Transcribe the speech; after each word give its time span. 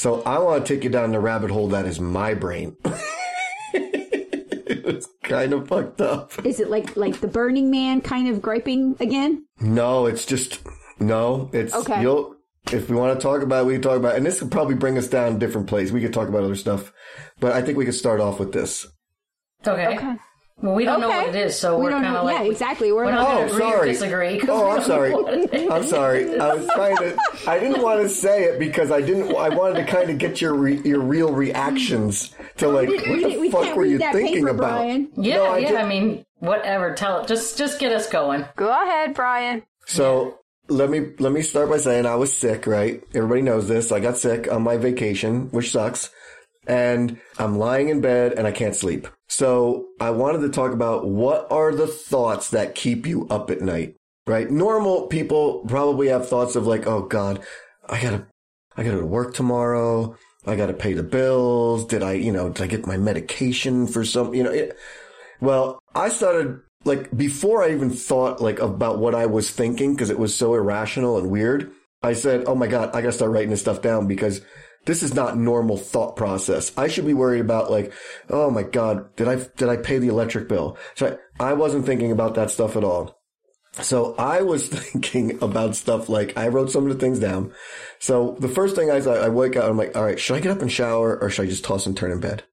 So 0.00 0.22
I 0.22 0.38
want 0.38 0.64
to 0.64 0.74
take 0.74 0.82
you 0.82 0.88
down 0.88 1.12
the 1.12 1.20
rabbit 1.20 1.50
hole 1.50 1.68
that 1.68 1.84
is 1.84 2.00
my 2.00 2.32
brain. 2.32 2.74
it's 3.74 5.06
kind 5.24 5.52
of 5.52 5.68
fucked 5.68 6.00
up. 6.00 6.32
Is 6.42 6.58
it 6.58 6.70
like 6.70 6.96
like 6.96 7.20
the 7.20 7.28
Burning 7.28 7.70
Man 7.70 8.00
kind 8.00 8.26
of 8.26 8.40
griping 8.40 8.96
again? 8.98 9.44
No, 9.60 10.06
it's 10.06 10.24
just 10.24 10.60
no. 11.00 11.50
It's 11.52 11.74
Okay. 11.74 12.00
You'll 12.00 12.34
if 12.72 12.88
we 12.88 12.96
want 12.96 13.20
to 13.20 13.22
talk 13.22 13.42
about, 13.42 13.64
it, 13.64 13.66
we 13.66 13.74
can 13.74 13.82
talk 13.82 13.98
about, 13.98 14.14
it. 14.14 14.16
and 14.16 14.24
this 14.24 14.38
could 14.38 14.50
probably 14.50 14.74
bring 14.74 14.96
us 14.96 15.06
down 15.06 15.36
a 15.36 15.38
different 15.38 15.66
place. 15.66 15.90
We 15.90 16.00
could 16.00 16.14
talk 16.14 16.28
about 16.28 16.44
other 16.44 16.56
stuff, 16.56 16.94
but 17.38 17.52
I 17.52 17.60
think 17.60 17.76
we 17.76 17.84
could 17.84 17.94
start 17.94 18.20
off 18.20 18.40
with 18.40 18.52
this. 18.54 18.86
Okay. 19.66 19.98
Okay. 19.98 20.16
Well, 20.62 20.74
we 20.74 20.84
don't 20.84 21.00
know 21.00 21.08
what 21.08 21.28
it 21.28 21.34
is, 21.36 21.58
so 21.58 21.76
We 21.78 21.84
we're 21.84 21.90
don't 21.90 22.02
kind 22.02 22.14
know- 22.14 22.20
of 22.20 22.26
like 22.26 22.38
yeah, 22.40 22.50
exactly. 22.50 22.92
We're 22.92 23.06
we're 23.06 23.12
not- 23.12 23.26
Oh, 23.26 23.34
going 23.36 23.48
to 23.48 23.54
agree 23.54 23.64
or 23.66 23.70
sorry. 23.70 23.88
disagree. 23.92 24.42
Oh, 24.48 24.70
I'm 24.70 24.82
sorry. 24.82 25.10
know 25.10 25.22
what 25.22 25.34
it 25.34 25.54
is. 25.54 25.70
I'm 25.70 25.84
sorry. 25.86 26.38
I 26.38 26.54
was 26.54 26.66
trying 26.74 26.96
to. 26.98 27.16
I 27.46 27.58
didn't 27.58 27.82
want 27.82 28.02
to 28.02 28.08
say 28.08 28.44
it 28.44 28.58
because 28.58 28.90
I 28.90 29.00
didn't. 29.00 29.34
I 29.34 29.48
wanted 29.48 29.76
to 29.76 29.84
kind 29.84 30.10
of 30.10 30.18
get 30.18 30.40
your 30.40 30.54
re, 30.54 30.80
your 30.84 31.00
real 31.00 31.32
reactions 31.32 32.34
to 32.58 32.68
like 32.68 32.88
what 32.90 33.06
we, 33.08 33.22
the 33.34 33.40
we 33.40 33.50
fuck 33.50 33.74
were 33.74 33.86
you 33.86 33.98
thinking 33.98 34.34
paper, 34.44 34.48
about? 34.48 34.58
Brian. 34.78 35.08
Yeah, 35.16 35.36
No, 35.36 35.44
I 35.46 35.58
yeah. 35.58 35.68
did- 35.70 35.76
I 35.78 35.88
mean, 35.88 36.26
whatever. 36.40 36.94
Tell 36.94 37.20
it. 37.22 37.26
Just 37.28 37.56
just 37.56 37.78
get 37.78 37.92
us 37.92 38.08
going. 38.08 38.44
Go 38.56 38.68
ahead, 38.68 39.14
Brian. 39.14 39.62
So 39.86 40.38
let 40.68 40.90
me 40.90 41.06
let 41.18 41.32
me 41.32 41.40
start 41.42 41.70
by 41.70 41.78
saying 41.78 42.04
I 42.06 42.16
was 42.16 42.32
sick. 42.36 42.66
Right, 42.66 43.02
everybody 43.14 43.40
knows 43.42 43.66
this. 43.66 43.92
I 43.92 44.00
got 44.00 44.18
sick 44.18 44.50
on 44.52 44.62
my 44.62 44.76
vacation, 44.76 45.48
which 45.52 45.70
sucks, 45.70 46.10
and 46.66 47.18
I'm 47.38 47.58
lying 47.58 47.88
in 47.88 48.00
bed 48.02 48.34
and 48.34 48.46
I 48.46 48.52
can't 48.52 48.76
sleep. 48.76 49.08
So 49.30 49.86
I 50.00 50.10
wanted 50.10 50.40
to 50.40 50.48
talk 50.48 50.72
about 50.72 51.06
what 51.06 51.46
are 51.52 51.72
the 51.72 51.86
thoughts 51.86 52.50
that 52.50 52.74
keep 52.74 53.06
you 53.06 53.28
up 53.28 53.48
at 53.48 53.60
night. 53.60 53.94
Right, 54.26 54.50
normal 54.50 55.06
people 55.06 55.64
probably 55.66 56.08
have 56.08 56.28
thoughts 56.28 56.54
of 56.56 56.66
like, 56.66 56.86
oh 56.86 57.02
God, 57.02 57.40
I 57.88 58.02
gotta 58.02 58.26
I 58.76 58.82
gotta 58.82 59.06
work 59.06 59.34
tomorrow. 59.34 60.16
I 60.46 60.56
gotta 60.56 60.74
pay 60.74 60.92
the 60.92 61.02
bills. 61.02 61.86
Did 61.86 62.02
I, 62.02 62.12
you 62.12 62.32
know, 62.32 62.50
did 62.50 62.62
I 62.62 62.66
get 62.66 62.86
my 62.86 62.96
medication 62.96 63.86
for 63.86 64.04
some, 64.04 64.34
you 64.34 64.42
know, 64.42 64.50
it, 64.50 64.76
well, 65.40 65.78
I 65.94 66.08
started 66.08 66.60
like 66.84 67.16
before 67.16 67.62
I 67.62 67.70
even 67.70 67.90
thought 67.90 68.40
like 68.40 68.58
about 68.58 68.98
what 68.98 69.14
I 69.14 69.26
was 69.26 69.50
thinking 69.50 69.94
because 69.94 70.10
it 70.10 70.18
was 70.18 70.34
so 70.34 70.54
irrational 70.54 71.18
and 71.18 71.30
weird. 71.30 71.70
I 72.02 72.14
said, 72.14 72.44
"Oh 72.46 72.54
my 72.54 72.66
god, 72.66 72.90
I 72.94 73.00
gotta 73.00 73.12
start 73.12 73.30
writing 73.30 73.50
this 73.50 73.60
stuff 73.60 73.80
down 73.80 74.06
because 74.06 74.40
this 74.86 75.02
is 75.02 75.14
not 75.14 75.36
normal 75.36 75.76
thought 75.76 76.16
process. 76.16 76.72
I 76.76 76.88
should 76.88 77.06
be 77.06 77.14
worried 77.14 77.40
about 77.40 77.70
like, 77.70 77.92
oh 78.28 78.50
my 78.50 78.62
god, 78.62 79.14
did 79.16 79.28
I 79.28 79.36
did 79.56 79.68
I 79.68 79.76
pay 79.76 79.98
the 79.98 80.08
electric 80.08 80.48
bill?" 80.48 80.78
So 80.94 81.18
I, 81.38 81.50
I 81.50 81.52
wasn't 81.52 81.86
thinking 81.86 82.12
about 82.12 82.34
that 82.34 82.50
stuff 82.50 82.76
at 82.76 82.84
all. 82.84 83.20
So 83.74 84.14
I 84.16 84.42
was 84.42 84.68
thinking 84.68 85.42
about 85.42 85.76
stuff 85.76 86.08
like 86.08 86.36
I 86.36 86.48
wrote 86.48 86.70
some 86.70 86.86
of 86.86 86.92
the 86.92 86.98
things 86.98 87.18
down. 87.18 87.52
So 87.98 88.36
the 88.40 88.48
first 88.48 88.74
thing 88.74 88.90
I 88.90 88.96
I 88.96 89.28
wake 89.28 89.56
up, 89.56 89.64
I'm 89.64 89.76
like, 89.76 89.96
all 89.96 90.04
right, 90.04 90.18
should 90.18 90.36
I 90.36 90.40
get 90.40 90.52
up 90.52 90.62
and 90.62 90.72
shower 90.72 91.18
or 91.20 91.30
should 91.30 91.46
I 91.46 91.50
just 91.50 91.64
toss 91.64 91.86
and 91.86 91.96
turn 91.96 92.12
in 92.12 92.20
bed? 92.20 92.44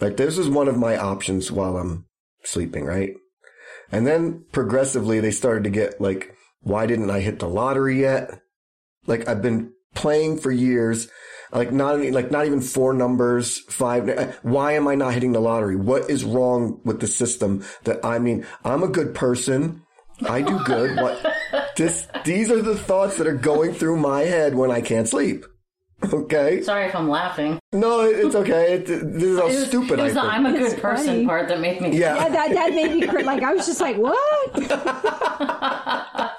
Like 0.00 0.16
this 0.16 0.38
is 0.38 0.48
one 0.48 0.68
of 0.68 0.76
my 0.76 0.96
options 0.96 1.50
while 1.50 1.78
I'm 1.78 2.06
sleeping, 2.42 2.84
right? 2.84 3.14
And 3.90 4.06
then 4.06 4.44
progressively 4.52 5.20
they 5.20 5.30
started 5.30 5.64
to 5.64 5.70
get 5.70 6.00
like, 6.00 6.34
why 6.60 6.86
didn't 6.86 7.10
I 7.10 7.20
hit 7.20 7.38
the 7.38 7.48
lottery 7.48 8.00
yet? 8.00 8.40
Like 9.06 9.28
I've 9.28 9.42
been 9.42 9.72
playing 9.94 10.38
for 10.38 10.50
years, 10.50 11.08
like 11.52 11.72
not 11.72 12.00
like 12.00 12.30
not 12.30 12.46
even 12.46 12.60
four 12.60 12.92
numbers, 12.94 13.58
five. 13.68 14.08
Uh, 14.08 14.32
why 14.42 14.72
am 14.72 14.86
I 14.88 14.94
not 14.94 15.14
hitting 15.14 15.32
the 15.32 15.40
lottery? 15.40 15.76
What 15.76 16.10
is 16.10 16.24
wrong 16.24 16.80
with 16.84 17.00
the 17.00 17.06
system? 17.06 17.64
That 17.84 18.04
I 18.04 18.18
mean, 18.18 18.46
I'm 18.64 18.82
a 18.82 18.88
good 18.88 19.14
person. 19.14 19.82
I 20.28 20.40
do 20.42 20.58
good. 20.64 20.96
What 20.96 21.24
this? 21.76 22.06
These 22.24 22.50
are 22.50 22.62
the 22.62 22.76
thoughts 22.76 23.16
that 23.18 23.26
are 23.26 23.34
going 23.34 23.74
through 23.74 23.96
my 23.98 24.20
head 24.22 24.54
when 24.54 24.70
I 24.70 24.80
can't 24.80 25.08
sleep. 25.08 25.44
Okay. 26.12 26.60
Sorry 26.62 26.86
if 26.86 26.94
I'm 26.94 27.08
laughing. 27.08 27.58
No, 27.72 28.02
it's 28.02 28.34
okay. 28.34 28.74
It, 28.74 28.86
this 28.86 29.22
is 29.22 29.38
how 29.38 29.46
It 29.46 29.54
was, 29.56 29.66
stupid 29.68 29.98
it 29.98 30.02
I 30.02 30.08
the 30.08 30.14
think. 30.20 30.26
I'm 30.32 30.46
a 30.46 30.52
good 30.52 30.62
It's 30.72 30.74
person 30.80 31.06
funny. 31.06 31.26
part 31.26 31.48
that 31.48 31.58
made 31.60 31.80
me. 31.80 31.96
yeah. 31.98 32.16
Yeah, 32.16 32.28
that 32.28 32.50
that 32.52 32.70
made 32.74 32.92
me 33.00 33.06
cr- 33.06 33.20
like 33.22 33.42
I 33.42 33.54
was 33.54 33.64
just 33.66 33.80
like, 33.80 33.96
what? 33.96 34.14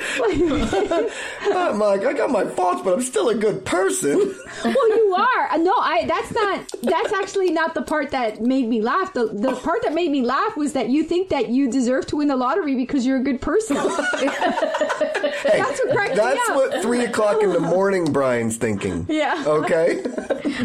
I'm 1.40 1.78
like, 1.78 2.04
I 2.04 2.12
got 2.12 2.30
my 2.30 2.44
faults, 2.44 2.82
but 2.82 2.94
I'm 2.94 3.02
still 3.02 3.28
a 3.28 3.34
good 3.34 3.64
person. 3.64 4.18
well, 4.64 4.96
you 4.96 5.14
are. 5.16 5.48
Uh, 5.50 5.56
No, 5.58 5.72
I. 5.76 6.04
That's 6.06 6.32
not. 6.32 6.72
That's 6.82 7.12
actually 7.12 7.50
not 7.50 7.74
the 7.74 7.82
part 7.82 8.10
that 8.10 8.40
made 8.40 8.68
me 8.68 8.82
laugh. 8.82 9.12
The 9.12 9.26
the 9.26 9.54
part 9.56 9.82
that 9.82 9.94
made 9.94 10.10
me 10.10 10.22
laugh 10.22 10.56
was 10.56 10.72
that 10.72 10.88
you 10.88 11.04
think 11.04 11.28
that 11.30 11.48
you 11.48 11.70
deserve 11.70 12.06
to 12.06 12.16
win 12.16 12.28
the 12.28 12.36
lottery 12.36 12.74
because 12.74 13.06
you're 13.06 13.18
a 13.18 13.22
good 13.22 13.40
person. 13.40 13.76
that's 13.76 15.80
what 15.84 15.90
cracked 15.92 16.16
That's 16.16 16.48
what 16.50 16.82
three 16.82 17.04
o'clock 17.04 17.42
in 17.42 17.52
the 17.52 17.60
morning 17.60 18.12
Brian's 18.12 18.56
thinking. 18.56 19.06
Yeah. 19.08 19.42
Okay. 19.46 20.02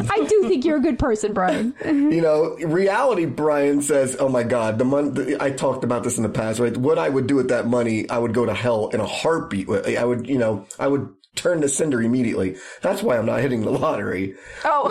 I 0.10 0.26
do 0.28 0.48
think 0.48 0.66
you're 0.66 0.78
a 0.78 0.82
good 0.82 1.00
person, 1.00 1.34
Brian. 1.34 1.74
you 1.84 2.22
know, 2.22 2.56
reality 2.58 3.26
Brian 3.26 3.82
says, 3.82 4.16
"Oh 4.20 4.30
my 4.30 4.44
God, 4.44 4.78
the 4.78 4.86
money." 4.86 5.36
I 5.40 5.52
talked 5.52 5.84
about 5.84 6.04
this 6.04 6.18
in 6.18 6.24
the 6.24 6.30
past, 6.30 6.60
right? 6.60 6.76
What 6.76 6.98
I 6.98 7.10
would 7.10 7.28
do 7.28 7.36
with 7.36 7.50
that 7.50 7.68
money, 7.68 8.10
I 8.10 8.18
would 8.18 8.34
go 8.34 8.46
to 8.46 8.54
hell 8.54 8.90
in 8.90 9.00
a 9.00 9.06
heartbeat. 9.26 9.68
I 9.98 10.06
would, 10.06 10.28
you 10.28 10.38
know, 10.38 10.66
I 10.80 10.88
would 10.88 11.10
turn 11.36 11.62
to 11.62 11.68
cinder 11.68 12.02
immediately. 12.02 12.56
That's 12.82 13.04
why 13.04 13.18
I'm 13.18 13.26
not 13.26 13.42
hitting 13.42 13.62
the 13.62 13.72
lottery. 13.72 14.36
Oh, 14.64 14.90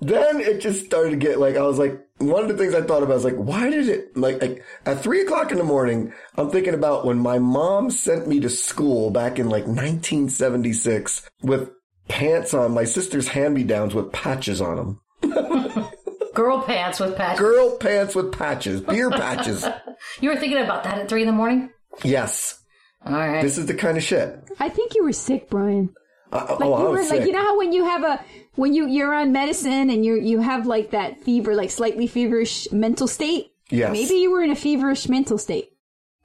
then 0.00 0.40
it 0.40 0.60
just 0.60 0.84
started 0.84 1.10
to 1.10 1.16
get 1.16 1.38
like 1.38 1.56
I 1.56 1.62
was 1.62 1.78
like 1.78 1.98
one 2.18 2.42
of 2.42 2.48
the 2.48 2.56
things 2.56 2.74
I 2.74 2.82
thought 2.82 3.02
about 3.02 3.14
was 3.14 3.24
like 3.24 3.36
why 3.36 3.70
did 3.70 3.88
it 3.88 4.16
like, 4.16 4.40
like 4.42 4.64
at 4.84 5.00
three 5.02 5.22
o'clock 5.22 5.50
in 5.50 5.58
the 5.58 5.64
morning 5.64 6.12
I'm 6.36 6.50
thinking 6.50 6.74
about 6.74 7.04
when 7.06 7.18
my 7.18 7.38
mom 7.38 7.90
sent 7.90 8.28
me 8.28 8.38
to 8.40 8.50
school 8.50 9.10
back 9.10 9.38
in 9.38 9.48
like 9.48 9.66
1976 9.66 11.28
with 11.42 11.70
pants 12.08 12.52
on 12.54 12.72
my 12.74 12.84
sister's 12.84 13.28
hand 13.28 13.54
me 13.54 13.64
downs 13.64 13.94
with 13.94 14.12
patches 14.12 14.60
on 14.60 14.76
them 14.76 15.00
Girl 16.34 16.62
pants 16.62 16.98
with 17.00 17.16
patches. 17.16 17.40
girl 17.40 17.76
pants 17.78 18.14
with 18.14 18.32
patches 18.32 18.80
beer 18.82 19.10
patches 19.10 19.66
You 20.20 20.30
were 20.30 20.36
thinking 20.36 20.58
about 20.58 20.84
that 20.84 20.98
at 20.98 21.08
three 21.08 21.22
in 21.22 21.26
the 21.26 21.32
morning. 21.32 21.70
yes 22.04 22.61
All 23.04 23.12
right. 23.12 23.42
this 23.42 23.58
is 23.58 23.66
the 23.66 23.74
kind 23.74 23.96
of 23.96 24.02
shit 24.04 24.38
I 24.60 24.68
think 24.68 24.94
you 24.94 25.02
were 25.04 25.12
sick, 25.12 25.50
Brian. 25.50 25.94
uh, 26.32 26.46
Like 26.58 26.68
oh 26.68 26.72
I 26.74 26.78
you 26.80 26.84
were 26.86 26.90
was 26.98 27.10
like 27.10 27.26
you 27.26 27.32
know 27.32 27.42
how 27.42 27.58
when 27.58 27.72
you 27.72 27.84
have 27.84 28.04
a 28.04 28.24
when 28.54 28.74
you 28.74 28.86
you're 28.88 29.12
on 29.14 29.32
medicine 29.32 29.90
and 29.90 30.04
you 30.04 30.14
you 30.20 30.40
have 30.40 30.66
like 30.66 30.90
that 30.92 31.20
fever, 31.22 31.54
like 31.54 31.70
slightly 31.70 32.06
feverish 32.06 32.70
mental 32.72 33.08
state. 33.08 33.48
yes 33.70 33.90
Maybe 33.92 34.14
you 34.16 34.30
were 34.30 34.42
in 34.42 34.50
a 34.50 34.56
feverish 34.56 35.08
mental 35.08 35.38
state. 35.38 35.70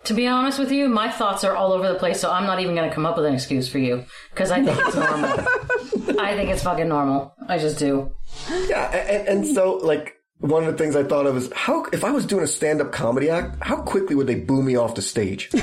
to 0.03 0.13
be 0.13 0.27
honest 0.27 0.59
with 0.59 0.71
you, 0.71 0.87
my 0.89 1.09
thoughts 1.09 1.43
are 1.43 1.55
all 1.55 1.71
over 1.73 1.87
the 1.91 1.99
place, 1.99 2.19
so 2.19 2.29
I'm 2.31 2.45
not 2.45 2.59
even 2.59 2.75
going 2.75 2.87
to 2.89 2.93
come 2.95 3.05
up 3.05 3.15
with 3.17 3.25
an 3.25 3.33
excuse 3.33 3.67
for 3.67 3.79
you 3.79 4.05
because 4.31 4.51
I 4.51 4.63
think 4.63 4.77
it's 4.79 4.95
normal. 5.05 6.19
I 6.19 6.35
think 6.35 6.49
it's 6.51 6.63
fucking 6.63 6.87
normal. 6.87 7.33
I 7.47 7.57
just 7.57 7.79
do. 7.79 8.11
Yeah, 8.69 8.85
and, 8.95 9.27
and 9.27 9.47
so 9.55 9.73
like 9.91 10.13
one 10.39 10.63
of 10.63 10.71
the 10.71 10.77
things 10.77 10.95
I 10.95 11.03
thought 11.03 11.25
of 11.25 11.35
is 11.37 11.51
how 11.55 11.85
if 11.91 12.03
I 12.03 12.11
was 12.11 12.25
doing 12.25 12.43
a 12.43 12.47
stand-up 12.47 12.91
comedy 12.91 13.29
act, 13.29 13.57
how 13.61 13.77
quickly 13.77 14.15
would 14.15 14.27
they 14.27 14.35
boo 14.35 14.61
me 14.61 14.75
off 14.75 14.93
the 14.95 15.01
stage? 15.01 15.49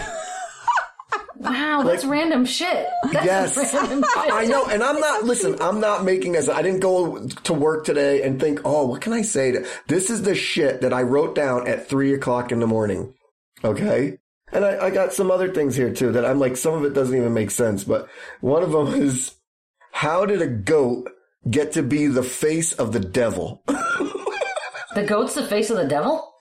Wow, 1.37 1.83
that's 1.85 2.05
random 2.05 2.45
shit. 2.45 2.87
That's 3.13 3.27
Yes, 3.27 3.75
random 3.75 4.03
shit. 4.03 4.33
I 4.33 4.45
know, 4.45 4.67
and 4.67 4.83
I'm 4.83 5.01
not. 5.01 5.25
Listen, 5.25 5.57
I'm 5.61 5.81
not 5.81 6.05
making 6.05 6.33
this. 6.33 6.49
I 6.49 6.63
didn't 6.63 6.81
go 6.81 7.27
to 7.27 7.53
work 7.53 7.85
today 7.85 8.23
and 8.23 8.41
think, 8.41 8.61
oh, 8.65 8.87
what 8.87 9.01
can 9.01 9.13
I 9.13 9.23
say? 9.23 9.53
To, 9.53 9.67
this 9.89 10.11
is 10.11 10.23
the 10.23 10.35
shit 10.35 10.81
that 10.83 10.93
I 10.93 11.03
wrote 11.03 11.35
down 11.35 11.67
at 11.67 11.89
three 11.89 12.15
o'clock 12.15 12.53
in 12.53 12.61
the 12.61 12.67
morning. 12.67 13.15
Okay. 13.63 14.19
And 14.53 14.65
I, 14.65 14.87
I 14.87 14.91
got 14.91 15.13
some 15.13 15.31
other 15.31 15.53
things 15.53 15.75
here 15.75 15.93
too 15.93 16.13
that 16.13 16.25
I'm 16.25 16.39
like, 16.39 16.57
some 16.57 16.75
of 16.75 16.85
it 16.85 16.95
doesn't 16.95 17.17
even 17.17 17.35
make 17.35 17.51
sense, 17.51 17.83
but 17.83 18.09
one 18.41 18.63
of 18.63 18.71
them 18.71 18.89
is, 18.95 19.35
how 19.91 20.27
did 20.27 20.43
a 20.43 20.47
goat 20.47 21.11
get 21.51 21.73
to 21.73 21.83
be 21.83 22.07
the 22.07 22.23
face 22.23 22.73
of 22.73 22.93
the 22.93 23.01
devil? 23.01 23.63
The 24.95 25.03
goat's 25.03 25.35
the 25.35 25.45
face 25.45 25.71
of 25.71 25.77
the 25.77 25.89
devil? 25.89 26.34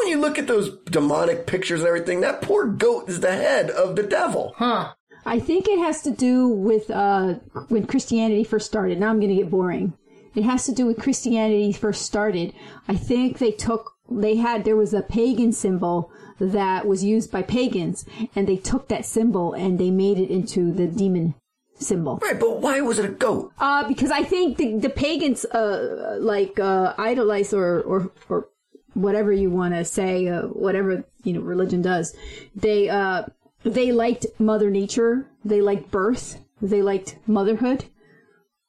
Like, 0.00 0.08
you 0.08 0.16
know, 0.16 0.20
when 0.20 0.22
you 0.22 0.28
look 0.28 0.38
at 0.38 0.46
those 0.46 0.78
demonic 0.84 1.46
pictures 1.46 1.80
and 1.80 1.88
everything, 1.88 2.20
that 2.20 2.42
poor 2.42 2.66
goat 2.66 3.08
is 3.08 3.20
the 3.20 3.32
head 3.32 3.70
of 3.70 3.96
the 3.96 4.02
devil. 4.02 4.54
Huh. 4.56 4.94
I 5.24 5.38
think 5.38 5.68
it 5.68 5.78
has 5.78 6.02
to 6.02 6.10
do 6.10 6.48
with 6.48 6.90
uh, 6.90 7.34
when 7.68 7.86
Christianity 7.86 8.44
first 8.44 8.66
started. 8.66 8.98
Now 8.98 9.10
I'm 9.10 9.20
going 9.20 9.36
to 9.36 9.42
get 9.42 9.50
boring. 9.50 9.92
It 10.34 10.44
has 10.44 10.64
to 10.66 10.72
do 10.72 10.86
with 10.86 10.98
Christianity 10.98 11.72
first 11.72 12.02
started. 12.02 12.54
I 12.88 12.94
think 12.94 13.38
they 13.38 13.50
took, 13.50 13.94
they 14.10 14.36
had, 14.36 14.64
there 14.64 14.76
was 14.76 14.94
a 14.94 15.02
pagan 15.02 15.52
symbol 15.52 16.10
that 16.38 16.86
was 16.86 17.04
used 17.04 17.30
by 17.30 17.42
pagans, 17.42 18.06
and 18.34 18.46
they 18.46 18.56
took 18.56 18.88
that 18.88 19.04
symbol 19.04 19.52
and 19.52 19.78
they 19.78 19.90
made 19.90 20.18
it 20.18 20.30
into 20.30 20.72
the 20.72 20.86
demon 20.86 21.34
symbol. 21.74 22.18
Right, 22.22 22.38
but 22.38 22.60
why 22.60 22.80
was 22.80 22.98
it 22.98 23.04
a 23.04 23.08
goat? 23.08 23.52
Uh, 23.58 23.86
because 23.88 24.10
I 24.10 24.22
think 24.22 24.56
the, 24.56 24.78
the 24.78 24.88
pagans, 24.88 25.44
uh, 25.44 26.16
like, 26.20 26.58
uh, 26.58 26.94
idolize 26.96 27.52
or, 27.52 27.80
or, 27.82 28.12
or 28.28 28.48
whatever 28.94 29.32
you 29.32 29.50
want 29.50 29.74
to 29.74 29.84
say, 29.84 30.28
uh, 30.28 30.42
whatever, 30.42 31.04
you 31.24 31.32
know, 31.32 31.40
religion 31.40 31.82
does. 31.82 32.16
They, 32.54 32.88
uh, 32.88 33.24
they 33.62 33.92
liked 33.92 34.26
Mother 34.38 34.70
Nature. 34.70 35.26
They 35.44 35.60
liked 35.60 35.90
birth. 35.90 36.38
They 36.62 36.82
liked 36.82 37.16
motherhood. 37.26 37.84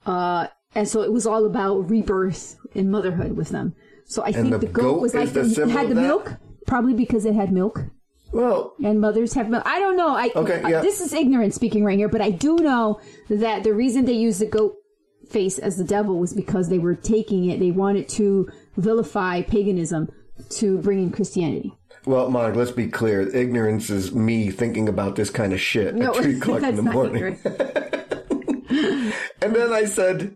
Uh, 0.05 0.47
and 0.75 0.87
so 0.87 1.01
it 1.01 1.11
was 1.11 1.25
all 1.25 1.45
about 1.45 1.89
rebirth 1.89 2.57
and 2.75 2.91
motherhood 2.91 3.35
with 3.35 3.49
them. 3.49 3.75
So 4.05 4.23
I 4.23 4.31
think 4.31 4.49
the 4.51 4.57
the 4.57 4.67
goat, 4.67 4.81
goat 4.81 5.01
was 5.01 5.13
like 5.13 5.31
the 5.31 5.43
the, 5.43 5.69
had 5.69 5.89
the 5.89 5.95
milk, 5.95 6.33
probably 6.67 6.93
because 6.93 7.25
it 7.25 7.33
had 7.33 7.51
milk 7.51 7.85
Well, 8.31 8.73
and 8.83 8.99
mothers 8.99 9.33
have 9.33 9.49
milk. 9.49 9.63
I 9.65 9.79
don't 9.79 9.95
know. 9.95 10.15
I 10.15 10.31
Okay, 10.35 10.61
uh, 10.61 10.67
yeah. 10.67 10.81
this 10.81 10.99
is 11.01 11.13
ignorant 11.13 11.53
speaking 11.53 11.83
right 11.85 11.97
here, 11.97 12.09
but 12.09 12.21
I 12.21 12.31
do 12.31 12.55
know 12.57 12.99
that 13.29 13.63
the 13.63 13.73
reason 13.73 14.05
they 14.05 14.13
used 14.13 14.41
the 14.41 14.45
goat 14.47 14.75
face 15.29 15.57
as 15.59 15.77
the 15.77 15.83
devil 15.83 16.19
was 16.19 16.33
because 16.33 16.67
they 16.67 16.79
were 16.79 16.95
taking 16.95 17.45
it. 17.49 17.59
They 17.59 17.71
wanted 17.71 18.09
to 18.09 18.49
vilify 18.77 19.41
paganism 19.41 20.09
to 20.49 20.77
bring 20.79 20.99
in 21.03 21.11
Christianity. 21.11 21.73
Well, 22.05 22.29
Monica, 22.29 22.57
let's 22.57 22.71
be 22.71 22.87
clear. 22.87 23.21
Ignorance 23.21 23.89
is 23.89 24.13
me 24.13 24.49
thinking 24.49 24.89
about 24.89 25.15
this 25.15 25.29
kind 25.29 25.53
of 25.53 25.61
shit 25.61 25.93
No, 25.93 26.15
at 26.15 26.15
3 26.23 26.37
o'clock 26.37 26.63
in 26.63 26.75
the 26.75 26.81
morning. 26.81 27.39
And 29.41 29.55
then 29.55 29.73
I 29.73 29.85
said, 29.85 30.35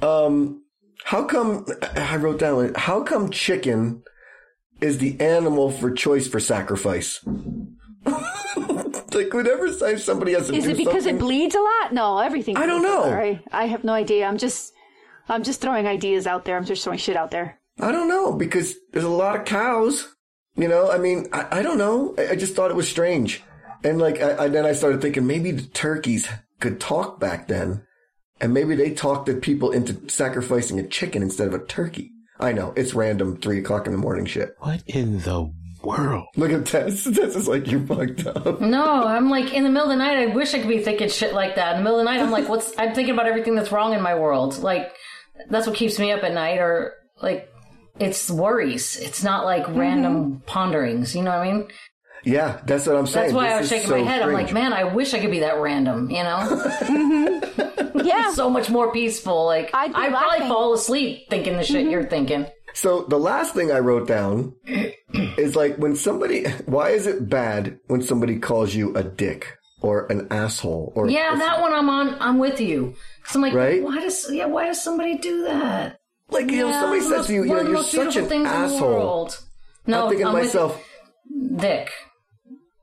um, 0.00 0.62
how 1.04 1.24
come, 1.24 1.66
I 1.96 2.16
wrote 2.16 2.38
down, 2.38 2.72
how 2.74 3.02
come 3.02 3.30
chicken 3.30 4.02
is 4.80 4.98
the 4.98 5.20
animal 5.20 5.70
for 5.70 5.90
choice 5.90 6.28
for 6.28 6.38
sacrifice? 6.38 7.20
like, 8.06 9.32
whenever 9.32 9.72
time 9.76 9.98
somebody 9.98 10.34
has 10.34 10.48
to 10.48 10.54
Is 10.54 10.64
do 10.64 10.70
it 10.70 10.76
because 10.76 11.06
it 11.06 11.18
bleeds 11.18 11.54
a 11.54 11.60
lot? 11.60 11.92
No, 11.92 12.18
everything. 12.20 12.56
I 12.56 12.66
don't 12.66 12.82
bleeds 12.82 12.94
a 12.94 12.98
lot, 13.00 13.10
know. 13.10 13.16
right? 13.16 13.44
I 13.52 13.66
have 13.66 13.82
no 13.82 13.92
idea. 13.92 14.24
I'm 14.26 14.38
just, 14.38 14.72
I'm 15.28 15.42
just 15.42 15.60
throwing 15.60 15.86
ideas 15.86 16.26
out 16.26 16.44
there. 16.44 16.56
I'm 16.56 16.64
just 16.64 16.84
throwing 16.84 16.98
shit 16.98 17.16
out 17.16 17.32
there. 17.32 17.58
I 17.80 17.92
don't 17.92 18.08
know, 18.08 18.32
because 18.32 18.74
there's 18.92 19.04
a 19.04 19.08
lot 19.08 19.36
of 19.36 19.44
cows. 19.44 20.08
You 20.56 20.68
know, 20.68 20.90
I 20.90 20.98
mean, 20.98 21.26
I, 21.32 21.58
I 21.58 21.62
don't 21.62 21.78
know. 21.78 22.14
I, 22.16 22.28
I 22.30 22.36
just 22.36 22.54
thought 22.54 22.70
it 22.70 22.76
was 22.76 22.88
strange. 22.88 23.42
And 23.82 23.98
like, 23.98 24.22
I, 24.22 24.44
I, 24.44 24.48
then 24.48 24.64
I 24.64 24.72
started 24.72 25.02
thinking 25.02 25.26
maybe 25.26 25.50
the 25.50 25.62
turkeys 25.62 26.28
could 26.60 26.80
talk 26.80 27.18
back 27.18 27.48
then. 27.48 27.84
And 28.40 28.52
maybe 28.52 28.74
they 28.74 28.92
talked 28.92 29.26
the 29.26 29.34
people 29.34 29.70
into 29.70 30.08
sacrificing 30.08 30.78
a 30.78 30.86
chicken 30.86 31.22
instead 31.22 31.48
of 31.48 31.54
a 31.54 31.64
turkey. 31.64 32.10
I 32.40 32.52
know, 32.52 32.72
it's 32.76 32.94
random 32.94 33.36
three 33.36 33.60
o'clock 33.60 33.86
in 33.86 33.92
the 33.92 33.98
morning 33.98 34.26
shit. 34.26 34.54
What 34.58 34.82
in 34.86 35.20
the 35.20 35.52
world? 35.84 36.26
Look 36.36 36.50
at 36.50 36.66
Tess. 36.66 37.04
Tess 37.14 37.36
is 37.36 37.46
like, 37.46 37.68
you 37.68 37.86
fucked 37.86 38.26
up. 38.26 38.60
No, 38.60 39.04
I'm 39.06 39.30
like 39.30 39.52
in 39.52 39.62
the 39.62 39.70
middle 39.70 39.90
of 39.90 39.96
the 39.96 40.04
night. 40.04 40.18
I 40.18 40.26
wish 40.26 40.54
I 40.54 40.58
could 40.58 40.68
be 40.68 40.82
thinking 40.82 41.08
shit 41.08 41.32
like 41.32 41.56
that. 41.56 41.72
In 41.72 41.78
the 41.78 41.84
middle 41.84 42.00
of 42.00 42.04
the 42.04 42.10
night, 42.10 42.20
I'm 42.20 42.30
like, 42.30 42.48
what's? 42.48 42.72
I'm 42.78 42.94
thinking 42.94 43.14
about 43.14 43.26
everything 43.26 43.54
that's 43.54 43.70
wrong 43.70 43.92
in 43.92 44.02
my 44.02 44.14
world. 44.14 44.58
Like 44.58 44.92
that's 45.48 45.66
what 45.66 45.76
keeps 45.76 45.98
me 45.98 46.12
up 46.12 46.24
at 46.24 46.32
night, 46.32 46.58
or 46.58 46.94
like 47.22 47.48
it's 47.98 48.30
worries. 48.30 48.96
It's 48.96 49.22
not 49.22 49.44
like 49.44 49.68
random 49.68 50.42
ponderings. 50.46 51.14
You 51.14 51.22
know 51.22 51.30
what 51.30 51.46
I 51.46 51.52
mean? 51.52 51.68
Yeah, 52.24 52.60
that's 52.64 52.86
what 52.86 52.96
I'm 52.96 53.06
saying. 53.06 53.26
That's 53.26 53.34
why 53.34 53.52
I 53.52 53.60
was 53.60 53.68
shaking 53.68 53.88
so 53.88 53.98
my 53.98 54.10
head. 54.10 54.22
I'm 54.22 54.32
like, 54.32 54.52
man, 54.52 54.72
I 54.72 54.84
wish 54.84 55.12
I 55.12 55.18
could 55.20 55.30
be 55.30 55.40
that 55.40 55.58
random. 55.58 56.10
You 56.10 56.22
know, 56.22 57.40
Yeah. 58.02 58.32
so 58.34 58.48
much 58.50 58.70
more 58.70 58.92
peaceful. 58.92 59.44
Like 59.44 59.70
I'd 59.74 59.92
I'd 59.94 60.10
probably 60.10 60.48
fall 60.48 60.72
asleep 60.74 61.28
thinking 61.30 61.56
the 61.56 61.64
shit 61.64 61.88
you're 61.90 62.04
thinking. 62.06 62.46
So 62.72 63.02
the 63.04 63.18
last 63.18 63.54
thing 63.54 63.70
I 63.70 63.78
wrote 63.78 64.08
down 64.08 64.54
is 65.38 65.54
like 65.54 65.76
when 65.76 65.94
somebody, 65.94 66.44
why 66.66 66.90
is 66.90 67.06
it 67.06 67.28
bad 67.28 67.78
when 67.86 68.02
somebody 68.02 68.38
calls 68.40 68.74
you 68.74 68.92
a 68.96 69.04
dick 69.04 69.56
or 69.80 70.06
an 70.10 70.26
asshole 70.32 70.92
or 70.96 71.08
Yeah, 71.08 71.36
that 71.36 71.60
one 71.60 71.72
I'm 71.72 71.88
on. 71.88 72.16
I'm 72.20 72.38
with 72.38 72.60
you. 72.60 72.96
So 73.26 73.38
I'm 73.38 73.42
like, 73.42 73.52
Right? 73.54 73.82
why 73.82 74.00
does 74.00 74.28
yeah? 74.32 74.46
Why 74.46 74.66
does 74.66 74.82
somebody 74.82 75.18
do 75.18 75.44
that? 75.44 76.00
Like 76.30 76.50
you 76.50 76.58
know 76.58 76.72
somebody 76.72 77.00
It's 77.00 77.08
says 77.08 77.26
to 77.26 77.32
you, 77.34 77.44
you 77.44 77.48
know, 77.54 77.62
you're 77.62 77.82
such 77.82 77.92
beautiful 78.14 78.22
an 78.22 78.28
things 78.28 78.32
in 78.32 78.42
the 78.42 78.48
asshole. 78.74 78.90
world. 78.90 79.44
No, 79.86 80.04
I'm 80.04 80.08
thinking 80.10 80.26
to 80.26 80.32
with 80.32 80.42
myself, 80.44 80.84
Dick. 81.56 81.90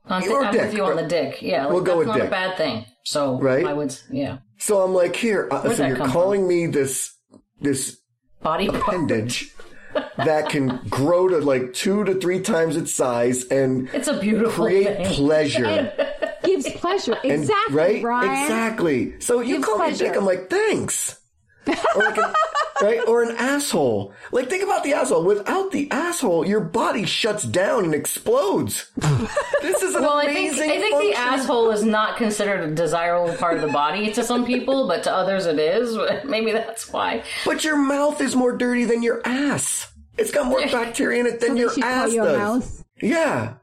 I'm, 0.06 0.22
You're 0.22 0.44
I'm 0.44 0.52
dick. 0.52 0.62
with 0.62 0.74
you 0.74 0.84
on 0.84 0.96
the 0.96 1.06
dick. 1.06 1.40
Yeah, 1.42 1.64
like, 1.64 1.72
We'll 1.74 1.82
go 1.82 1.90
that's 1.96 1.98
with 1.98 2.06
not 2.08 2.16
dick. 2.18 2.26
a 2.26 2.30
bad 2.30 2.56
thing. 2.56 2.84
So 3.04 3.38
Right? 3.40 3.64
I 3.66 3.72
would, 3.72 3.96
yeah. 4.10 4.38
so 4.58 4.82
I'm 4.82 4.92
like, 4.94 5.14
here, 5.16 5.48
uh, 5.50 5.72
so 5.74 5.86
you're 5.86 5.96
come 5.96 6.10
calling 6.10 6.46
me 6.46 6.66
this 6.66 7.14
this 7.60 7.98
Body 8.42 8.66
appendage 8.66 9.52
that 10.16 10.48
can 10.48 10.80
grow 10.90 11.28
to 11.28 11.38
like 11.38 11.72
two 11.72 12.02
to 12.04 12.14
three 12.16 12.40
times 12.40 12.76
its 12.76 12.92
size 12.92 13.44
and 13.46 13.88
It's 13.94 14.08
a 14.08 14.18
beautiful 14.18 14.64
create 14.64 14.96
thing. 14.96 15.06
pleasure. 15.06 15.92
Gives 16.44 16.68
pleasure. 16.72 17.16
And- 17.22 17.32
exactly, 17.32 17.76
right? 17.76 18.02
Brian. 18.02 18.42
Exactly. 18.42 19.20
So 19.20 19.40
you 19.40 19.56
Gives 19.56 19.66
call 19.66 19.78
me 19.78 19.94
dick. 19.96 20.16
I'm 20.16 20.24
like, 20.24 20.50
thanks. 20.50 21.20
or 21.66 21.74
like 22.02 22.16
an, 22.18 22.32
right? 22.80 23.00
Or 23.06 23.22
an 23.22 23.36
asshole. 23.36 24.12
Like 24.30 24.48
think 24.48 24.62
about 24.64 24.84
the 24.84 24.94
asshole. 24.94 25.24
Without 25.24 25.70
the 25.72 25.90
asshole, 25.90 26.46
your 26.46 26.60
body 26.60 27.04
shuts 27.04 27.42
down 27.42 27.84
and 27.84 27.94
explodes. 27.94 28.90
this 28.96 29.82
is 29.82 29.94
an 29.94 30.02
well, 30.02 30.18
I 30.18 30.26
think 30.26 30.52
amazing 30.52 30.70
I 30.70 30.78
think 30.78 31.00
the 31.12 31.18
asshole 31.18 31.70
is 31.70 31.82
not 31.84 32.16
considered 32.16 32.60
a 32.68 32.74
desirable 32.74 33.34
part 33.36 33.56
of 33.56 33.62
the 33.62 33.68
body 33.72 34.12
to 34.12 34.24
some 34.24 34.44
people, 34.44 34.88
but 34.88 35.02
to 35.04 35.12
others 35.12 35.46
it 35.46 35.58
is. 35.58 35.96
Maybe 36.24 36.52
that's 36.52 36.92
why. 36.92 37.24
But 37.44 37.64
your 37.64 37.76
mouth 37.76 38.20
is 38.20 38.34
more 38.36 38.56
dirty 38.56 38.84
than 38.84 39.02
your 39.02 39.20
ass. 39.24 39.92
It's 40.18 40.30
got 40.30 40.46
more 40.46 40.60
bacteria 40.72 41.20
in 41.20 41.26
it 41.26 41.40
than 41.40 41.54
They 41.54 41.60
your 41.60 41.70
ass 41.82 42.12
your 42.12 42.24
does. 42.26 42.38
mouth. 42.38 42.84
Yeah. 43.00 43.54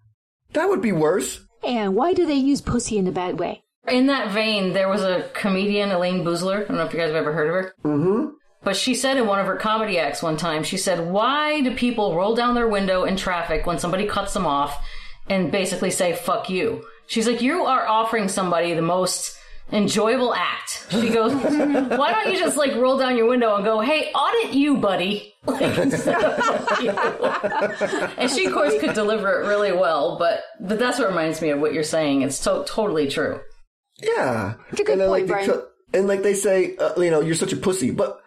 That 0.53 0.67
would 0.69 0.81
be 0.81 0.91
worse. 0.91 1.45
And 1.63 1.95
why 1.95 2.13
do 2.13 2.25
they 2.25 2.35
use 2.35 2.61
pussy 2.61 2.97
in 2.97 3.07
a 3.07 3.11
bad 3.11 3.39
way? 3.39 3.63
In 3.87 4.07
that 4.07 4.31
vein, 4.31 4.73
there 4.73 4.89
was 4.89 5.01
a 5.03 5.29
comedian, 5.33 5.91
Elaine 5.91 6.23
Boosler. 6.23 6.63
I 6.63 6.67
don't 6.67 6.77
know 6.77 6.83
if 6.85 6.93
you 6.93 6.99
guys 6.99 7.07
have 7.07 7.15
ever 7.15 7.33
heard 7.33 7.47
of 7.47 7.53
her. 7.53 7.73
Mm-hmm. 7.83 8.29
But 8.63 8.75
she 8.75 8.93
said 8.93 9.17
in 9.17 9.25
one 9.25 9.39
of 9.39 9.45
her 9.47 9.55
comedy 9.55 9.97
acts 9.99 10.21
one 10.21 10.35
time, 10.37 10.63
she 10.63 10.77
said, 10.77 11.09
Why 11.11 11.61
do 11.61 11.73
people 11.75 12.15
roll 12.15 12.35
down 12.35 12.55
their 12.55 12.67
window 12.67 13.05
in 13.05 13.15
traffic 13.15 13.65
when 13.65 13.79
somebody 13.79 14.05
cuts 14.05 14.33
them 14.33 14.45
off 14.45 14.85
and 15.29 15.51
basically 15.51 15.91
say, 15.91 16.13
fuck 16.13 16.49
you? 16.49 16.83
She's 17.07 17.25
like, 17.27 17.41
You 17.41 17.63
are 17.65 17.87
offering 17.87 18.27
somebody 18.27 18.73
the 18.73 18.81
most 18.81 19.35
enjoyable 19.71 20.33
act. 20.33 20.87
She 20.89 21.09
goes, 21.09 21.31
Why 21.33 22.11
don't 22.11 22.33
you 22.33 22.37
just 22.39 22.57
like 22.57 22.75
roll 22.75 22.97
down 22.97 23.15
your 23.15 23.29
window 23.29 23.55
and 23.55 23.63
go, 23.63 23.79
Hey, 23.79 24.11
audit 24.13 24.53
you, 24.53 24.77
buddy? 24.77 25.33
Like, 25.45 25.77
instead 25.77 26.21
of 26.21 26.37
fuck 26.65 26.81
you. 26.81 26.89
and 28.17 28.29
she, 28.29 28.45
of 28.45 28.53
course, 28.53 28.77
could 28.81 28.93
deliver 28.93 29.41
it 29.41 29.47
really 29.47 29.71
well, 29.71 30.17
but, 30.19 30.43
but 30.59 30.77
that's 30.79 30.99
what 30.99 31.07
reminds 31.07 31.41
me 31.41 31.49
of 31.51 31.59
what 31.61 31.73
you're 31.73 31.83
saying. 31.83 32.23
It's 32.23 32.39
to- 32.43 32.65
totally 32.67 33.07
true. 33.07 33.39
Yeah. 34.01 34.55
It's 34.71 34.81
a 34.81 34.83
good 34.83 34.93
and 34.93 35.01
then, 35.01 35.07
point, 35.09 35.27
like, 35.29 35.39
they 35.39 35.45
Brian. 35.45 35.61
co- 35.61 35.67
and 35.93 36.07
like 36.07 36.23
they 36.23 36.33
say, 36.33 36.75
uh, 36.77 36.99
you 37.01 37.09
know, 37.09 37.21
you're 37.21 37.35
such 37.35 37.53
a 37.53 37.57
pussy, 37.57 37.91
but 37.91 38.19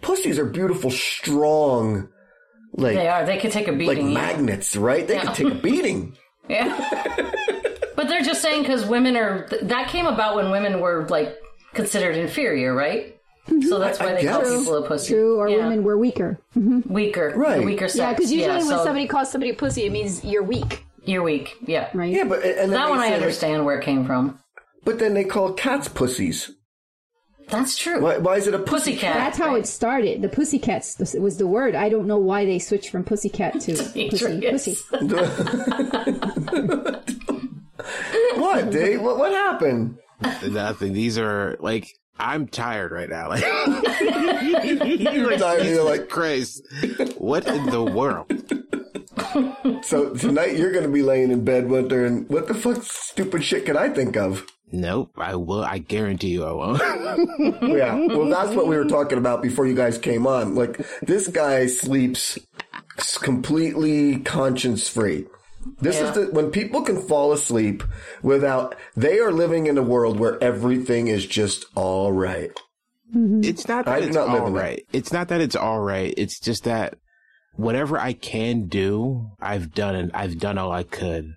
pussies 0.00 0.38
are 0.38 0.44
beautiful, 0.46 0.90
strong, 0.90 2.08
like 2.74 2.96
They 2.96 3.08
are. 3.08 3.24
They 3.26 3.38
could 3.38 3.52
take 3.52 3.68
a 3.68 3.72
like 3.72 3.78
beating. 3.78 4.08
yeah. 4.08 4.14
magnets, 4.14 4.76
right? 4.76 5.06
They 5.06 5.14
Yeah. 5.14 5.22
can 5.24 5.34
take 5.34 5.52
a 5.52 5.54
beating. 5.62 6.16
Yeah. 6.48 6.76
but 7.96 8.08
they're 8.08 8.22
just 8.22 8.42
saying 8.42 8.62
because 8.62 8.84
women 8.86 9.16
are. 9.16 9.48
That 9.62 9.88
came 9.88 10.06
about 10.06 10.36
when 10.36 10.50
women 10.50 10.80
were 10.80 11.06
like 11.08 11.36
considered 11.74 12.16
inferior, 12.16 12.74
right? 12.74 13.16
Mm-hmm. 13.48 13.62
So 13.68 13.78
that's 13.78 13.98
why 13.98 14.10
I 14.10 14.14
they 14.14 14.24
call 14.26 14.40
people 14.42 14.76
a 14.84 14.86
pussy. 14.88 15.14
True, 15.14 15.38
or 15.38 15.48
Yeah. 15.48 15.58
women 15.58 15.82
were 15.82 15.96
weaker. 15.98 16.38
Mm-hmm. 16.56 16.92
weaker, 16.92 17.32
Right. 17.36 17.58
The 17.60 17.64
weaker 17.66 17.88
sex. 17.88 17.96
Yeah, 17.98 18.12
because 18.12 18.32
usually 18.32 18.56
when 18.56 18.66
so 18.66 18.84
somebody 18.84 19.06
calls 19.06 19.30
somebody 19.30 19.50
a 19.50 19.54
pussy, 19.54 19.84
it 19.86 19.92
means 19.92 20.24
you're 20.24 20.42
weak. 20.42 20.84
you're 21.04 21.22
weak. 21.22 21.56
Yeah, 21.66 21.88
Right? 21.94 22.12
Yeah, 22.12 22.24
but 22.24 22.44
and 22.44 22.56
then 22.58 22.70
that 22.70 22.90
one 22.90 22.98
I 23.00 23.06
say, 23.06 23.10
like- 23.14 23.20
understand 23.22 23.64
where 23.64 23.78
it 23.78 23.84
came 23.84 24.04
from. 24.04 24.38
but 24.84 24.98
then 24.98 25.14
they 25.14 25.24
call 25.24 25.52
cats 25.54 25.88
pussies. 25.88 26.50
That's 27.50 27.76
true. 27.76 28.00
Why, 28.00 28.18
why 28.18 28.36
is 28.36 28.46
it 28.46 28.54
a 28.54 28.58
pussy? 28.58 28.92
Pussycat. 28.92 29.14
That's 29.14 29.38
how 29.38 29.54
it 29.54 29.66
started. 29.66 30.22
The 30.22 30.28
pussycats 30.28 30.94
this 30.94 31.14
was 31.14 31.36
the 31.36 31.46
word. 31.46 31.74
I 31.74 31.88
don't 31.88 32.06
know 32.06 32.18
why 32.18 32.44
they 32.44 32.58
switched 32.58 32.90
from 32.90 33.04
pussycat 33.04 33.60
to 33.60 33.74
pussy. 34.10 34.40
Pussy. 34.40 34.76
What, 38.36 38.70
Dave? 38.70 39.00
What, 39.00 39.18
what 39.18 39.32
happened? 39.32 39.98
Nothing. 40.46 40.92
These 40.92 41.18
are 41.18 41.56
like 41.60 41.88
I'm 42.18 42.46
tired 42.46 42.92
right 42.92 43.08
now. 43.08 43.28
Like, 43.30 43.42
You're 45.00 45.38
tired. 45.38 45.66
You're 45.66 45.84
like, 45.84 46.08
Christ, 46.08 46.62
what 47.16 47.46
in 47.46 47.66
the 47.66 47.82
world? 47.82 48.30
so 49.84 50.14
tonight 50.14 50.56
you're 50.56 50.72
going 50.72 50.84
to 50.84 50.90
be 50.90 51.02
laying 51.02 51.30
in 51.30 51.44
bed 51.44 51.70
wondering, 51.70 52.24
what 52.26 52.48
the 52.48 52.54
fuck 52.54 52.82
stupid 52.82 53.44
shit 53.44 53.66
can 53.66 53.76
I 53.76 53.88
think 53.88 54.16
of? 54.16 54.46
Nope. 54.72 55.12
I 55.18 55.34
will. 55.36 55.64
I 55.64 55.78
guarantee 55.78 56.28
you, 56.28 56.44
I 56.44 56.52
won't. 56.52 56.80
Yeah. 57.62 57.94
Well, 58.06 58.28
that's 58.28 58.54
what 58.54 58.66
we 58.68 58.76
were 58.76 58.84
talking 58.84 59.18
about 59.18 59.42
before 59.42 59.66
you 59.66 59.74
guys 59.74 59.98
came 59.98 60.26
on. 60.26 60.54
Like, 60.54 60.78
this 61.02 61.26
guy 61.28 61.66
sleeps 61.66 62.38
completely 63.16 64.18
conscience 64.20 64.88
free. 64.88 65.26
This 65.80 65.96
Yeah. 65.96 66.08
is 66.08 66.14
the, 66.14 66.26
when 66.32 66.50
people 66.50 66.82
can 66.82 67.00
fall 67.00 67.32
asleep 67.32 67.82
without, 68.22 68.76
they 68.96 69.18
are 69.18 69.32
living 69.32 69.66
in 69.66 69.76
a 69.78 69.82
world 69.82 70.18
where 70.18 70.42
everything 70.42 71.08
is 71.08 71.26
just 71.26 71.66
all 71.74 72.12
right. 72.12 72.50
Mm-hmm. 73.14 73.42
It's 73.44 73.66
not 73.68 73.86
I 73.88 73.94
that 73.94 74.00
do 74.02 74.06
it's 74.08 74.16
not 74.16 74.28
live 74.28 74.42
all 74.42 74.52
that. 74.52 74.80
It's 74.92 75.12
not 75.12 75.28
that 75.28 75.40
it's 75.40 75.56
all 75.56 75.80
right. 75.80 76.14
It's 76.16 76.38
just 76.38 76.64
that 76.64 76.94
whatever 77.54 77.98
I 77.98 78.12
can 78.12 78.68
do, 78.68 79.30
I've 79.40 79.72
done 79.74 79.94
and 79.96 80.12
I've 80.14 80.38
done 80.38 80.58
all 80.58 80.70
I 80.72 80.84
could. 80.84 81.34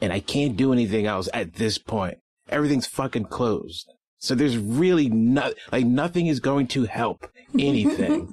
And 0.00 0.12
I 0.12 0.20
can't 0.20 0.56
do 0.56 0.72
anything 0.72 1.06
else 1.06 1.28
at 1.34 1.54
this 1.54 1.78
point. 1.78 2.18
Everything's 2.48 2.86
fucking 2.86 3.24
closed. 3.26 3.90
So 4.18 4.34
there's 4.34 4.56
really 4.56 5.08
not, 5.08 5.54
like 5.72 5.84
nothing 5.86 6.26
is 6.28 6.38
going 6.40 6.66
to 6.68 6.84
help 6.84 7.26
anything. 7.58 8.28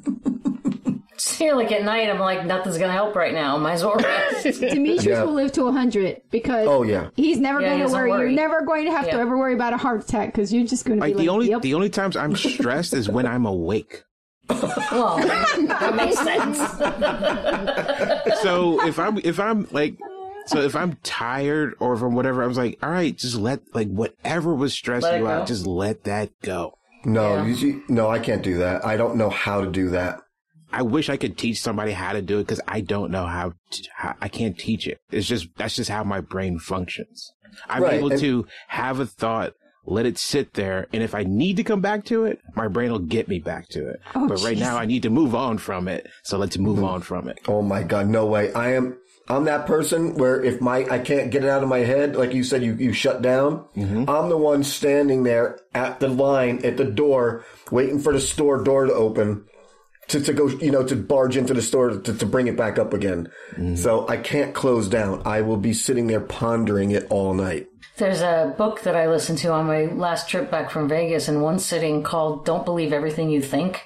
See, 1.17 1.51
like 1.51 1.69
at 1.73 1.83
night, 1.83 2.09
I'm 2.09 2.19
like, 2.19 2.45
nothing's 2.45 2.77
gonna 2.77 2.93
help 2.93 3.13
right 3.15 3.33
now. 3.33 3.57
Might 3.57 3.73
as 3.73 3.83
well 3.83 3.95
rest. 3.95 4.43
Demetrius 4.61 5.05
Yeah. 5.05 5.23
will 5.23 5.33
live 5.33 5.51
to 5.53 5.63
100 5.65 6.21
because 6.31 6.65
Oh, 6.67 6.83
yeah. 6.83 7.09
he's 7.17 7.39
never 7.39 7.59
Yeah, 7.59 7.69
going 7.69 7.79
to 7.79 7.83
doesn't 7.85 7.99
worry. 7.99 8.09
You're 8.21 8.29
never 8.31 8.61
going 8.61 8.85
to 8.85 8.91
have 8.91 9.05
to 9.05 9.13
ever 9.15 9.37
worry 9.37 9.53
about 9.53 9.73
a 9.73 9.77
heart 9.77 10.01
attack 10.03 10.31
because 10.31 10.53
you're 10.53 10.65
just 10.65 10.85
going 10.85 10.97
to 10.99 11.05
be 11.05 11.09
like 11.11 11.17
like, 11.17 11.25
the 11.25 11.29
only, 11.29 11.49
yep. 11.49 11.61
the 11.61 11.73
only 11.73 11.89
times 11.89 12.15
I'm 12.15 12.35
stressed 12.37 12.93
is 12.93 13.09
when 13.09 13.25
I'm 13.25 13.45
awake. 13.45 14.03
well, 14.49 15.17
that 15.17 15.93
makes 15.95 16.17
sense. 16.17 16.57
so 18.41 18.83
if 18.87 18.97
I'm 18.97 19.17
if 19.23 19.39
I'm 19.39 19.67
like 19.71 19.97
so 20.49 20.61
if 20.61 20.75
I'm 20.75 20.97
tired 21.03 21.75
or 21.79 21.95
from 21.95 22.15
whatever, 22.15 22.43
I 22.43 22.47
was 22.47 22.57
like, 22.57 22.77
all 22.83 22.89
right, 22.89 23.15
just 23.15 23.35
let 23.35 23.61
like 23.73 23.87
whatever 23.87 24.53
was 24.53 24.73
stressing 24.73 25.13
you 25.13 25.19
go. 25.25 25.27
out, 25.27 25.47
just 25.47 25.65
let 25.65 26.03
that 26.05 26.31
go. 26.41 26.73
No, 27.05 27.35
Yeah. 27.37 27.45
you 27.45 27.83
no, 27.87 28.09
I 28.09 28.19
can't 28.19 28.41
do 28.43 28.57
that. 28.57 28.85
I 28.85 28.97
don't 28.97 29.15
know 29.15 29.29
how 29.29 29.61
to 29.63 29.69
do 29.71 29.89
that. 29.91 30.19
I 30.71 30.81
wish 30.83 31.09
I 31.09 31.17
could 31.17 31.37
teach 31.37 31.61
somebody 31.61 31.93
how 31.93 32.13
to 32.13 32.21
do 32.21 32.37
it 32.39 32.43
because 32.43 32.61
I 32.67 32.81
don't 32.81 33.09
know 33.09 33.25
how, 33.25 33.53
to, 33.71 33.89
how. 33.95 34.15
I 34.21 34.27
can't 34.27 34.57
teach 34.57 34.85
it. 34.87 34.99
It's 35.11 35.27
just 35.27 35.47
that's 35.57 35.75
just 35.75 35.89
how 35.89 36.03
my 36.03 36.21
brain 36.21 36.59
functions. 36.59 37.31
I'm 37.67 37.81
Right, 37.83 37.93
able 37.95 38.11
and- 38.11 38.21
to 38.21 38.45
have 38.67 38.99
a 38.99 39.05
thought, 39.07 39.53
let 39.85 40.05
it 40.05 40.19
sit 40.19 40.53
there, 40.53 40.87
and 40.93 41.01
if 41.01 41.15
I 41.15 41.23
need 41.23 41.57
to 41.57 41.63
come 41.63 41.81
back 41.81 42.05
to 42.05 42.25
it, 42.25 42.39
my 42.55 42.67
brain 42.67 42.91
will 42.91 42.99
get 42.99 43.27
me 43.27 43.39
back 43.39 43.67
to 43.69 43.87
it. 43.87 43.99
Oh, 44.13 44.27
but 44.27 44.43
right 44.43 44.57
now, 44.57 44.77
I 44.77 44.85
need 44.85 45.01
to 45.03 45.09
move 45.09 45.33
on 45.33 45.57
from 45.57 45.87
it. 45.87 46.07
So 46.23 46.37
let's 46.37 46.57
move 46.59 46.75
Mm-hmm. 46.75 46.85
on 46.85 47.01
from 47.01 47.27
it. 47.29 47.39
Oh 47.47 47.63
my 47.63 47.81
god, 47.81 48.07
no 48.07 48.27
way. 48.27 48.53
I 48.53 48.73
am 48.73 48.97
I'm 49.29 49.45
that 49.45 49.67
person 49.67 50.15
where 50.15 50.43
if 50.43 50.59
my 50.59 50.87
I 50.89 50.99
can't 50.99 51.29
get 51.29 51.43
it 51.43 51.49
out 51.49 51.61
of 51.61 51.69
my 51.69 51.79
head, 51.79 52.15
like 52.15 52.33
you 52.33 52.43
said, 52.43 52.63
you, 52.63 52.73
you 52.73 52.93
shut 52.93 53.21
down. 53.21 53.65
I'm 54.09 54.29
the 54.29 54.37
one 54.37 54.63
standing 54.63 55.23
there 55.23 55.59
at 55.73 55.99
the 55.99 56.07
line 56.07 56.65
at 56.65 56.77
the 56.77 56.85
door, 56.85 57.45
waiting 57.71 57.99
for 57.99 58.11
the 58.11 58.19
store 58.19 58.63
door 58.63 58.85
to 58.85 58.93
open. 58.93 59.45
To, 60.09 60.19
to 60.19 60.33
go, 60.33 60.47
you 60.47 60.71
know, 60.71 60.83
to 60.87 60.95
barge 60.95 61.37
into 61.37 61.53
the 61.53 61.61
store 61.61 61.91
to, 61.91 62.13
to 62.17 62.25
bring 62.25 62.47
it 62.47 62.57
back 62.57 62.79
up 62.79 62.93
again. 62.95 63.29
So 63.75 64.07
I 64.07 64.17
can't 64.17 64.55
close 64.55 64.87
down. 64.89 65.21
I 65.23 65.41
will 65.41 65.57
be 65.57 65.71
sitting 65.71 66.07
there 66.07 66.19
pondering 66.19 66.89
it 66.89 67.05
all 67.11 67.35
night. 67.35 67.67
There's 67.97 68.21
a 68.21 68.55
book 68.57 68.81
that 68.81 68.95
I 68.95 69.07
listened 69.07 69.37
to 69.39 69.51
on 69.51 69.67
my 69.67 69.85
last 69.85 70.27
trip 70.27 70.49
back 70.49 70.71
from 70.71 70.89
Vegas 70.89 71.29
in 71.29 71.41
one 71.41 71.59
sitting 71.59 72.01
called 72.01 72.43
"Don't 72.43 72.65
Believe 72.65 72.91
Everything 72.91 73.29
You 73.29 73.39
Think," 73.43 73.83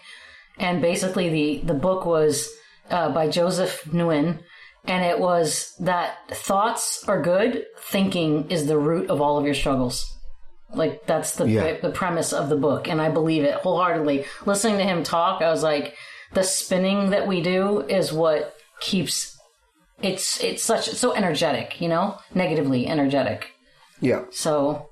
and 0.57 0.81
basically 0.81 1.27
the 1.27 1.67
the 1.67 1.73
book 1.73 2.05
was 2.05 2.49
uh, 2.89 3.09
by 3.09 3.27
Joseph 3.27 3.83
Nguyen, 3.91 4.39
and 4.85 5.03
it 5.05 5.19
was 5.19 5.73
that 5.79 6.17
thoughts 6.29 7.03
are 7.07 7.21
good, 7.21 7.65
thinking 7.79 8.49
is 8.51 8.67
the 8.67 8.77
root 8.77 9.09
of 9.09 9.21
all 9.21 9.37
of 9.37 9.45
your 9.45 9.53
struggles. 9.55 10.09
Like 10.73 11.05
that's 11.05 11.35
the 11.35 11.47
Yeah. 11.47 11.77
the 11.81 11.91
premise 11.91 12.33
of 12.33 12.49
the 12.49 12.55
book, 12.57 12.87
and 12.89 13.01
I 13.01 13.09
believe 13.09 13.43
it 13.43 13.53
wholeheartedly. 13.55 14.25
Listening 14.45 14.77
to 14.79 14.83
him 14.83 15.03
talk, 15.03 15.41
I 15.41 15.49
was 15.51 15.61
like, 15.63 15.95
the 16.33 16.43
spinning 16.43 17.11
that 17.11 17.27
we 17.27 17.41
do 17.41 17.81
is 17.81 18.11
what 18.11 18.55
keeps 18.79 19.37
it's 20.01 20.43
it's 20.43 20.63
such 20.63 20.89
so 20.89 21.13
energetic, 21.13 21.79
you 21.79 21.87
know, 21.87 22.17
negatively 22.33 22.87
energetic. 22.87 23.51
Yeah. 24.01 24.23
So, 24.31 24.89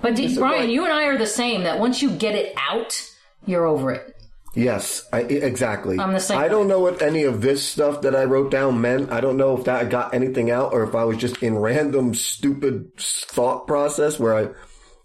but 0.00 0.16
d- 0.16 0.34
Brian, 0.38 0.62
like- 0.62 0.70
you 0.70 0.84
and 0.84 0.92
I 0.92 1.04
are 1.04 1.18
the 1.18 1.26
same. 1.26 1.64
That 1.64 1.78
once 1.78 2.00
you 2.02 2.10
get 2.10 2.34
it 2.34 2.54
out, 2.56 3.00
you're 3.46 3.66
over 3.66 3.92
it. 3.92 4.16
Yes, 4.58 5.08
I, 5.12 5.20
exactly. 5.20 6.00
I'm 6.00 6.12
the 6.12 6.18
same 6.18 6.36
I 6.36 6.48
don't 6.48 6.66
know 6.66 6.80
what 6.80 7.00
any 7.00 7.22
of 7.22 7.42
this 7.42 7.64
stuff 7.64 8.00
that 8.00 8.16
I 8.16 8.24
wrote 8.24 8.50
down 8.50 8.80
meant. 8.80 9.12
I 9.12 9.20
don't 9.20 9.36
know 9.36 9.56
if 9.56 9.66
that 9.66 9.88
got 9.88 10.12
anything 10.12 10.50
out 10.50 10.72
or 10.72 10.82
if 10.82 10.96
I 10.96 11.04
was 11.04 11.16
just 11.16 11.44
in 11.44 11.56
random 11.56 12.12
stupid 12.12 12.90
thought 12.96 13.68
process 13.68 14.18
where 14.18 14.34
I 14.34 14.48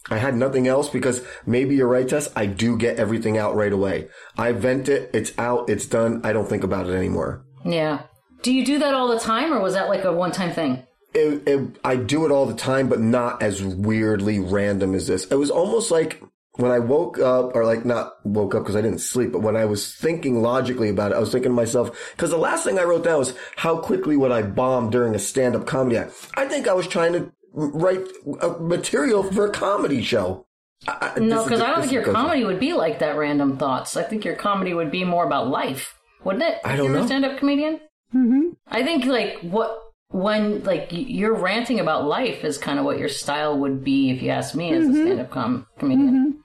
I 0.10 0.18
had 0.18 0.36
nothing 0.36 0.68
else 0.68 0.90
because 0.90 1.24
maybe 1.46 1.76
you're 1.76 1.88
right, 1.88 2.10
Tess. 2.10 2.32
I 2.36 2.48
do 2.48 2.78
get 2.80 2.98
everything 2.98 3.38
out 3.38 3.56
right 3.56 3.72
away. 3.72 4.10
I 4.36 4.54
vent 4.54 4.90
it, 4.90 5.12
it's 5.14 5.38
out, 5.38 5.70
it's 5.70 5.86
done. 5.86 6.22
I 6.24 6.34
don't 6.34 6.50
think 6.50 6.64
about 6.64 6.90
it 6.90 6.94
anymore. 6.94 7.46
Yeah. 7.64 8.02
Do 8.42 8.52
you 8.52 8.66
do 8.66 8.80
that 8.80 8.96
all 8.96 9.08
the 9.08 9.20
time, 9.20 9.54
or 9.54 9.62
was 9.62 9.76
that 9.76 9.88
like 9.88 10.04
a 10.04 10.12
one-time 10.12 10.52
thing? 10.52 10.84
It, 11.14 11.48
it, 11.48 11.78
I 11.86 11.96
do 11.96 12.26
it 12.26 12.32
all 12.32 12.48
the 12.48 12.56
time, 12.56 12.90
but 12.90 13.00
not 13.00 13.44
as 13.44 13.62
weirdly 13.64 14.40
random 14.40 14.96
as 14.96 15.06
this. 15.06 15.26
It 15.26 15.36
was 15.36 15.52
almost 15.52 15.92
like 15.92 16.22
when 16.56 16.72
I 16.72 16.80
woke 16.80 17.18
up, 17.20 17.56
or 17.56 17.66
like 17.66 17.84
not 17.86 18.14
woke 18.24 18.54
up 18.56 18.62
because 18.64 18.76
I 18.76 18.82
didn't 18.82 19.00
sleep, 19.00 19.32
but 19.32 19.42
when 19.42 19.56
I 19.56 19.66
was 19.66 19.94
thinking 19.96 20.42
logically 20.42 20.90
about 20.90 21.12
it, 21.12 21.16
I 21.16 21.20
was 21.20 21.32
thinking 21.32 21.50
to 21.52 21.56
myself, 21.56 22.12
because 22.16 22.30
the 22.30 22.38
last 22.38 22.64
thing 22.64 22.78
I 22.78 22.84
wrote 22.84 23.04
down 23.04 23.20
was 23.20 23.34
how 23.56 23.78
quickly 23.78 24.16
would 24.18 24.32
I 24.32 24.44
bomb 24.44 24.90
during 24.92 25.16
a 25.16 25.20
stand-up 25.20 25.66
comedy 25.66 25.98
act. 25.98 26.14
I 26.36 26.46
think 26.48 26.68
I 26.68 26.74
was 26.74 26.88
trying 26.88 27.14
to 27.14 27.32
write 27.54 28.02
uh, 28.42 28.56
material 28.60 29.24
for 29.24 29.48
a 29.48 29.52
comedy 29.52 30.02
show. 30.04 30.46
I, 30.88 31.14
I- 31.16 31.20
No, 31.20 31.44
because 31.44 31.62
I 31.62 31.68
don't 31.72 31.82
think 31.82 31.92
your 31.94 32.04
goes- 32.04 32.14
comedy 32.16 32.44
would 32.44 32.60
be 32.60 32.74
like 32.74 33.00
that. 33.00 33.18
Random 33.18 33.58
thoughts. 33.58 33.98
I 33.98 34.04
think 34.04 34.24
your 34.26 34.36
comedy 34.36 34.74
would 34.74 34.92
be 34.92 35.04
more 35.04 35.26
about 35.26 35.48
life, 35.48 35.96
wouldn't 36.24 36.44
it? 36.44 36.60
I 36.64 36.76
don't 36.76 36.86
You're 36.88 36.98
know. 36.98 37.04
a 37.04 37.08
stand-up 37.08 37.38
comedian. 37.40 37.80
Mm-hmm. 38.14 38.50
I 38.68 38.84
think 38.84 39.06
like 39.06 39.40
what 39.42 39.80
when 40.10 40.64
like 40.64 40.90
you're 40.92 41.34
ranting 41.34 41.80
about 41.80 42.06
life 42.06 42.44
is 42.44 42.60
kind 42.60 42.78
of 42.78 42.86
what 42.86 43.00
your 43.00 43.10
style 43.10 43.58
would 43.58 43.84
be 43.84 44.12
if 44.12 44.22
you 44.22 44.30
ask 44.30 44.54
me 44.54 44.72
as 44.72 44.88
a 44.88 44.92
stand-up 44.94 45.32
com- 45.32 45.66
comedian. 45.80 46.43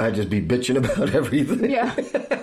I'd 0.00 0.14
just 0.14 0.30
be 0.30 0.40
bitching 0.40 0.76
about 0.84 1.14
everything. 1.14 1.70
Yeah. 1.70 1.94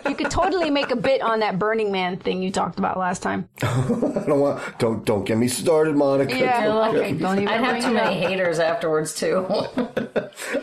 You 0.08 0.16
could 0.16 0.30
totally 0.32 0.70
make 0.70 0.92
a 0.92 0.96
bit 0.96 1.22
on 1.22 1.40
that 1.40 1.58
Burning 1.60 1.92
Man 1.92 2.18
thing 2.18 2.44
you 2.44 2.52
talked 2.52 2.78
about 2.80 2.98
last 2.98 3.22
time. 3.24 3.50
I 3.64 4.24
don't 4.28 4.40
want. 4.40 4.80
Don't 4.80 5.06
don't 5.06 5.24
get 5.26 5.38
me 5.38 5.48
started, 5.48 5.96
Monica. 5.96 6.38
Yeah. 6.38 6.66
Don't 6.66 6.76
Like, 6.78 6.94
get 6.94 7.20
Don't 7.20 7.38
even 7.38 7.48
I'd 7.48 7.62
have 7.64 7.84
too 7.84 7.94
many 7.94 8.24
up. 8.24 8.30
haters 8.30 8.60
afterwards 8.60 9.16
too. 9.16 9.46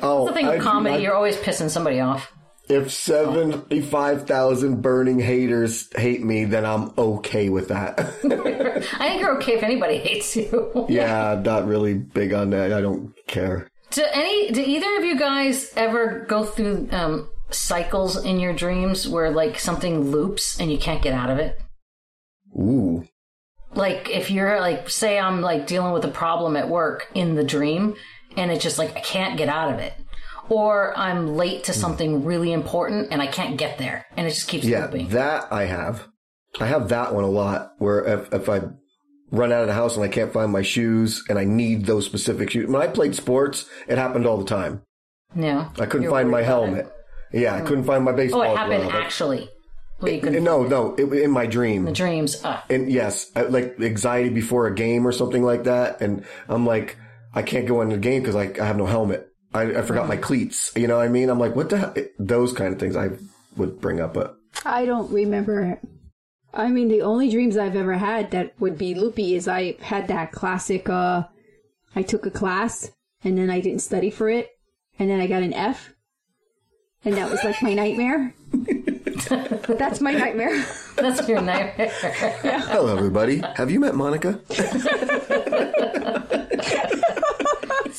oh, 0.02 0.26
the 0.28 0.32
thing 0.34 0.46
I 0.46 0.54
with 0.56 0.62
comedy, 0.62 0.94
not- 0.96 1.02
you're 1.02 1.14
always 1.14 1.36
pissing 1.36 1.70
somebody 1.70 2.00
off. 2.00 2.32
If 2.68 2.90
75,000 2.90 4.82
burning 4.82 5.20
haters 5.20 5.88
hate 5.96 6.24
me, 6.24 6.44
then 6.46 6.64
I'm 6.66 6.90
okay 6.98 7.48
with 7.48 7.68
that. 7.68 8.00
I 8.00 9.08
think 9.08 9.20
you're 9.20 9.36
okay 9.38 9.54
if 9.54 9.62
anybody 9.62 9.98
hates 9.98 10.34
you. 10.36 10.86
yeah, 10.88 11.32
I'm 11.32 11.44
not 11.44 11.66
really 11.68 11.94
big 11.94 12.32
on 12.32 12.50
that. 12.50 12.72
I 12.72 12.80
don't 12.80 13.14
care. 13.28 13.68
Do 13.96 14.04
any? 14.12 14.50
Do 14.52 14.60
either 14.60 14.98
of 14.98 15.04
you 15.06 15.18
guys 15.18 15.72
ever 15.74 16.26
go 16.28 16.44
through 16.44 16.88
um, 16.92 17.30
cycles 17.48 18.22
in 18.22 18.38
your 18.38 18.52
dreams 18.52 19.08
where 19.08 19.30
like 19.30 19.58
something 19.58 20.10
loops 20.10 20.60
and 20.60 20.70
you 20.70 20.76
can't 20.76 21.00
get 21.00 21.14
out 21.14 21.30
of 21.30 21.38
it? 21.38 21.58
Ooh. 22.54 23.08
Like 23.74 24.10
if 24.10 24.30
you're 24.30 24.60
like, 24.60 24.90
say 24.90 25.18
I'm 25.18 25.40
like 25.40 25.66
dealing 25.66 25.92
with 25.94 26.04
a 26.04 26.08
problem 26.08 26.56
at 26.56 26.68
work 26.68 27.08
in 27.14 27.36
the 27.36 27.42
dream, 27.44 27.94
and 28.36 28.50
it's 28.50 28.62
just 28.62 28.76
like 28.76 28.94
I 28.94 29.00
can't 29.00 29.38
get 29.38 29.48
out 29.48 29.72
of 29.72 29.80
it, 29.80 29.94
or 30.50 30.92
I'm 30.94 31.34
late 31.34 31.64
to 31.64 31.72
something 31.72 32.22
really 32.22 32.52
important 32.52 33.08
and 33.12 33.22
I 33.22 33.26
can't 33.28 33.56
get 33.56 33.78
there, 33.78 34.04
and 34.14 34.26
it 34.26 34.30
just 34.34 34.48
keeps 34.48 34.66
Yeah, 34.66 34.84
looping. 34.84 35.08
that 35.08 35.50
I 35.50 35.64
have. 35.64 36.06
I 36.60 36.66
have 36.66 36.90
that 36.90 37.14
one 37.14 37.24
a 37.24 37.30
lot 37.30 37.70
where 37.78 38.04
if, 38.04 38.34
if 38.34 38.48
I 38.50 38.60
run 39.30 39.52
out 39.52 39.62
of 39.62 39.66
the 39.66 39.74
house 39.74 39.96
and 39.96 40.04
I 40.04 40.08
can't 40.08 40.32
find 40.32 40.52
my 40.52 40.62
shoes 40.62 41.24
and 41.28 41.38
I 41.38 41.44
need 41.44 41.84
those 41.86 42.06
specific 42.06 42.50
shoes. 42.50 42.68
When 42.70 42.80
I 42.82 42.86
played 42.86 43.14
sports, 43.14 43.66
it 43.88 43.98
happened 43.98 44.26
all 44.26 44.38
the 44.38 44.44
time. 44.44 44.82
yeah, 45.34 45.70
I 45.78 45.86
couldn't 45.86 46.10
find 46.10 46.30
my 46.30 46.42
helmet. 46.42 46.86
it. 47.32 47.40
Yeah, 47.40 47.54
I 47.56 47.60
couldn't 47.62 47.84
find 47.84 48.04
my 48.04 48.12
baseball 48.12 48.42
Oh, 48.42 48.52
it 48.52 48.56
happened 48.56 48.82
glove. 48.84 48.94
actually. 48.94 49.50
Well, 50.00 50.12
you 50.12 50.20
couldn't 50.20 50.44
No, 50.44 50.62
no, 50.62 50.94
it, 50.94 51.04
in 51.12 51.30
my 51.30 51.46
dream. 51.46 51.84
the 51.86 51.92
dreams. 51.92 52.42
Uh, 52.44 52.60
and 52.70 52.90
yes, 52.92 53.30
I- 53.34 53.42
like 53.42 53.80
anxiety 53.80 54.28
before 54.28 54.66
a 54.68 54.74
game 54.74 55.06
or 55.06 55.12
something 55.12 55.42
like 55.42 55.64
that. 55.64 56.00
And 56.00 56.24
I'm 56.48 56.64
like, 56.66 56.96
I 57.34 57.42
can't 57.42 57.66
go 57.66 57.80
into 57.80 57.96
the 57.96 58.00
game 58.02 58.22
because 58.22 58.36
I, 58.36 58.52
I 58.62 58.66
have 58.66 58.76
no 58.76 58.86
helmet. 58.86 59.28
I, 59.52 59.62
I 59.78 59.82
forgot 59.82 60.06
my 60.08 60.16
cleats. 60.16 60.70
You 60.76 60.86
know 60.86 60.98
what 60.98 61.04
I 61.06 61.08
mean? 61.08 61.30
I'm 61.30 61.38
like, 61.40 61.56
what 61.56 61.70
the 61.70 61.78
hell? 61.78 61.94
Those 62.18 62.52
kind 62.52 62.72
of 62.74 62.78
things 62.78 62.94
I 62.94 63.10
would 63.56 63.80
bring 63.80 64.00
up. 64.00 64.14
But 64.14 64.36
I 64.64 64.84
don't 64.84 65.10
remember. 65.10 65.80
I 66.56 66.68
mean, 66.68 66.88
the 66.88 67.02
only 67.02 67.30
dreams 67.30 67.58
I've 67.58 67.76
ever 67.76 67.94
had 67.94 68.30
that 68.30 68.54
would 68.58 68.78
be 68.78 68.94
loopy 68.94 69.34
is 69.34 69.46
I 69.46 69.76
had 69.80 70.08
that 70.08 70.32
classic, 70.32 70.88
uh, 70.88 71.24
I 71.94 72.02
took 72.02 72.24
a 72.24 72.30
class 72.30 72.90
and 73.22 73.36
then 73.36 73.50
I 73.50 73.60
didn't 73.60 73.82
study 73.82 74.08
for 74.10 74.30
it 74.30 74.48
and 74.98 75.10
then 75.10 75.20
I 75.20 75.26
got 75.26 75.42
an 75.42 75.52
F. 75.52 75.92
And 77.04 77.14
that 77.16 77.30
was 77.30 77.44
like 77.44 77.62
my 77.62 77.74
nightmare. 77.74 78.34
That's 79.68 80.00
my 80.00 80.12
nightmare. 80.12 80.64
that's 80.96 81.28
your 81.28 81.40
nightmare. 81.40 81.88
hello, 82.00 82.94
everybody. 82.94 83.42
Have 83.56 83.70
you 83.70 83.80
met 83.80 83.94
Monica? 83.94 84.40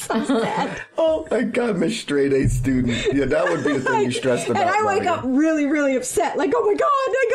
oh 0.98 1.28
my 1.32 1.44
God, 1.44 1.78
Miss 1.78 2.00
Straight 2.00 2.34
A 2.34 2.48
student. 2.50 2.98
Yeah, 3.14 3.26
that 3.26 3.46
would 3.46 3.64
be 3.64 3.74
the 3.74 3.82
thing 3.82 4.04
you 4.06 4.12
stressed 4.22 4.48
about. 4.50 4.62
and 4.62 4.70
I 4.70 4.84
wake 4.86 5.06
up 5.06 5.22
really, 5.26 5.66
really 5.66 5.96
upset. 5.96 6.38
Like, 6.38 6.52
oh 6.56 6.66
my 6.66 6.74
God, 6.76 6.90
I 7.10 7.30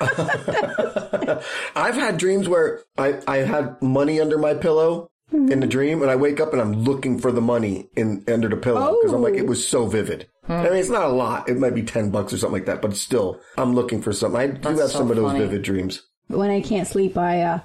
got 0.00 0.10
an 0.10 1.36
F. 1.36 1.72
I've 1.76 1.94
had 1.94 2.16
dreams 2.18 2.48
where 2.48 2.82
I, 2.98 3.20
I 3.26 3.38
had 3.38 3.80
money 3.82 4.20
under 4.20 4.38
my 4.38 4.54
pillow 4.54 5.08
in 5.32 5.60
the 5.60 5.66
dream, 5.66 6.02
and 6.02 6.10
I 6.10 6.16
wake 6.16 6.40
up 6.40 6.52
and 6.52 6.60
I'm 6.60 6.84
looking 6.84 7.18
for 7.18 7.32
the 7.32 7.40
money 7.40 7.88
in 7.96 8.22
under 8.28 8.48
the 8.48 8.56
pillow 8.56 8.96
because 9.00 9.14
I'm 9.14 9.22
like, 9.22 9.34
it 9.34 9.46
was 9.46 9.66
so 9.66 9.86
vivid. 9.86 10.28
I 10.48 10.64
mean, 10.64 10.72
it's 10.74 10.90
not 10.90 11.04
a 11.04 11.08
lot. 11.08 11.48
It 11.48 11.56
might 11.58 11.74
be 11.74 11.82
ten 11.82 12.10
bucks 12.10 12.32
or 12.32 12.38
something 12.38 12.60
like 12.60 12.66
that, 12.66 12.82
but 12.82 12.96
still, 12.96 13.40
I'm 13.56 13.74
looking 13.74 14.02
for 14.02 14.12
something. 14.12 14.40
I 14.40 14.46
do 14.48 14.54
That's 14.60 14.80
have 14.80 14.90
so 14.90 14.98
some 14.98 15.10
of 15.10 15.16
those 15.16 15.32
funny. 15.32 15.44
vivid 15.44 15.62
dreams. 15.62 16.02
when 16.28 16.50
I 16.50 16.60
can't 16.60 16.86
sleep, 16.88 17.16
I 17.16 17.40
uh, 17.42 17.58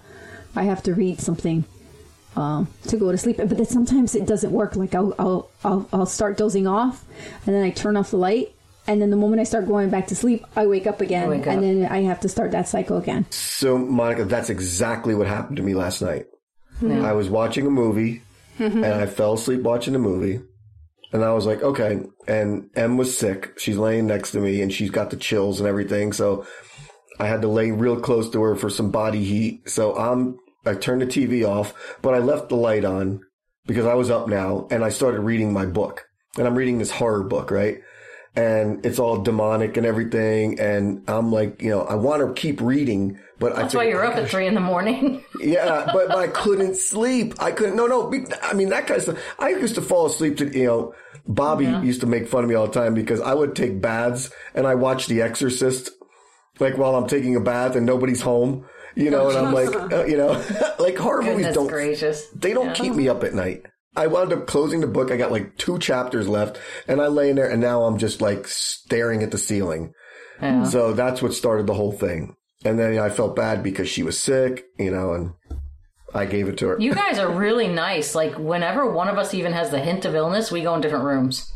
I 0.56 0.64
have 0.64 0.82
to 0.84 0.94
read 0.94 1.20
something 1.20 1.66
um, 2.38 2.68
to 2.88 2.98
go 2.98 3.12
to 3.12 3.18
sleep. 3.18 3.38
But 3.38 3.50
then 3.50 3.66
sometimes 3.66 4.16
it 4.16 4.26
doesn't 4.26 4.52
work. 4.52 4.76
Like 4.76 4.96
I'll, 4.96 5.14
I'll 5.20 5.50
I'll 5.66 5.90
I'll 5.92 6.06
start 6.06 6.38
dozing 6.38 6.68
off, 6.68 7.04
and 7.46 7.54
then 7.54 7.64
I 7.64 7.72
turn 7.72 7.98
off 7.98 8.12
the 8.12 8.18
light, 8.18 8.54
and 8.88 9.02
then 9.02 9.10
the 9.10 9.18
moment 9.18 9.42
I 9.42 9.44
start 9.44 9.68
going 9.68 9.90
back 9.90 10.08
to 10.08 10.16
sleep, 10.16 10.46
I 10.56 10.68
wake 10.68 10.88
up 10.88 11.02
again, 11.02 11.30
wake 11.30 11.48
and 11.48 11.64
then 11.64 11.86
I 11.86 12.04
have 12.04 12.22
to 12.22 12.30
start 12.30 12.52
that 12.52 12.68
cycle 12.68 12.98
again. 12.98 13.26
So, 13.32 13.78
Monica, 13.78 14.24
that's 14.26 14.50
exactly 14.50 15.16
what 15.16 15.28
happened 15.28 15.58
to 15.58 15.64
me 15.64 15.74
last 15.74 16.02
night. 16.02 16.28
I 16.82 17.14
was 17.14 17.28
watching 17.28 17.66
a 17.66 17.72
movie, 17.72 18.22
and 18.60 18.86
I 18.86 19.08
fell 19.08 19.34
asleep 19.34 19.62
watching 19.62 19.94
the 19.94 20.00
movie. 20.00 20.42
And 21.14 21.24
I 21.24 21.32
was 21.34 21.46
like, 21.46 21.64
okay. 21.64 22.02
And 22.28 22.70
M 22.76 22.98
was 22.98 23.18
sick. 23.18 23.58
She's 23.58 23.78
laying 23.78 24.08
next 24.08 24.32
to 24.32 24.40
me 24.40 24.62
and 24.62 24.74
she's 24.74 24.90
got 24.90 25.10
the 25.10 25.16
chills 25.16 25.62
and 25.62 25.68
everything. 25.68 26.12
So 26.12 26.46
I 27.18 27.28
had 27.28 27.42
to 27.44 27.48
lay 27.48 27.72
real 27.72 27.98
close 28.00 28.30
to 28.32 28.42
her 28.42 28.58
for 28.58 28.70
some 28.70 28.92
body 28.92 29.24
heat. 29.24 29.70
So 29.70 29.96
I'm, 29.96 30.38
I 30.68 30.76
turned 30.76 31.02
the 31.02 31.06
TV 31.08 31.48
off, 31.48 31.74
but 32.02 32.14
I 32.14 32.20
left 32.20 32.50
the 32.50 32.56
light 32.56 32.86
on 32.86 33.22
because 33.66 33.86
I 33.86 33.96
was 33.96 34.10
up 34.10 34.28
now 34.28 34.68
and 34.72 34.84
I 34.84 34.90
started 34.90 35.22
reading 35.22 35.52
my 35.54 35.66
book. 35.66 36.06
and 36.38 36.46
I'm 36.48 36.56
reading 36.56 36.78
this 36.78 36.92
horror 36.92 37.24
book, 37.24 37.50
right? 37.52 37.80
And 38.36 38.86
it's 38.86 39.00
all 39.00 39.24
demonic 39.24 39.78
and 39.78 39.86
everything. 39.88 40.60
And 40.60 41.04
I'm 41.10 41.32
like, 41.32 41.62
you 41.62 41.72
know, 41.72 41.82
I 41.82 41.96
want 41.96 42.22
to 42.22 42.40
keep 42.40 42.62
reading, 42.62 43.20
but 43.40 43.54
I 43.54 43.64
That's 43.64 43.74
why 43.74 43.88
you're 43.90 44.06
up 44.06 44.16
at 44.16 44.30
three 44.30 44.46
in 44.46 44.54
the 44.54 44.60
morning. 44.62 45.24
yeah, 45.42 45.90
but, 45.92 46.10
but 46.10 46.18
I 46.18 46.28
couldn't 46.28 46.76
sleep. 46.76 47.34
I 47.40 47.52
couldn't. 47.52 47.76
No, 47.76 47.88
no. 47.88 48.14
I 48.44 48.54
mean 48.54 48.70
that 48.70 48.86
kind 48.86 48.98
of 48.98 49.04
stuff. 49.04 49.20
I 49.40 49.50
used 49.50 49.74
to 49.76 49.82
fall 49.82 50.06
asleep 50.06 50.38
to 50.38 50.56
you 50.56 50.68
know. 50.68 50.94
Bobby 51.30 51.66
used 51.66 52.00
to 52.02 52.08
make 52.08 52.30
fun 52.30 52.44
of 52.46 52.50
me 52.50 52.56
all 52.56 52.68
the 52.68 52.80
time 52.80 52.94
because 52.94 53.20
I 53.20 53.34
would 53.34 53.54
take 53.54 53.82
baths 53.82 54.30
and 54.56 54.66
I 54.66 54.76
watch 54.76 55.08
The 55.08 55.22
Exorcist, 55.24 55.90
like 56.60 56.78
while 56.78 56.96
I'm 56.96 57.08
taking 57.08 57.36
a 57.36 57.42
bath 57.42 57.76
and 57.76 57.86
nobody's 57.86 58.22
home. 58.22 58.66
You 58.98 59.12
know, 59.12 59.30
and 59.30 59.38
I'm 59.38 59.54
like, 59.54 59.76
uh, 59.94 60.06
you 60.06 60.18
know, 60.18 60.44
like 60.80 60.98
horror 60.98 61.22
movies 61.22 61.54
don't 61.54 61.68
gracious. 61.68 62.28
they 62.36 62.54
don't 62.54 62.68
Yeah. 62.68 62.74
keep 62.74 62.94
me 62.94 63.08
up 63.08 63.24
at 63.24 63.34
night. 63.34 63.66
I 63.96 64.08
wound 64.08 64.34
up 64.34 64.48
closing 64.48 64.80
the 64.82 64.88
book. 64.88 65.12
I 65.12 65.18
got 65.18 65.32
like 65.32 65.56
two 65.58 65.80
chapters 65.80 66.28
left 66.28 66.60
and 66.88 67.02
I 67.02 67.08
lay 67.08 67.30
in 67.30 67.36
there 67.36 67.50
and 67.50 67.62
now 67.62 67.84
I'm 67.84 67.98
just 67.98 68.22
like 68.22 68.48
staring 68.48 69.24
at 69.24 69.32
the 69.32 69.38
ceiling. 69.38 69.94
Yeah. 70.42 70.64
So 70.66 70.94
that's 70.94 71.22
what 71.22 71.34
started 71.34 71.66
the 71.68 71.74
whole 71.74 71.92
thing. 71.92 72.36
And 72.66 72.78
then 72.80 72.98
I 73.00 73.10
felt 73.10 73.36
bad 73.36 73.64
because 73.64 73.88
she 73.90 74.04
was 74.04 74.20
sick, 74.20 74.66
you 74.78 74.92
know, 74.92 75.14
and 75.14 75.34
I 76.14 76.26
gave 76.26 76.48
it 76.48 76.58
to 76.60 76.68
her. 76.70 76.78
You 76.80 76.94
guys 76.94 77.18
are 77.20 77.30
really 77.32 77.68
nice. 77.68 78.14
Like 78.16 78.38
whenever 78.38 78.90
one 78.92 79.10
of 79.10 79.18
us 79.18 79.34
even 79.34 79.54
has 79.54 79.70
the 79.72 79.80
hint 79.80 80.06
of 80.06 80.16
illness, 80.16 80.52
we 80.52 80.62
go 80.62 80.74
in 80.76 80.82
different 80.82 81.06
rooms. 81.06 81.52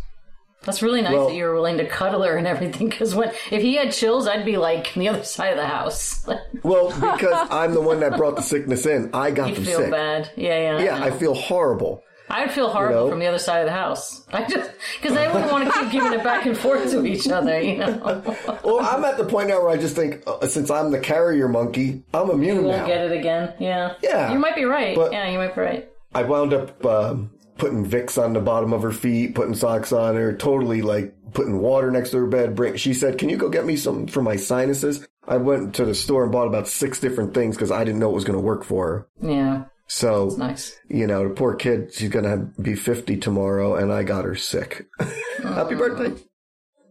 That's 0.63 0.81
really 0.83 1.01
nice 1.01 1.13
Well- 1.13 1.27
that 1.29 1.35
you 1.35 1.43
were 1.45 1.53
willing 1.55 1.77
to 1.77 1.87
cuddle 1.87 2.21
her 2.23 2.37
and 2.37 2.45
everything. 2.47 2.89
Because 2.89 3.15
when 3.15 3.29
if 3.51 3.61
he 3.61 3.75
had 3.75 3.91
chills, 3.91 4.27
I'd 4.27 4.45
be 4.45 4.57
like 4.57 4.91
on 4.95 4.99
the 4.99 5.09
other 5.09 5.23
side 5.23 5.49
of 5.51 5.57
the 5.57 5.65
house. 5.65 6.25
well, 6.63 6.87
because 6.89 7.47
I'm 7.49 7.73
the 7.73 7.81
one 7.81 7.99
that 8.01 8.15
brought 8.17 8.35
the 8.35 8.41
sickness 8.43 8.85
in. 8.85 9.09
I 9.13 9.31
got 9.31 9.49
you 9.49 9.55
them 9.55 9.63
feel 9.65 9.79
sick. 9.79 9.91
bad. 9.91 10.29
Yeah, 10.35 10.77
yeah. 10.77 10.83
Yeah, 10.83 10.99
know. 10.99 11.05
I 11.05 11.11
feel 11.11 11.33
horrible. 11.33 12.03
I 12.29 12.41
would 12.45 12.51
feel 12.51 12.69
horrible 12.69 13.05
know? 13.05 13.09
from 13.09 13.19
the 13.19 13.25
other 13.25 13.39
side 13.39 13.59
of 13.59 13.65
the 13.65 13.73
house. 13.73 14.25
I 14.31 14.45
just 14.45 14.71
because 15.01 15.17
I 15.17 15.27
wouldn't 15.33 15.51
want 15.51 15.65
to 15.65 15.79
keep 15.81 15.91
giving 15.91 16.13
it 16.13 16.23
back 16.23 16.45
and 16.45 16.57
forth 16.57 16.89
to 16.91 17.05
each 17.05 17.27
other. 17.27 17.59
You 17.59 17.77
know, 17.79 18.23
Well, 18.63 18.79
I'm 18.79 19.03
at 19.03 19.17
the 19.17 19.25
point 19.25 19.49
now 19.49 19.59
where 19.61 19.69
I 19.69 19.75
just 19.77 19.95
think, 19.97 20.23
uh, 20.25 20.47
since 20.47 20.69
I'm 20.71 20.91
the 20.91 20.99
carrier 20.99 21.49
monkey, 21.49 22.03
I'm 22.13 22.29
immune 22.29 22.63
won't 22.63 22.77
now. 22.77 22.87
get 22.87 23.01
it 23.11 23.11
again. 23.19 23.53
Yeah, 23.59 23.95
Yeah. 24.01 24.31
You 24.31 24.39
might 24.39 24.55
be 24.55 24.63
right. 24.63 24.95
But- 24.95 25.11
yeah, 25.11 25.29
you 25.29 25.39
might 25.39 25.55
be 25.55 25.59
right. 25.61 25.89
I 26.15 26.23
wound 26.23 26.53
up 26.53 26.85
um, 26.85 27.31
putting 27.61 27.85
Vicks 27.85 28.21
on 28.21 28.33
the 28.33 28.39
bottom 28.41 28.73
of 28.73 28.81
her 28.81 28.91
feet, 28.91 29.35
putting 29.35 29.53
socks 29.53 29.91
on 29.93 30.15
her, 30.15 30.35
totally 30.35 30.81
like 30.81 31.13
putting 31.33 31.59
water 31.59 31.91
next 31.91 32.09
to 32.09 32.17
her 32.17 32.25
bed. 32.25 32.55
Bring. 32.55 32.75
She 32.75 32.93
said, 32.93 33.17
"Can 33.19 33.29
you 33.29 33.37
go 33.37 33.49
get 33.49 33.65
me 33.65 33.77
some 33.77 34.07
for 34.07 34.21
my 34.21 34.35
sinuses?" 34.35 35.07
I 35.27 35.37
went 35.37 35.75
to 35.75 35.85
the 35.85 35.93
store 35.95 36.23
and 36.23 36.31
bought 36.31 36.47
about 36.47 36.67
six 36.67 36.99
different 36.99 37.33
things 37.35 37.55
because 37.55 37.71
I 37.71 37.83
didn't 37.83 37.99
know 37.99 38.09
it 38.09 38.15
was 38.15 38.23
going 38.23 38.37
to 38.39 38.43
work 38.43 38.63
for 38.63 38.87
her. 38.87 39.07
Yeah, 39.21 39.65
So 39.85 40.33
nice. 40.37 40.75
you 40.89 41.05
know, 41.05 41.27
the 41.27 41.33
poor 41.35 41.53
kid, 41.55 41.93
she's 41.93 42.09
going 42.09 42.25
to 42.25 42.59
be 42.61 42.75
fifty 42.75 43.15
tomorrow, 43.17 43.75
and 43.75 43.93
I 43.93 44.01
got 44.03 44.25
her 44.25 44.35
sick. 44.35 44.87
Happy 45.43 45.75
birthday! 45.75 46.19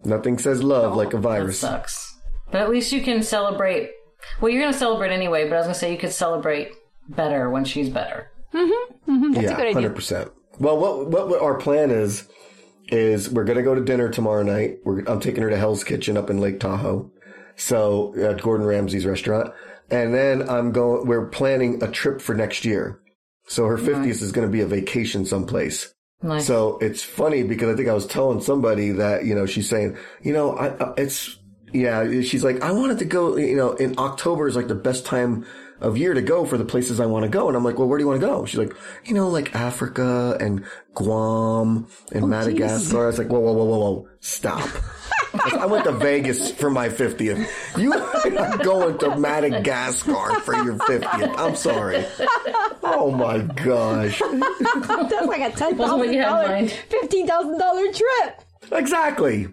Nothing 0.04 0.38
says 0.38 0.62
love 0.62 0.96
like 0.96 1.08
a 1.12 1.16
That 1.16 1.22
virus. 1.22 1.58
sucks. 1.58 2.16
But 2.52 2.62
at 2.62 2.70
least 2.70 2.92
you 2.92 3.02
can 3.02 3.22
celebrate. 3.22 3.90
Well, 4.40 4.50
you're 4.52 4.62
going 4.62 4.72
to 4.72 4.78
celebrate 4.78 5.10
anyway. 5.12 5.44
But 5.48 5.54
I 5.54 5.58
was 5.58 5.66
going 5.66 5.74
to 5.74 5.80
say 5.80 5.92
you 5.92 5.98
could 5.98 6.12
celebrate 6.12 6.72
better 7.08 7.50
when 7.50 7.64
she's 7.64 7.88
better. 7.90 8.30
Mm-hmm, 8.54 9.12
mm-hmm. 9.12 9.32
That's 9.32 9.44
yeah, 9.44 9.52
a 9.52 9.56
good 9.56 9.62
idea. 9.66 9.74
hundred 9.74 9.94
percent. 9.96 10.30
Well, 10.60 10.78
what, 10.78 11.08
what 11.08 11.28
what 11.28 11.42
our 11.42 11.54
plan 11.58 11.90
is 11.90 12.28
is 12.88 13.30
we're 13.30 13.44
gonna 13.44 13.62
go 13.62 13.74
to 13.74 13.80
dinner 13.80 14.08
tomorrow 14.08 14.42
night. 14.42 14.78
We're, 14.84 15.00
I'm 15.06 15.18
taking 15.20 15.42
her 15.42 15.50
to 15.50 15.56
Hell's 15.56 15.82
Kitchen 15.84 16.16
up 16.16 16.30
in 16.30 16.38
Lake 16.40 16.60
Tahoe, 16.60 17.10
so 17.56 18.14
at 18.22 18.40
Gordon 18.42 18.66
Ramsay's 18.66 19.06
restaurant, 19.06 19.52
and 19.90 20.14
then 20.14 20.48
I'm 20.48 20.70
going. 20.72 21.06
We're 21.06 21.26
planning 21.26 21.82
a 21.82 21.88
trip 21.90 22.20
for 22.20 22.34
next 22.34 22.64
year. 22.64 23.00
So 23.46 23.66
her 23.66 23.78
50th 23.78 24.22
is 24.22 24.30
going 24.30 24.46
to 24.46 24.52
be 24.52 24.60
a 24.60 24.66
vacation 24.66 25.24
someplace. 25.26 25.92
Nice. 26.22 26.46
So 26.46 26.78
it's 26.78 27.02
funny 27.02 27.42
because 27.42 27.72
I 27.72 27.76
think 27.76 27.88
I 27.88 27.94
was 27.94 28.06
telling 28.06 28.40
somebody 28.40 28.90
that, 28.92 29.24
you 29.24 29.34
know, 29.34 29.44
she's 29.44 29.68
saying, 29.68 29.96
you 30.22 30.32
know, 30.32 30.52
I, 30.56 30.68
I- 30.68 30.94
it's, 30.98 31.36
yeah, 31.72 32.04
she's 32.20 32.44
like, 32.44 32.62
I 32.62 32.70
wanted 32.70 33.00
to 33.00 33.06
go, 33.06 33.36
you 33.36 33.56
know, 33.56 33.72
in 33.72 33.98
October 33.98 34.46
is 34.46 34.54
like 34.54 34.68
the 34.68 34.76
best 34.76 35.04
time 35.04 35.46
of 35.80 35.96
year 35.96 36.14
to 36.14 36.22
go 36.22 36.44
for 36.44 36.58
the 36.58 36.64
places 36.64 37.00
I 37.00 37.06
want 37.06 37.24
to 37.24 37.28
go. 37.28 37.48
And 37.48 37.56
I'm 37.56 37.64
like, 37.64 37.78
well, 37.78 37.88
where 37.88 37.98
do 37.98 38.04
you 38.04 38.08
want 38.08 38.20
to 38.20 38.26
go? 38.26 38.44
She's 38.44 38.58
like, 38.58 38.74
you 39.04 39.14
know, 39.14 39.28
like 39.28 39.54
Africa 39.54 40.36
and 40.40 40.64
Guam 40.94 41.88
and 42.12 42.24
oh, 42.24 42.26
Madagascar. 42.26 43.04
I 43.04 43.06
was 43.06 43.18
like, 43.18 43.28
whoa, 43.28 43.40
whoa, 43.40 43.52
whoa, 43.52 43.64
whoa, 43.64 43.78
whoa, 43.78 44.08
stop. 44.20 44.68
I 45.58 45.66
went 45.66 45.84
to 45.84 45.92
Vegas 45.92 46.50
for 46.50 46.70
my 46.70 46.88
50th. 46.88 47.78
You 47.78 47.92
are 47.92 48.58
going 48.58 48.98
to 48.98 49.16
Madagascar 49.16 50.40
for 50.40 50.54
your 50.56 50.74
50th. 50.74 51.34
I'm 51.38 51.54
sorry. 51.56 52.04
Oh 52.82 53.10
my 53.10 53.38
gosh. 53.38 54.20
That's 54.20 55.26
like 55.26 55.52
a 55.52 55.56
ten 55.56 55.76
what 55.76 55.88
thousand 55.88 56.12
you 56.12 56.20
had 56.20 56.28
in 56.28 56.34
dollar, 56.34 56.48
mind. 56.48 56.70
fifteen 56.70 57.26
thousand 57.26 57.58
dollar 57.58 57.92
trip. 57.92 58.42
Exactly. 58.72 59.48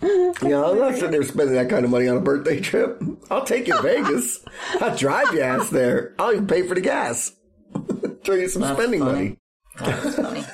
You 0.00 0.32
know, 0.42 0.70
I'm 0.72 0.78
not 0.78 0.94
sitting 0.94 1.10
there 1.10 1.22
spending 1.24 1.54
that 1.56 1.68
kind 1.68 1.84
of 1.84 1.90
money 1.90 2.06
on 2.08 2.16
a 2.16 2.20
birthday 2.20 2.60
trip. 2.60 3.02
I'll 3.30 3.44
take 3.44 3.66
you 3.66 3.74
to 3.76 3.82
Vegas. 3.82 4.44
I'll 4.80 4.96
drive 4.96 5.32
your 5.32 5.42
ass 5.42 5.70
there. 5.70 6.14
I'll 6.18 6.32
even 6.32 6.46
pay 6.46 6.62
for 6.66 6.74
the 6.74 6.80
gas. 6.80 7.32
Throw 8.24 8.36
you 8.36 8.48
some 8.48 8.62
That's 8.62 8.78
spending 8.78 9.00
funny. 9.00 9.12
money. 9.12 9.36
That's 9.80 10.16
funny. 10.16 10.44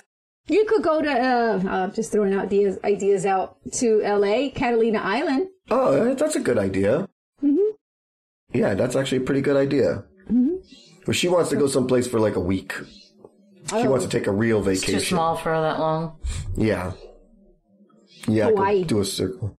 You 0.46 0.64
could 0.66 0.82
go 0.82 1.00
to 1.02 1.10
uh, 1.10 1.62
uh 1.68 1.86
just 1.88 2.12
throwing 2.12 2.34
out 2.34 2.44
ideas 2.46 2.78
ideas 2.84 3.24
out 3.26 3.56
to 3.74 4.02
L.A. 4.02 4.50
Catalina 4.50 4.98
Island. 4.98 5.48
Oh, 5.70 6.14
that's 6.14 6.36
a 6.36 6.40
good 6.40 6.58
idea. 6.58 7.08
Yeah, 8.52 8.74
that's 8.74 8.94
actually 8.94 9.18
a 9.18 9.22
pretty 9.22 9.40
good 9.40 9.56
idea. 9.56 10.04
Well, 11.06 11.12
she 11.12 11.28
wants 11.28 11.50
to 11.50 11.56
go 11.56 11.66
someplace 11.66 12.06
for 12.06 12.20
like 12.20 12.36
a 12.36 12.40
week. 12.40 12.74
She 13.68 13.88
wants 13.88 14.04
to 14.04 14.10
take 14.10 14.26
a 14.26 14.30
real 14.32 14.58
Too 14.62 14.74
vacation. 14.74 15.16
small 15.16 15.36
for 15.36 15.58
that 15.58 15.78
long. 15.78 16.18
Yeah. 16.56 16.92
Yeah, 18.26 18.46
Hawaii. 18.46 18.84
do 18.84 19.00
a 19.00 19.04
circle. 19.04 19.56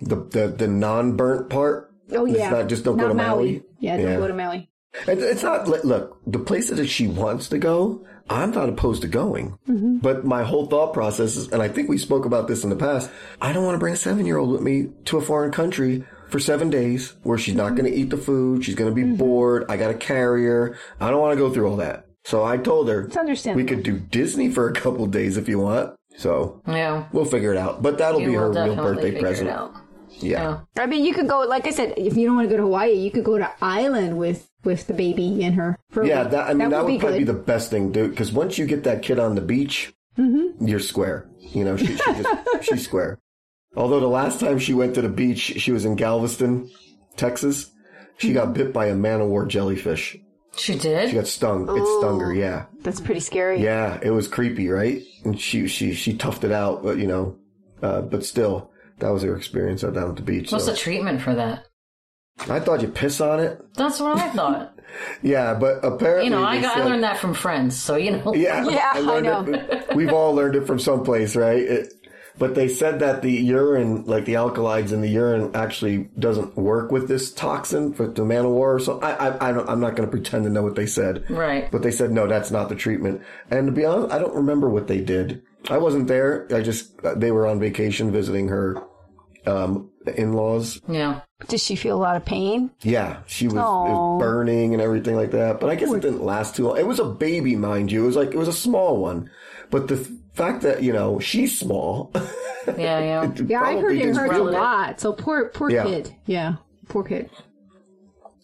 The 0.00 0.16
the 0.16 0.48
the 0.48 0.68
non 0.68 1.16
burnt 1.16 1.48
part. 1.50 1.90
Oh 2.12 2.26
It's 2.26 2.38
yeah, 2.38 2.50
not 2.50 2.68
just 2.68 2.84
don't 2.84 2.98
go 2.98 3.08
to 3.08 3.14
Maui. 3.14 3.62
Yeah, 3.78 3.96
don't 3.96 4.06
Yeah. 4.06 4.16
go 4.16 4.28
to 4.28 4.34
Maui. 4.34 4.68
It- 5.08 5.18
It's 5.18 5.42
not 5.42 5.66
look 5.66 6.18
the 6.26 6.38
places 6.38 6.76
that 6.78 6.86
she 6.86 7.06
wants 7.08 7.48
to 7.48 7.58
go. 7.58 8.04
I'm 8.30 8.52
not 8.52 8.70
opposed 8.70 9.02
to 9.02 9.08
going, 9.08 9.58
mm-hmm. 9.68 9.98
but 9.98 10.24
my 10.24 10.44
whole 10.44 10.64
thought 10.66 10.94
process 10.94 11.36
is, 11.36 11.52
and 11.52 11.60
I 11.60 11.68
think 11.68 11.90
we 11.90 11.98
spoke 11.98 12.24
about 12.24 12.48
this 12.48 12.64
in 12.64 12.70
the 12.70 12.76
past. 12.76 13.10
I 13.42 13.52
don't 13.52 13.64
want 13.64 13.74
to 13.74 13.78
bring 13.78 13.92
a 13.92 13.98
seven 13.98 14.24
year 14.24 14.38
old 14.38 14.50
with 14.50 14.62
me 14.62 14.88
to 15.06 15.18
a 15.18 15.20
foreign 15.20 15.52
country 15.52 16.04
for 16.30 16.38
seven 16.38 16.70
days 16.70 17.14
where 17.22 17.36
she's 17.36 17.54
not 17.54 17.66
mm-hmm. 17.68 17.76
going 17.76 17.92
to 17.92 17.98
eat 17.98 18.10
the 18.10 18.16
food. 18.16 18.64
She's 18.64 18.74
going 18.74 18.90
to 18.90 18.94
be 18.94 19.02
mm-hmm. 19.02 19.16
bored. 19.16 19.66
I 19.68 19.76
got 19.76 19.88
to 19.88 19.94
carry 19.94 20.46
her. 20.46 20.76
I 21.00 21.10
don't 21.10 21.20
want 21.20 21.32
to 21.32 21.38
go 21.38 21.52
through 21.52 21.68
all 21.68 21.76
that. 21.76 22.06
So 22.24 22.42
I 22.42 22.56
told 22.56 22.88
her 22.88 23.02
It's 23.02 23.16
understandable. 23.16 23.62
we 23.62 23.68
could 23.68 23.84
do 23.84 23.98
Disney 23.98 24.50
for 24.50 24.68
a 24.68 24.72
couple 24.72 25.06
days 25.06 25.36
if 25.36 25.46
you 25.46 25.58
want. 25.58 25.94
So 26.16 26.62
Yeah. 26.66 27.04
we'll 27.12 27.24
figure 27.24 27.52
it 27.52 27.58
out. 27.58 27.82
But 27.82 27.98
that'll 27.98 28.20
You 28.20 28.28
be 28.28 28.34
her 28.34 28.50
will 28.50 28.64
real 28.64 28.76
birthday 28.76 29.18
present. 29.20 29.48
It 29.48 29.52
out. 29.52 29.74
Yeah. 30.20 30.60
I 30.78 30.86
mean, 30.86 31.04
you 31.04 31.12
could 31.12 31.28
go. 31.28 31.40
Like 31.40 31.66
I 31.66 31.70
said, 31.70 31.94
if 31.96 32.16
you 32.16 32.26
don't 32.26 32.36
want 32.36 32.48
to 32.48 32.50
go 32.50 32.56
to 32.56 32.62
Hawaii, 32.62 32.92
you 32.94 33.10
could 33.10 33.24
go 33.24 33.38
to 33.38 33.50
Island 33.60 34.16
with 34.16 34.48
with 34.64 34.86
the 34.86 34.94
baby 34.94 35.44
and 35.44 35.54
her. 35.56 35.76
For 35.90 36.04
Yeah, 36.04 36.24
that 36.24 36.50
I 36.50 36.54
mean 36.54 36.70
that, 36.70 36.84
would, 36.84 36.92
be 36.92 36.98
probably 36.98 37.18
good. 37.18 37.26
be 37.26 37.32
the 37.32 37.38
best 37.38 37.70
thing, 37.70 37.92
dude. 37.92 38.10
Because 38.10 38.32
once 38.32 38.56
you 38.58 38.66
get 38.66 38.84
that 38.84 39.02
kid 39.02 39.18
on 39.18 39.34
the 39.34 39.40
beach, 39.40 39.92
mm-hmm. 40.16 40.66
you're 40.66 40.80
square. 40.80 41.28
You 41.38 41.64
know, 41.64 41.76
she, 41.76 41.86
she 41.86 41.96
just, 41.96 42.28
she's 42.62 42.84
square. 42.84 43.18
Although 43.76 44.00
the 44.00 44.06
last 44.06 44.40
time 44.40 44.58
she 44.58 44.72
went 44.72 44.94
to 44.94 45.02
the 45.02 45.08
beach, 45.08 45.40
she 45.40 45.72
was 45.72 45.84
in 45.84 45.96
Galveston, 45.96 46.70
Texas. 47.16 47.70
She 48.18 48.28
mm-hmm. 48.28 48.36
got 48.36 48.54
bit 48.54 48.72
by 48.72 48.86
a 48.86 48.94
man 48.94 49.20
o' 49.20 49.26
war 49.26 49.46
jellyfish. 49.46 50.16
She 50.56 50.76
did. 50.78 51.08
She 51.10 51.14
got 51.16 51.26
stung. 51.26 51.62
It 51.68 51.86
stung 51.98 52.20
her. 52.20 52.32
Yeah, 52.34 52.66
That's 52.82 53.00
pretty 53.00 53.20
scary. 53.20 53.62
yeah. 53.62 53.98
It 54.02 54.10
was 54.10 54.28
creepy, 54.28 54.68
right? 54.68 55.02
And 55.24 55.40
she 55.40 55.66
she 55.68 55.94
she 55.94 56.14
toughed 56.16 56.44
it 56.44 56.52
out, 56.52 56.82
but 56.82 56.98
you 56.98 57.06
know, 57.06 57.36
uh, 57.82 58.02
but 58.02 58.24
still, 58.24 58.70
that 59.00 59.08
was 59.10 59.22
her 59.22 59.36
experience 59.36 59.82
out 59.84 59.94
down 59.94 60.10
at 60.10 60.16
the 60.16 60.22
beach. 60.22 60.52
What's 60.52 60.64
so. 60.66 60.70
the 60.72 60.76
treatment 60.76 61.20
for 61.22 61.34
that? 61.34 61.64
I 62.48 62.58
thought 62.60 62.82
you 62.82 62.88
piss 62.88 63.20
on 63.20 63.40
it. 63.40 63.60
That's 63.74 64.00
what 64.00 64.18
I 64.18 64.30
thought. 64.30 64.70
Yeah, 65.22 65.54
but 65.54 65.84
apparently 65.84 66.26
You 66.26 66.30
know, 66.30 66.44
I 66.44 66.56
they 66.56 66.62
got 66.62 66.76
I 66.76 66.80
said- 66.80 66.84
learned 66.86 67.02
that 67.02 67.16
from 67.18 67.34
friends. 67.34 67.74
So 67.76 67.96
you 67.96 68.12
know. 68.12 68.32
Yeah, 68.32 68.64
Yeah, 68.68 68.92
I 68.94 69.00
learned 69.00 69.56
It, 69.56 69.96
we've 69.96 70.12
all 70.12 70.32
learned 70.34 70.54
it 70.54 70.68
from 70.68 70.78
someplace, 70.78 71.34
right? 71.34 71.58
It, 71.58 71.92
but 72.38 72.54
they 72.54 72.68
said 72.68 73.00
that 73.00 73.22
the 73.22 73.30
urine, 73.30 74.04
like 74.04 74.24
the 74.24 74.34
alkalides 74.34 74.92
in 74.92 75.00
the 75.00 75.08
urine, 75.08 75.50
actually 75.54 76.10
doesn't 76.18 76.56
work 76.56 76.90
with 76.90 77.06
this 77.08 77.32
toxin 77.32 77.92
for 77.92 78.06
the 78.06 78.24
man 78.24 78.44
of 78.44 78.50
war. 78.50 78.78
So 78.80 79.00
I, 79.00 79.28
I, 79.28 79.48
I 79.48 79.52
don't, 79.52 79.68
I'm 79.68 79.80
not 79.80 79.96
going 79.96 80.08
to 80.08 80.10
pretend 80.10 80.44
to 80.44 80.50
know 80.50 80.62
what 80.62 80.74
they 80.74 80.86
said. 80.86 81.28
Right. 81.30 81.70
But 81.70 81.82
they 81.82 81.92
said 81.92 82.10
no, 82.10 82.26
that's 82.26 82.50
not 82.50 82.68
the 82.68 82.74
treatment. 82.74 83.22
And 83.50 83.66
to 83.66 83.72
be 83.72 83.84
honest, 83.84 84.12
I 84.12 84.18
don't 84.18 84.34
remember 84.34 84.68
what 84.68 84.88
they 84.88 85.00
did. 85.00 85.42
I 85.70 85.78
wasn't 85.78 86.08
there. 86.08 86.46
I 86.54 86.60
just 86.60 86.92
they 87.02 87.30
were 87.30 87.46
on 87.46 87.60
vacation 87.60 88.12
visiting 88.12 88.48
her 88.48 88.82
um, 89.46 89.90
in-laws. 90.06 90.80
Yeah. 90.88 91.20
Did 91.48 91.60
she 91.60 91.76
feel 91.76 91.96
a 91.96 92.00
lot 92.00 92.16
of 92.16 92.24
pain? 92.24 92.70
Yeah, 92.82 93.18
she 93.26 93.46
was, 93.46 93.54
was 93.54 94.20
burning 94.20 94.72
and 94.72 94.82
everything 94.82 95.16
like 95.16 95.32
that. 95.32 95.60
But 95.60 95.70
I 95.70 95.74
guess 95.74 95.92
it 95.92 96.00
didn't 96.00 96.24
last 96.24 96.56
too 96.56 96.68
long. 96.68 96.78
It 96.78 96.86
was 96.86 96.98
a 96.98 97.04
baby, 97.04 97.54
mind 97.56 97.92
you. 97.92 98.02
It 98.02 98.06
was 98.06 98.16
like 98.16 98.28
it 98.28 98.38
was 98.38 98.48
a 98.48 98.52
small 98.52 98.98
one. 98.98 99.30
But 99.74 99.88
the 99.88 99.96
f- 99.96 100.08
fact 100.34 100.62
that 100.62 100.84
you 100.84 100.92
know 100.92 101.18
she's 101.18 101.58
small, 101.58 102.12
Yeah. 102.14 102.74
Yeah. 102.78 103.32
yeah, 103.48 103.60
I 103.60 103.80
heard 103.80 103.96
it 103.96 103.98
didn't 103.98 104.14
hurts 104.14 104.38
a 104.38 104.42
lot. 104.42 105.00
So 105.00 105.12
poor 105.12 105.48
poor 105.48 105.68
Yeah. 105.68 105.82
kid. 105.84 106.14
Yeah, 106.26 106.56
poor 106.88 107.02
kid. 107.02 107.28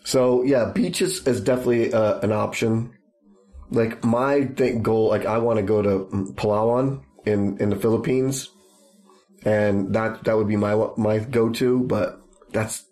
So 0.05 0.43
yeah, 0.43 0.73
beaches 0.75 1.25
is 1.29 1.41
definitely 1.41 1.93
uh, 1.95 2.19
an 2.21 2.33
option. 2.33 2.93
Like 3.71 4.03
my 4.03 4.47
thing, 4.47 4.83
goal, 4.83 5.09
like 5.09 5.25
I 5.25 5.39
want 5.39 5.59
to 5.59 5.63
go 5.63 5.81
to 5.83 6.09
mm, 6.13 6.35
Palawan 6.35 7.03
in 7.27 7.59
in 7.59 7.71
the 7.71 7.77
Philippines 7.77 8.51
and 9.45 9.95
that 9.95 10.25
that 10.25 10.37
would 10.37 10.49
be 10.49 10.57
my 10.57 10.75
my 10.97 11.19
go 11.19 11.49
to. 11.51 11.85
But 11.85 12.21
that's 12.51 12.85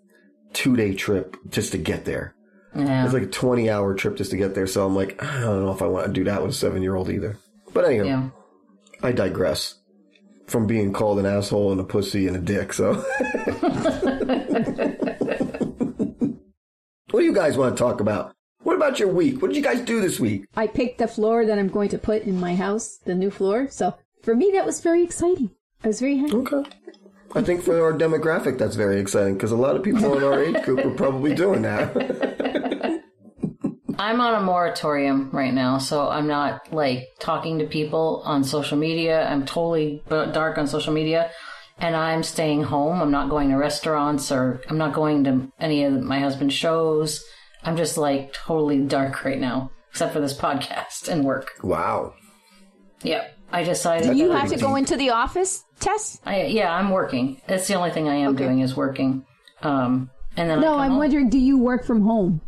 two 0.53 0.77
day 0.77 0.95
trip 0.95 1.37
just 1.51 1.73
to 1.73 1.79
get 1.79 2.05
there. 2.05 2.37
Yeah. 2.77 3.05
It's 3.05 3.15
like 3.15 3.25
a 3.25 3.27
twenty 3.43 3.69
hour 3.69 3.95
trip 3.95 4.15
just 4.17 4.31
to 4.31 4.37
get 4.37 4.55
there. 4.55 4.69
So 4.69 4.87
I'm 4.87 4.95
like, 4.95 5.21
I 5.23 5.41
don't 5.41 5.65
know 5.65 5.73
if 5.73 5.83
I 5.83 5.89
want 5.89 6.07
to 6.07 6.13
do 6.13 6.25
that 6.31 6.41
with 6.43 6.53
a 6.53 6.55
seven 6.55 6.83
year 6.83 6.95
old 6.95 7.11
either. 7.11 7.37
But 7.73 7.85
anyway, 7.85 8.09
yeah. 8.09 8.29
I 9.03 9.13
digress 9.13 9.75
from 10.47 10.67
being 10.67 10.93
called 10.93 11.19
an 11.19 11.27
asshole 11.27 11.73
and 11.73 11.81
a 11.81 11.85
pussy 11.85 12.27
and 12.27 12.37
a 12.37 12.41
dick. 12.41 12.73
So, 12.73 12.95
what 17.11 17.21
do 17.21 17.25
you 17.25 17.35
guys 17.35 17.57
want 17.57 17.77
to 17.77 17.83
talk 17.83 18.01
about? 18.01 18.35
What 18.63 18.77
about 18.77 18.99
your 18.99 19.09
week? 19.09 19.41
What 19.41 19.49
did 19.49 19.57
you 19.57 19.63
guys 19.63 19.81
do 19.83 20.01
this 20.01 20.19
week? 20.19 20.47
I 20.57 20.67
picked 20.67 20.99
the 20.99 21.09
floor 21.09 21.47
that 21.47 21.59
I'm 21.59 21.69
going 21.69 21.91
to 21.91 21.99
put 21.99 22.23
in 22.23 22.41
my 22.41 22.55
house, 22.55 22.99
the 23.05 23.15
new 23.15 23.31
floor. 23.31 23.69
So 23.71 23.95
for 24.23 24.35
me, 24.35 24.51
that 24.55 24.67
was 24.67 24.81
very 24.81 25.03
exciting. 25.03 25.51
I 25.85 25.89
was 25.89 26.01
very 26.01 26.17
happy. 26.17 26.35
Okay. 26.35 26.65
I 27.35 27.43
think 27.43 27.63
for 27.63 27.83
our 27.83 27.93
demographic, 27.93 28.59
that's 28.59 28.75
very 28.75 29.01
exciting 29.01 29.35
because 29.35 29.53
a 29.53 29.57
lot 29.57 29.77
of 29.77 29.83
people 29.83 30.17
in 30.17 30.25
our 30.25 30.43
age 30.43 30.63
group 30.65 30.85
are 30.85 30.91
probably 30.91 31.35
doing 31.35 31.63
that. 31.63 31.95
I'm 33.99 34.21
on 34.21 34.35
a 34.35 34.41
moratorium 34.45 35.31
right 35.33 35.53
now, 35.53 35.79
so 35.79 36.09
I'm 36.09 36.27
not 36.29 36.73
like 36.73 37.09
talking 37.19 37.59
to 37.59 37.67
people 37.67 38.23
on 38.25 38.45
social 38.45 38.79
media. 38.79 39.29
I'm 39.29 39.45
totally 39.45 40.03
dark 40.09 40.57
on 40.57 40.67
social 40.69 40.93
media, 40.93 41.31
and 41.79 41.97
I'm 41.97 42.23
staying 42.23 42.63
home. 42.65 43.01
I'm 43.03 43.11
not 43.11 43.29
going 43.29 43.51
to 43.51 43.57
restaurants 43.57 44.31
or 44.31 44.61
I'm 44.69 44.79
not 44.79 44.93
going 44.95 45.25
to 45.25 45.51
any 45.59 45.83
of 45.85 45.95
my 46.01 46.21
husband's 46.21 46.55
shows. 46.55 47.25
I'm 47.65 47.77
just 47.77 47.99
like 47.99 48.33
totally 48.33 48.79
dark 48.85 49.25
right 49.25 49.39
now, 49.41 49.73
except 49.91 50.13
for 50.13 50.21
this 50.21 50.35
podcast 50.37 51.09
and 51.09 51.25
work. 51.25 51.51
wow. 51.63 52.15
Yep. 53.03 53.35
I 53.51 53.63
decided. 53.63 54.11
Do 54.11 54.17
you 54.17 54.31
have 54.33 54.51
to 54.51 54.59
go 54.59 54.77
into 54.77 54.97
the 54.97 55.11
office, 55.11 55.65
Tess? 55.81 56.21
I, 56.27 56.43
yeah, 56.47 56.73
I'm 56.73 56.91
working. 56.91 57.41
That's 57.47 57.67
the 57.67 57.75
only 57.75 57.91
thing 57.91 58.09
I 58.09 58.17
am 58.17 58.37
doing 58.37 58.59
is 58.61 58.77
working. 58.77 59.25
Um, 59.63 60.11
and 60.37 60.51
then 60.51 60.61
No, 60.61 60.73
come 60.73 60.81
I'm 60.81 60.91
home. 60.91 60.99
wondering, 60.99 61.31
do 61.31 61.39
you 61.39 61.59
work 61.59 61.85
from 61.87 62.03
home? 62.03 62.43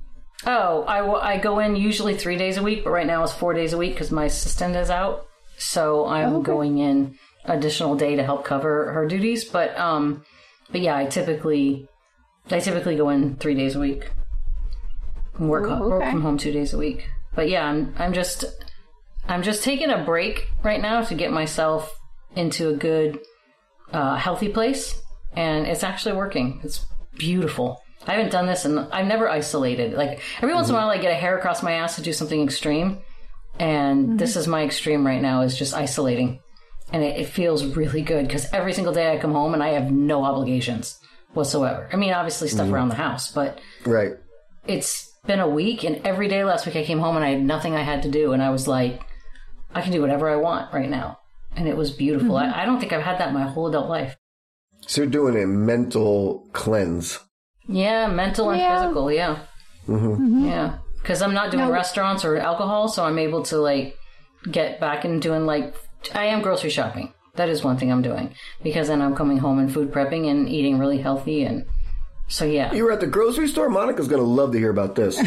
Oh, 0.46 0.84
I, 0.86 0.98
w- 0.98 1.18
I 1.20 1.38
go 1.38 1.58
in 1.58 1.76
usually 1.76 2.16
three 2.16 2.36
days 2.36 2.56
a 2.56 2.62
week, 2.62 2.84
but 2.84 2.90
right 2.90 3.06
now 3.06 3.22
it's 3.22 3.32
four 3.32 3.52
days 3.52 3.72
a 3.72 3.78
week 3.78 3.92
because 3.92 4.10
my 4.10 4.24
assistant 4.24 4.74
is 4.76 4.88
out. 4.90 5.26
So 5.58 6.06
I'm 6.06 6.34
Okay. 6.36 6.46
going 6.46 6.78
in 6.78 7.18
additional 7.44 7.94
day 7.96 8.16
to 8.16 8.22
help 8.22 8.44
cover 8.44 8.92
her 8.92 9.06
duties. 9.06 9.44
But 9.44 9.78
um, 9.78 10.24
but 10.70 10.80
yeah, 10.80 10.96
I 10.96 11.04
typically 11.06 11.86
I 12.50 12.60
typically 12.60 12.96
go 12.96 13.10
in 13.10 13.36
three 13.36 13.54
days 13.54 13.76
a 13.76 13.80
week. 13.80 14.10
And 15.38 15.48
Work 15.50 15.66
Oh, 15.70 15.88
work 15.88 16.10
from 16.10 16.22
home 16.22 16.38
two 16.38 16.52
days 16.52 16.72
a 16.72 16.78
week. 16.78 17.08
But 17.34 17.48
yeah, 17.50 17.66
I'm 17.66 17.94
I'm 17.98 18.12
just 18.14 18.44
I'm 19.28 19.42
just 19.42 19.62
taking 19.62 19.90
a 19.90 20.02
break 20.04 20.48
right 20.62 20.80
now 20.80 21.02
to 21.02 21.14
get 21.14 21.30
myself 21.32 21.94
into 22.34 22.70
a 22.70 22.72
good, 22.74 23.18
uh, 23.92 24.16
healthy 24.16 24.48
place, 24.48 25.00
and 25.34 25.66
it's 25.66 25.84
actually 25.84 26.14
working. 26.16 26.60
It's 26.64 26.86
beautiful. 27.18 27.82
I 28.06 28.12
haven't 28.14 28.32
done 28.32 28.46
this, 28.46 28.64
and 28.64 28.78
I've 28.92 29.06
never 29.06 29.28
isolated. 29.28 29.92
Like 29.92 30.20
every 30.40 30.54
once 30.54 30.68
in 30.68 30.74
a 30.74 30.78
mm-hmm. 30.78 30.86
while, 30.86 30.98
I 30.98 31.00
get 31.00 31.12
a 31.12 31.16
hair 31.16 31.38
across 31.38 31.62
my 31.62 31.72
ass 31.72 31.96
to 31.96 32.02
do 32.02 32.12
something 32.12 32.42
extreme, 32.42 32.98
and 33.58 34.06
mm-hmm. 34.06 34.16
this 34.16 34.36
is 34.36 34.46
my 34.46 34.64
extreme 34.64 35.06
right 35.06 35.20
now. 35.20 35.42
Is 35.42 35.58
just 35.58 35.74
isolating, 35.74 36.40
and 36.92 37.02
it, 37.02 37.20
it 37.20 37.26
feels 37.26 37.64
really 37.64 38.02
good 38.02 38.26
because 38.26 38.50
every 38.52 38.72
single 38.72 38.92
day 38.92 39.12
I 39.12 39.18
come 39.18 39.32
home 39.32 39.54
and 39.54 39.62
I 39.62 39.70
have 39.70 39.90
no 39.90 40.24
obligations 40.24 40.98
whatsoever. 41.34 41.88
I 41.92 41.96
mean, 41.96 42.12
obviously 42.12 42.48
stuff 42.48 42.66
mm-hmm. 42.66 42.74
around 42.74 42.88
the 42.88 42.94
house, 42.96 43.30
but 43.30 43.60
Right. 43.84 44.12
it's 44.66 45.10
been 45.26 45.40
a 45.40 45.48
week 45.48 45.84
and 45.84 46.04
every 46.06 46.28
day 46.28 46.44
last 46.44 46.66
week 46.66 46.76
I 46.76 46.84
came 46.84 46.98
home 46.98 47.16
and 47.16 47.24
I 47.24 47.30
had 47.30 47.42
nothing 47.42 47.74
I 47.74 47.82
had 47.82 48.02
to 48.02 48.10
do 48.10 48.32
and 48.32 48.42
I 48.42 48.50
was 48.50 48.66
like, 48.66 49.00
I 49.74 49.82
can 49.82 49.92
do 49.92 50.00
whatever 50.00 50.28
I 50.28 50.36
want 50.36 50.72
right 50.72 50.88
now. 50.88 51.18
And 51.56 51.68
it 51.68 51.76
was 51.76 51.90
beautiful. 51.90 52.36
I, 52.36 52.62
I 52.62 52.64
don't 52.64 52.80
think 52.80 52.92
I've 52.92 53.02
had 53.02 53.18
that 53.18 53.32
my 53.32 53.42
whole 53.42 53.68
adult 53.68 53.88
life. 53.88 54.16
So 54.86 55.02
you're 55.02 55.10
doing 55.10 55.40
a 55.40 55.46
mental 55.46 56.48
cleanse. 56.52 57.20
Yeah, 57.70 58.06
mental 58.08 58.50
and 58.50 58.60
Yeah. 58.60 58.82
physical. 58.82 59.10
Yeah. 59.12 59.36
Mm-hmm. 59.88 60.06
Mm-hmm. 60.12 60.46
Yeah. 60.48 60.78
Because 61.00 61.22
I'm 61.22 61.32
not 61.34 61.50
doing 61.50 61.64
No. 61.64 61.72
restaurants 61.72 62.24
or 62.24 62.36
alcohol, 62.36 62.88
so 62.88 63.04
I'm 63.04 63.18
able 63.18 63.42
to 63.44 63.58
like 63.58 63.96
get 64.50 64.80
back 64.80 65.04
and 65.04 65.20
doing 65.22 65.46
like, 65.46 65.74
I 66.14 66.26
am 66.26 66.42
grocery 66.42 66.70
shopping. 66.70 67.12
That 67.36 67.48
is 67.48 67.62
one 67.64 67.76
thing 67.78 67.90
I'm 67.92 68.02
doing 68.02 68.34
because 68.62 68.88
then 68.88 69.00
I'm 69.00 69.14
coming 69.14 69.38
home 69.38 69.58
and 69.58 69.72
food 69.72 69.92
prepping 69.92 70.28
and 70.30 70.48
eating 70.48 70.78
really 70.78 70.98
healthy. 70.98 71.44
And 71.44 71.64
so, 72.28 72.44
yeah. 72.44 72.72
You 72.72 72.84
were 72.84 72.92
at 72.92 73.00
the 73.00 73.06
grocery 73.06 73.48
store? 73.48 73.68
Monica's 73.70 74.08
going 74.08 74.20
to 74.22 74.26
love 74.28 74.52
to 74.52 74.58
hear 74.58 74.70
about 74.70 74.94
this. 74.96 75.18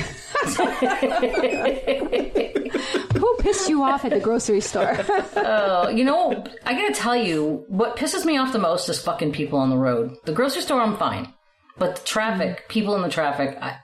Who 3.15 3.35
pissed 3.39 3.69
you 3.69 3.83
off 3.83 4.03
at 4.05 4.11
the 4.11 4.19
grocery 4.19 4.61
store? 4.61 4.97
Oh, 5.45 5.89
you 5.89 6.03
know, 6.05 6.43
I 6.65 6.73
gotta 6.73 6.93
tell 6.93 7.15
you, 7.15 7.65
what 7.67 7.97
pisses 7.97 8.23
me 8.25 8.37
off 8.37 8.53
the 8.53 8.59
most 8.59 8.87
is 8.89 9.01
fucking 9.01 9.33
people 9.33 9.59
on 9.59 9.69
the 9.69 9.75
road. 9.77 10.15
The 10.25 10.31
grocery 10.31 10.61
store, 10.61 10.79
I'm 10.81 10.95
fine, 10.97 11.33
but 11.77 11.97
the 11.97 12.05
traffic, 12.05 12.63
mm. 12.65 12.67
people 12.69 12.95
in 12.95 13.01
the 13.01 13.09
traffic, 13.09 13.57
I, 13.61 13.77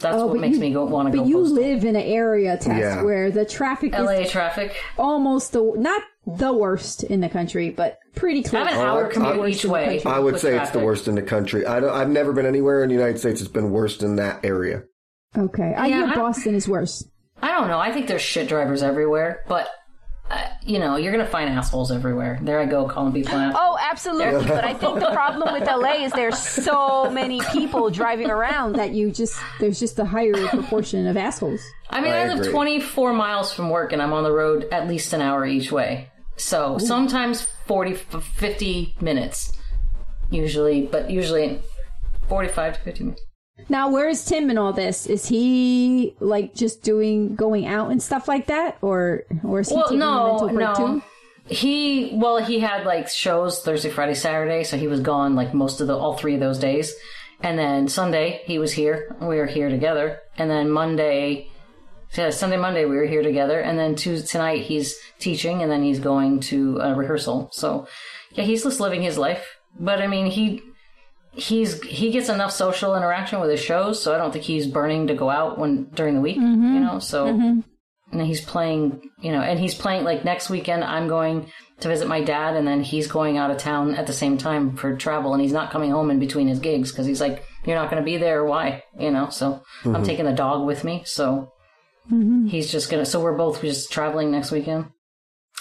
that's 0.00 0.16
Oh, 0.16 0.26
what 0.26 0.40
makes 0.40 0.54
you- 0.56 0.60
me 0.60 0.72
go 0.72 0.84
want 0.84 1.10
to 1.12 1.16
go. 1.16 1.22
but 1.22 1.28
you 1.28 1.36
postal. 1.38 1.56
live 1.56 1.84
in 1.84 1.94
an 1.96 2.02
area, 2.02 2.56
Tess, 2.56 2.78
Yeah. 2.80 3.02
where 3.02 3.30
the 3.30 3.44
traffic 3.44 3.94
is 3.94 4.00
LA 4.00 4.24
traffic. 4.24 4.74
almost 4.98 5.52
the 5.52 5.62
not 5.76 6.02
the 6.26 6.52
worst 6.52 7.02
in 7.04 7.20
the 7.20 7.28
country, 7.28 7.70
but 7.70 7.98
pretty 8.14 8.40
I 8.40 8.48
close. 8.48 8.66
have 8.68 8.76
an 8.78 8.86
hour 8.86 9.06
I- 9.06 9.12
commute 9.12 9.40
I- 9.40 9.46
each 9.48 9.64
way. 9.64 10.02
I 10.04 10.18
would 10.18 10.34
with 10.34 10.42
say 10.42 10.56
it's 10.58 10.70
the 10.70 10.78
worst 10.80 11.06
in 11.08 11.14
the 11.14 11.22
country. 11.22 11.66
I 11.66 11.80
don't, 11.80 11.90
I've 11.92 12.08
never 12.10 12.32
been 12.32 12.46
anywhere 12.46 12.82
in 12.82 12.88
the 12.88 12.94
United 12.94 13.18
States 13.18 13.40
that's 13.40 13.50
been 13.52 13.70
worse 13.70 13.96
than 13.98 14.16
that 14.16 14.44
area. 14.44 14.82
Okay, 15.36 15.72
I 15.76 15.86
Yeah, 15.86 15.96
hear 15.98 16.06
I- 16.06 16.14
Boston 16.16 16.54
is 16.54 16.68
worse. 16.68 17.04
I 17.40 17.48
don't 17.58 17.66
know. 17.68 17.78
I 17.80 17.90
think 17.92 18.06
there's 18.06 18.22
shit 18.22 18.48
drivers 18.48 18.82
everywhere, 18.84 19.40
but 19.48 19.68
uh, 20.32 20.48
you 20.64 20.78
know, 20.78 20.96
you're 20.96 21.12
gonna 21.12 21.26
find 21.26 21.50
assholes 21.50 21.92
everywhere. 21.92 22.38
There 22.40 22.58
I 22.58 22.64
go 22.64 22.88
calling 22.88 23.12
people 23.12 23.34
out. 23.34 23.54
Oh, 23.54 23.76
absolutely. 23.80 24.46
but 24.48 24.64
I 24.64 24.72
think 24.72 24.98
the 24.98 25.10
problem 25.12 25.52
with 25.52 25.68
LA 25.68 26.04
is 26.04 26.12
there's 26.12 26.38
so 26.38 27.10
many 27.10 27.40
people 27.52 27.90
driving 27.90 28.30
around. 28.30 28.76
That 28.76 28.92
you 28.92 29.10
just 29.10 29.38
there's 29.60 29.78
just 29.78 29.98
a 29.98 30.04
higher 30.06 30.32
proportion 30.48 31.06
of 31.06 31.18
assholes. 31.18 31.60
I 31.90 32.00
mean, 32.00 32.12
I 32.12 32.22
I, 32.22 32.34
live 32.34 32.50
24 32.50 33.12
miles 33.12 33.52
from 33.52 33.68
work 33.68 33.92
and 33.92 34.00
I'm 34.00 34.14
on 34.14 34.24
the 34.24 34.32
road 34.32 34.68
at 34.72 34.88
least 34.88 35.12
an 35.12 35.20
hour 35.20 35.44
each 35.44 35.70
way. 35.70 36.10
So 36.36 36.78
sometimes 36.78 37.46
40, 37.66 37.94
50 37.94 38.96
minutes, 39.02 39.52
usually, 40.30 40.86
but 40.86 41.10
usually 41.10 41.60
45 42.28 42.78
to 42.78 42.80
50 42.80 43.04
minutes. 43.04 43.22
Now, 43.72 43.88
where 43.88 44.06
is 44.06 44.22
Tim 44.22 44.50
in 44.50 44.58
all 44.58 44.74
this? 44.74 45.06
Is 45.06 45.26
he 45.26 46.14
like 46.20 46.54
just 46.54 46.82
doing 46.82 47.34
going 47.34 47.64
out 47.66 47.90
and 47.90 48.02
stuff 48.02 48.28
like 48.28 48.48
that, 48.48 48.76
or 48.82 49.24
or 49.42 49.60
is 49.60 49.70
he 49.70 49.76
Well, 49.76 49.84
taking 49.84 49.96
a 49.96 50.04
no, 50.04 50.26
mental 50.26 50.48
break 50.48 50.68
no. 50.68 50.74
too? 50.74 51.02
He, 51.46 52.10
well, 52.12 52.36
he 52.36 52.60
had 52.60 52.84
like 52.84 53.08
shows 53.08 53.62
Thursday, 53.62 53.88
Friday, 53.88 54.12
Saturday, 54.12 54.64
so 54.64 54.76
he 54.76 54.88
was 54.88 55.00
gone 55.00 55.34
like 55.34 55.54
most 55.54 55.80
of 55.80 55.86
the, 55.86 55.96
all 55.96 56.18
three 56.18 56.34
of 56.34 56.40
those 56.40 56.58
days. 56.58 56.94
And 57.40 57.58
then 57.58 57.88
Sunday, 57.88 58.42
he 58.44 58.58
was 58.58 58.74
here. 58.74 59.16
We 59.22 59.36
were 59.38 59.46
here 59.46 59.70
together. 59.70 60.20
And 60.36 60.50
then 60.50 60.68
Monday, 60.68 61.48
yeah, 62.12 62.28
Sunday, 62.28 62.58
Monday, 62.58 62.84
we 62.84 62.96
were 62.96 63.06
here 63.06 63.22
together. 63.22 63.58
And 63.58 63.78
then 63.78 63.94
tonight, 63.94 64.64
he's 64.64 64.96
teaching 65.18 65.62
and 65.62 65.72
then 65.72 65.82
he's 65.82 65.98
going 65.98 66.40
to 66.40 66.78
a 66.78 66.94
rehearsal. 66.94 67.48
So, 67.52 67.88
yeah, 68.32 68.44
he's 68.44 68.64
just 68.64 68.80
living 68.80 69.00
his 69.00 69.16
life. 69.16 69.46
But 69.80 70.02
I 70.02 70.08
mean, 70.08 70.26
he, 70.26 70.60
he's, 71.32 71.82
he 71.82 72.10
gets 72.10 72.28
enough 72.28 72.52
social 72.52 72.96
interaction 72.96 73.40
with 73.40 73.50
his 73.50 73.60
shows, 73.60 74.02
so 74.02 74.14
I 74.14 74.18
don't 74.18 74.32
think 74.32 74.44
he's 74.44 74.66
burning 74.66 75.08
to 75.08 75.14
go 75.14 75.30
out 75.30 75.58
when, 75.58 75.84
during 75.94 76.14
the 76.14 76.20
week, 76.20 76.36
you 76.36 76.42
mm-hmm. 76.42 76.84
know, 76.84 76.98
so. 76.98 77.26
Mm-hmm. 77.26 77.60
And 78.12 78.20
he's 78.20 78.42
playing, 78.42 79.10
you 79.22 79.32
know, 79.32 79.40
and 79.40 79.58
he's 79.58 79.74
playing 79.74 80.04
like 80.04 80.22
next 80.22 80.50
weekend. 80.50 80.84
I'm 80.84 81.08
going 81.08 81.50
to 81.80 81.88
visit 81.88 82.06
my 82.06 82.22
dad, 82.22 82.56
and 82.56 82.68
then 82.68 82.82
he's 82.82 83.06
going 83.06 83.38
out 83.38 83.50
of 83.50 83.56
town 83.56 83.94
at 83.94 84.06
the 84.06 84.12
same 84.12 84.36
time 84.36 84.76
for 84.76 84.94
travel, 84.98 85.32
and 85.32 85.40
he's 85.40 85.54
not 85.54 85.70
coming 85.70 85.90
home 85.90 86.10
in 86.10 86.18
between 86.18 86.46
his 86.46 86.58
gigs 86.58 86.92
because 86.92 87.06
he's 87.06 87.22
like, 87.22 87.42
"You're 87.64 87.76
not 87.76 87.90
going 87.90 88.02
to 88.02 88.04
be 88.04 88.18
there. 88.18 88.44
Why?" 88.44 88.82
You 89.00 89.12
know. 89.12 89.30
So 89.30 89.62
I'm 89.84 89.94
mm-hmm. 89.94 90.02
taking 90.02 90.26
the 90.26 90.32
dog 90.32 90.66
with 90.66 90.84
me. 90.84 91.04
So 91.06 91.52
he's 92.50 92.70
just 92.70 92.90
gonna. 92.90 93.06
So 93.06 93.22
we're 93.22 93.36
both 93.36 93.62
just 93.62 93.90
traveling 93.90 94.30
next 94.30 94.50
weekend. 94.50 94.90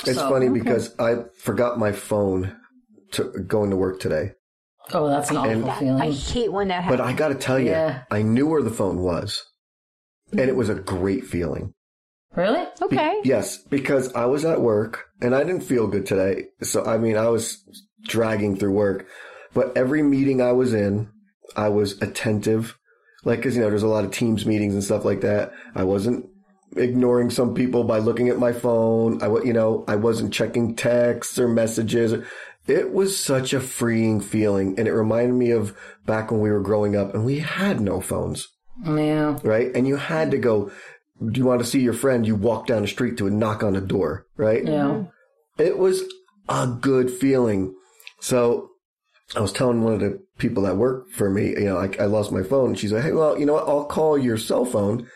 It's 0.05 0.17
So- 0.17 0.29
funny 0.29 0.49
because 0.49 0.93
I 0.99 1.23
forgot 1.37 1.79
my 1.79 1.93
phone 1.93 2.53
to 3.11 3.23
going 3.47 3.69
to 3.69 3.77
work 3.77 4.01
today. 4.01 4.33
Oh, 4.93 5.07
that's 5.09 5.29
an 5.31 5.37
awful 5.37 5.69
I 5.69 5.79
feeling. 5.79 6.01
I 6.01 6.11
hate 6.11 6.51
when 6.51 6.67
that 6.69 6.83
happens. 6.83 6.99
But 6.99 7.05
I 7.07 7.13
got 7.13 7.29
to 7.29 7.35
tell 7.35 7.59
you, 7.59 7.71
Yeah. 7.71 8.03
I 8.11 8.21
knew 8.21 8.47
where 8.47 8.61
the 8.63 8.69
phone 8.71 8.99
was. 9.01 9.43
And 10.31 10.41
it 10.41 10.55
was 10.55 10.69
a 10.69 10.75
great 10.75 11.25
feeling. 11.25 11.73
Really? 12.35 12.63
Be- 12.63 12.85
Okay, 12.85 13.19
yes, 13.25 13.57
because 13.57 14.13
I 14.15 14.25
was 14.25 14.45
at 14.45 14.61
work 14.61 15.05
and 15.21 15.35
I 15.35 15.43
didn't 15.43 15.63
feel 15.63 15.87
good 15.87 16.05
today. 16.05 16.45
So, 16.61 16.85
I 16.85 16.97
mean, 16.97 17.17
I 17.17 17.27
was 17.27 17.61
dragging 18.03 18.55
through 18.55 18.71
work. 18.71 19.07
But 19.53 19.75
every 19.75 20.01
meeting 20.01 20.41
I 20.41 20.53
was 20.53 20.73
in, 20.73 21.09
I 21.57 21.67
was 21.67 22.01
attentive. 22.01 22.77
Like, 23.25 23.43
cause, 23.43 23.55
you 23.55 23.61
know, 23.61 23.69
there's 23.69 23.83
a 23.83 23.87
lot 23.87 24.05
of 24.05 24.11
teams 24.11 24.45
meetings 24.45 24.73
and 24.73 24.83
stuff 24.83 25.03
like 25.03 25.21
that. 25.21 25.51
I 25.75 25.83
wasn't 25.83 26.25
ignoring 26.77 27.29
some 27.29 27.53
people 27.53 27.83
by 27.83 27.99
looking 27.99 28.29
at 28.29 28.39
my 28.39 28.53
phone. 28.53 29.21
I, 29.21 29.27
wa- 29.27 29.41
you 29.43 29.51
know, 29.53 29.83
I 29.89 29.97
wasn't 29.97 30.33
checking 30.33 30.75
texts 30.75 31.37
or 31.37 31.49
messages. 31.49 32.13
It 32.67 32.93
was 32.93 33.17
such 33.17 33.53
a 33.53 33.59
freeing 33.59 34.21
feeling. 34.21 34.75
And 34.77 34.87
it 34.87 34.93
reminded 34.93 35.33
me 35.33 35.51
of 35.51 35.75
back 36.05 36.31
when 36.31 36.39
we 36.41 36.51
were 36.51 36.61
growing 36.61 36.95
up 36.95 37.13
and 37.13 37.25
we 37.25 37.39
had 37.39 37.79
no 37.81 38.01
phones 38.01 38.47
Yeah. 38.85 39.37
right? 39.43 39.75
And 39.75 39.87
you 39.87 39.95
had 39.97 40.31
to 40.31 40.37
go, 40.37 40.71
do 41.23 41.39
you 41.39 41.45
want 41.45 41.61
to 41.61 41.67
see 41.67 41.79
your 41.81 41.93
friend? 41.93 42.25
You 42.25 42.35
walk 42.35 42.67
down 42.67 42.81
the 42.83 42.87
street 42.87 43.17
to 43.17 43.27
a 43.27 43.31
knock 43.31 43.63
on 43.63 43.75
a 43.75 43.81
door, 43.81 44.25
right? 44.37 44.63
Yeah. 44.65 45.03
It 45.57 45.77
was 45.77 46.03
a 46.49 46.67
good 46.67 47.11
feeling. 47.11 47.75
So 48.19 48.69
I 49.35 49.39
was 49.41 49.53
telling 49.53 49.83
one 49.83 49.93
of 49.93 49.99
the 49.99 50.19
people 50.37 50.63
that 50.63 50.77
work 50.77 51.09
for 51.11 51.29
me, 51.29 51.49
you 51.49 51.65
know, 51.65 51.77
I, 51.77 51.89
I 51.99 52.05
lost 52.05 52.31
my 52.31 52.43
phone. 52.43 52.69
And 52.69 52.79
she's 52.79 52.91
like, 52.91 53.03
hey, 53.03 53.11
well, 53.11 53.39
you 53.39 53.45
know 53.45 53.53
what? 53.53 53.67
I'll 53.67 53.85
call 53.85 54.17
your 54.17 54.37
cell 54.37 54.65
phone. 54.65 55.07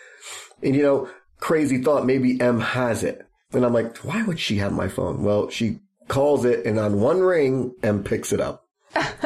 And, 0.63 0.75
you 0.75 0.83
know, 0.83 1.09
crazy 1.39 1.81
thought, 1.81 2.05
maybe 2.05 2.39
M 2.39 2.59
has 2.59 3.03
it. 3.03 3.21
And 3.51 3.65
I'm 3.65 3.73
like, 3.73 3.97
why 3.99 4.23
would 4.23 4.39
she 4.39 4.57
have 4.57 4.73
my 4.73 4.87
phone? 4.87 5.23
Well, 5.23 5.49
she 5.49 5.79
calls 6.07 6.45
it 6.45 6.65
and 6.65 6.79
on 6.79 6.99
one 6.99 7.21
ring, 7.21 7.73
M 7.83 8.03
picks 8.03 8.31
it 8.31 8.39
up. 8.39 8.63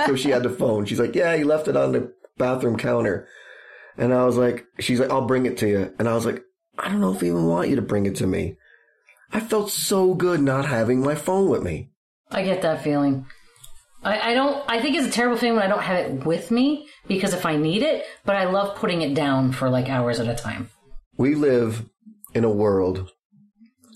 so 0.06 0.16
she 0.16 0.30
had 0.30 0.44
the 0.44 0.50
phone. 0.50 0.86
She's 0.86 1.00
like, 1.00 1.16
yeah, 1.16 1.34
you 1.34 1.46
left 1.46 1.68
it 1.68 1.78
on 1.78 1.92
the 1.92 2.14
bathroom 2.38 2.78
counter. 2.78 3.28
And 3.98 4.14
I 4.14 4.26
was 4.26 4.38
like, 4.38 4.66
she's 4.80 5.00
like, 5.00 5.12
I'll 5.12 5.28
bring 5.28 5.46
it 5.46 5.58
to 5.58 5.68
you. 5.68 5.94
And 6.00 6.08
I 6.08 6.16
was 6.16 6.26
like, 6.26 6.42
I 6.78 6.90
don't 6.90 7.02
know 7.02 7.14
if 7.14 7.22
I 7.22 7.28
even 7.28 7.48
want 7.48 7.70
you 7.70 7.76
to 7.76 7.82
bring 7.82 8.06
it 8.06 8.16
to 8.18 8.28
me. 8.28 8.56
I 9.32 9.40
felt 9.40 9.70
so 9.70 10.14
good 10.14 10.42
not 10.42 10.66
having 10.66 11.02
my 11.02 11.16
phone 11.16 11.50
with 11.50 11.62
me. 11.62 11.92
I 12.32 12.44
get 12.44 12.62
that 12.62 12.84
feeling. 12.84 13.26
I, 14.04 14.32
I 14.32 14.34
don't. 14.34 14.64
I 14.68 14.82
think 14.82 14.96
it's 14.96 15.08
a 15.08 15.12
terrible 15.12 15.38
feeling 15.38 15.56
when 15.56 15.66
I 15.66 15.68
don't 15.68 15.84
have 15.84 15.98
it 15.98 16.26
with 16.26 16.52
me 16.52 16.88
because 17.08 17.34
if 17.34 17.46
I 17.46 17.58
need 17.58 17.84
it, 17.84 18.06
but 18.24 18.36
I 18.36 18.46
love 18.46 18.76
putting 18.76 19.02
it 19.02 19.14
down 19.14 19.52
for 19.52 19.70
like 19.70 19.90
hours 19.90 20.20
at 20.20 20.28
a 20.28 20.36
time. 20.36 20.70
We 21.18 21.36
live 21.36 21.86
in 22.34 22.44
a 22.46 22.50
world 22.50 23.12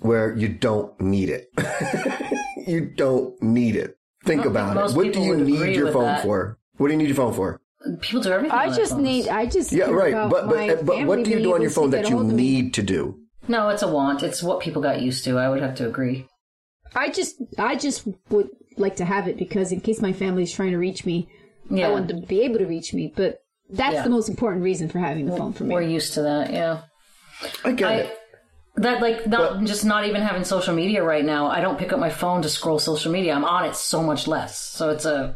where 0.02 0.36
you 0.36 0.50
don't 0.50 1.00
need 1.00 1.30
it. 1.30 1.50
you 2.68 2.82
don't 2.86 3.42
need 3.42 3.76
it. 3.76 3.98
Think 4.26 4.42
I 4.42 4.46
about 4.46 4.76
think 4.76 4.90
it. 4.90 4.96
What 4.98 5.14
do 5.14 5.22
you 5.22 5.36
need 5.38 5.76
your 5.76 5.92
phone 5.92 6.06
that. 6.06 6.24
for? 6.24 6.58
What 6.78 6.88
do 6.88 6.94
you 6.94 6.98
need 6.98 7.08
your 7.08 7.16
phone 7.16 7.34
for? 7.34 7.62
People 8.02 8.22
do 8.22 8.32
everything. 8.32 8.58
I 8.58 8.68
on 8.68 8.74
just 8.74 8.92
phones. 8.94 9.04
need. 9.04 9.28
I 9.28 9.46
just. 9.46 9.72
Yeah, 9.72 9.90
right. 9.90 10.14
But 10.30 10.48
but 10.48 10.86
but 10.86 11.06
what 11.06 11.24
do 11.24 11.30
you 11.32 11.40
do 11.42 11.54
on 11.54 11.62
your 11.62 11.72
phone 11.72 11.90
that 11.92 12.10
you 12.10 12.16
hold 12.16 12.30
of 12.30 12.36
me. 12.36 12.44
need 12.44 12.74
to 12.76 12.84
do? 12.84 13.20
No, 13.48 13.68
it's 13.70 13.82
a 13.82 13.88
want. 13.92 14.24
It's 14.24 14.42
what 14.42 14.62
people 14.62 14.82
got 14.82 15.02
used 15.02 15.26
to. 15.26 15.38
I 15.38 15.50
would 15.50 15.62
have 15.62 15.76
to 15.76 15.88
agree. 15.88 16.28
I 16.96 17.10
just. 17.10 17.36
I 17.58 17.76
just 17.76 18.08
would 18.30 18.50
like 18.78 18.96
to 18.98 19.06
have 19.06 19.28
it 19.28 19.38
because 19.38 19.72
in 19.72 19.82
case 19.82 20.02
my 20.02 20.14
family's 20.14 20.52
trying 20.54 20.72
to 20.72 20.78
reach 20.78 21.06
me, 21.06 21.28
Yeah, 21.70 21.90
I 21.90 21.92
want 21.92 22.08
them 22.08 22.22
to 22.22 22.28
be 22.28 22.42
able 22.42 22.60
to 22.60 22.66
reach 22.66 22.94
me. 22.94 23.12
But 23.14 23.40
that's 23.70 23.96
Yeah. 23.96 24.04
the 24.04 24.10
most 24.10 24.30
important 24.30 24.64
reason 24.64 24.88
for 24.88 25.00
having 25.00 25.26
the 25.26 25.36
phone 25.36 25.52
for 25.52 25.66
me. 25.66 25.76
we're 25.76 25.82
used 25.82 26.14
to 26.14 26.22
that. 26.22 26.54
Yeah. 26.54 26.84
I 27.66 27.72
get 27.74 27.92
I 27.92 27.94
it. 27.96 28.18
That 28.76 29.02
like 29.02 29.28
not 29.28 29.60
But- 29.60 29.66
just 29.66 29.86
not 29.86 30.06
even 30.06 30.22
having 30.22 30.44
social 30.44 30.74
media 30.74 31.04
right 31.04 31.24
now. 31.26 31.48
I 31.48 31.62
don't 31.62 31.78
pick 31.78 31.94
up 31.94 32.00
my 32.00 32.10
phone 32.10 32.42
to 32.42 32.50
scroll 32.50 32.80
social 32.80 33.12
media. 33.12 33.34
I'm 33.34 33.46
on 33.46 33.66
it 33.66 33.76
so 33.76 34.02
much 34.02 34.28
less. 34.28 34.60
So 34.60 34.90
it's 34.90 35.06
a 35.06 35.36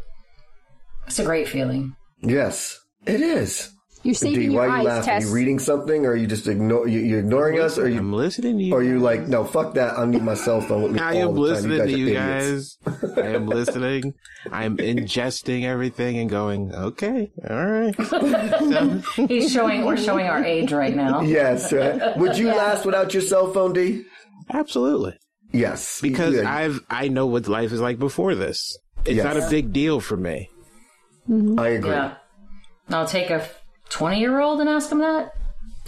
it's 1.06 1.18
a 1.18 1.24
great 1.24 1.48
feeling. 1.48 1.94
Yes, 2.20 2.78
it 3.06 3.20
is. 3.20 3.70
You're 4.04 4.12
D, 4.12 4.18
saving 4.18 4.52
why 4.54 4.64
your 4.66 4.70
are 4.72 4.82
you 4.82 4.88
eyes, 4.88 5.06
laughing? 5.06 5.12
Are 5.12 5.20
you 5.28 5.34
reading 5.34 5.58
something, 5.58 6.06
or 6.06 6.10
are 6.10 6.16
you 6.16 6.26
just 6.26 6.46
ignore? 6.46 6.86
You, 6.86 7.00
you 7.00 7.18
ignoring 7.18 7.60
us, 7.60 7.78
or 7.78 7.84
are 7.84 7.88
you? 7.88 7.98
I'm 7.98 8.12
listening 8.12 8.58
to 8.58 8.64
you. 8.64 8.72
Or 8.74 8.78
are 8.78 8.82
you 8.82 8.94
guys. 8.94 9.02
like, 9.02 9.20
no, 9.28 9.44
fuck 9.44 9.74
that. 9.74 9.98
I 9.98 10.06
need 10.06 10.22
my 10.22 10.34
cell 10.34 10.60
phone 10.60 10.82
with 10.84 10.92
me 10.92 11.00
I 11.00 11.20
all 11.22 11.30
am 11.30 11.34
the 11.34 11.34
time. 11.34 11.40
listening 11.40 11.78
to 11.78 11.90
you 11.98 12.06
idiots. 12.08 12.78
guys. 12.84 13.16
I 13.18 13.26
am 13.34 13.46
listening. 13.46 14.14
I 14.52 14.64
am 14.64 14.76
ingesting 14.76 15.64
everything 15.64 16.18
and 16.18 16.30
going, 16.30 16.72
okay, 16.74 17.30
all 17.48 17.66
right. 17.66 17.94
So- 18.08 19.26
He's 19.26 19.50
showing 19.52 19.84
we're 19.84 19.96
showing 19.96 20.26
our 20.26 20.44
age 20.44 20.72
right 20.72 20.94
now. 20.94 21.20
Yes, 21.28 21.72
right. 21.72 22.16
Would 22.16 22.38
you 22.38 22.48
last 22.48 22.84
without 22.86 23.12
your 23.12 23.22
cell 23.22 23.52
phone, 23.52 23.72
D? 23.72 24.04
absolutely. 24.50 25.18
Yes, 25.52 26.00
Because 26.00 26.34
Yeah. 26.36 26.52
I've 26.54 26.80
I 26.90 27.08
know 27.08 27.26
what 27.26 27.48
life 27.48 27.72
is 27.72 27.80
like 27.80 27.98
before 27.98 28.34
this. 28.34 28.76
It's 29.04 29.16
Yes. 29.16 29.24
not 29.24 29.36
a 29.36 29.48
big 29.50 29.72
deal 29.72 29.98
for 30.00 30.16
me. 30.16 30.50
I 31.28 31.68
agree. 31.68 31.90
Yeah. 31.90 32.14
Now 32.88 33.04
take 33.04 33.30
a 33.30 33.46
twenty 33.90 34.20
year 34.20 34.40
old 34.40 34.60
and 34.60 34.68
ask 34.68 34.90
him 34.90 34.98
that. 35.00 35.32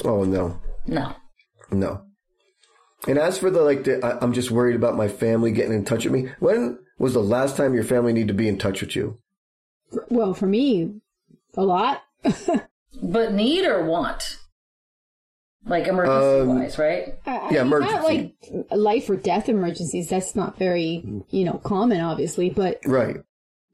Oh 0.04 0.24
no, 0.24 0.60
No. 0.86 1.14
no. 1.70 2.02
And 3.08 3.18
as 3.18 3.38
for 3.38 3.50
the 3.50 3.62
like, 3.62 3.84
the, 3.84 4.04
I, 4.04 4.18
I'm 4.22 4.32
just 4.32 4.50
worried 4.50 4.76
about 4.76 4.96
my 4.96 5.08
family 5.08 5.52
getting 5.52 5.72
in 5.72 5.84
touch 5.84 6.04
with 6.04 6.12
me. 6.12 6.30
When 6.38 6.78
was 6.98 7.14
the 7.14 7.22
last 7.22 7.56
time 7.56 7.74
your 7.74 7.84
family 7.84 8.12
needed 8.12 8.28
to 8.28 8.34
be 8.34 8.48
in 8.48 8.58
touch 8.58 8.80
with 8.82 8.94
you? 8.94 9.18
Well, 10.10 10.34
for 10.34 10.46
me, 10.46 10.94
a 11.56 11.62
lot. 11.64 12.02
But 13.02 13.32
need 13.32 13.64
or 13.64 13.84
want? 13.84 14.36
Like 15.64 15.86
emergency 15.86 16.40
Um, 16.40 16.48
wise, 16.58 16.78
right? 16.78 17.14
I- 17.24 17.50
Yeah, 17.52 17.60
I 17.60 17.64
mean, 17.64 17.70
Not 17.80 18.04
emergency. 18.04 18.34
like 18.50 18.66
life 18.78 19.08
or 19.08 19.16
death 19.16 19.48
emergencies. 19.48 20.08
That's 20.08 20.34
not 20.34 20.58
very, 20.58 21.22
you 21.30 21.44
know, 21.44 21.60
common, 21.64 22.00
obviously. 22.00 22.50
But 22.50 22.80
Right. 22.84 23.16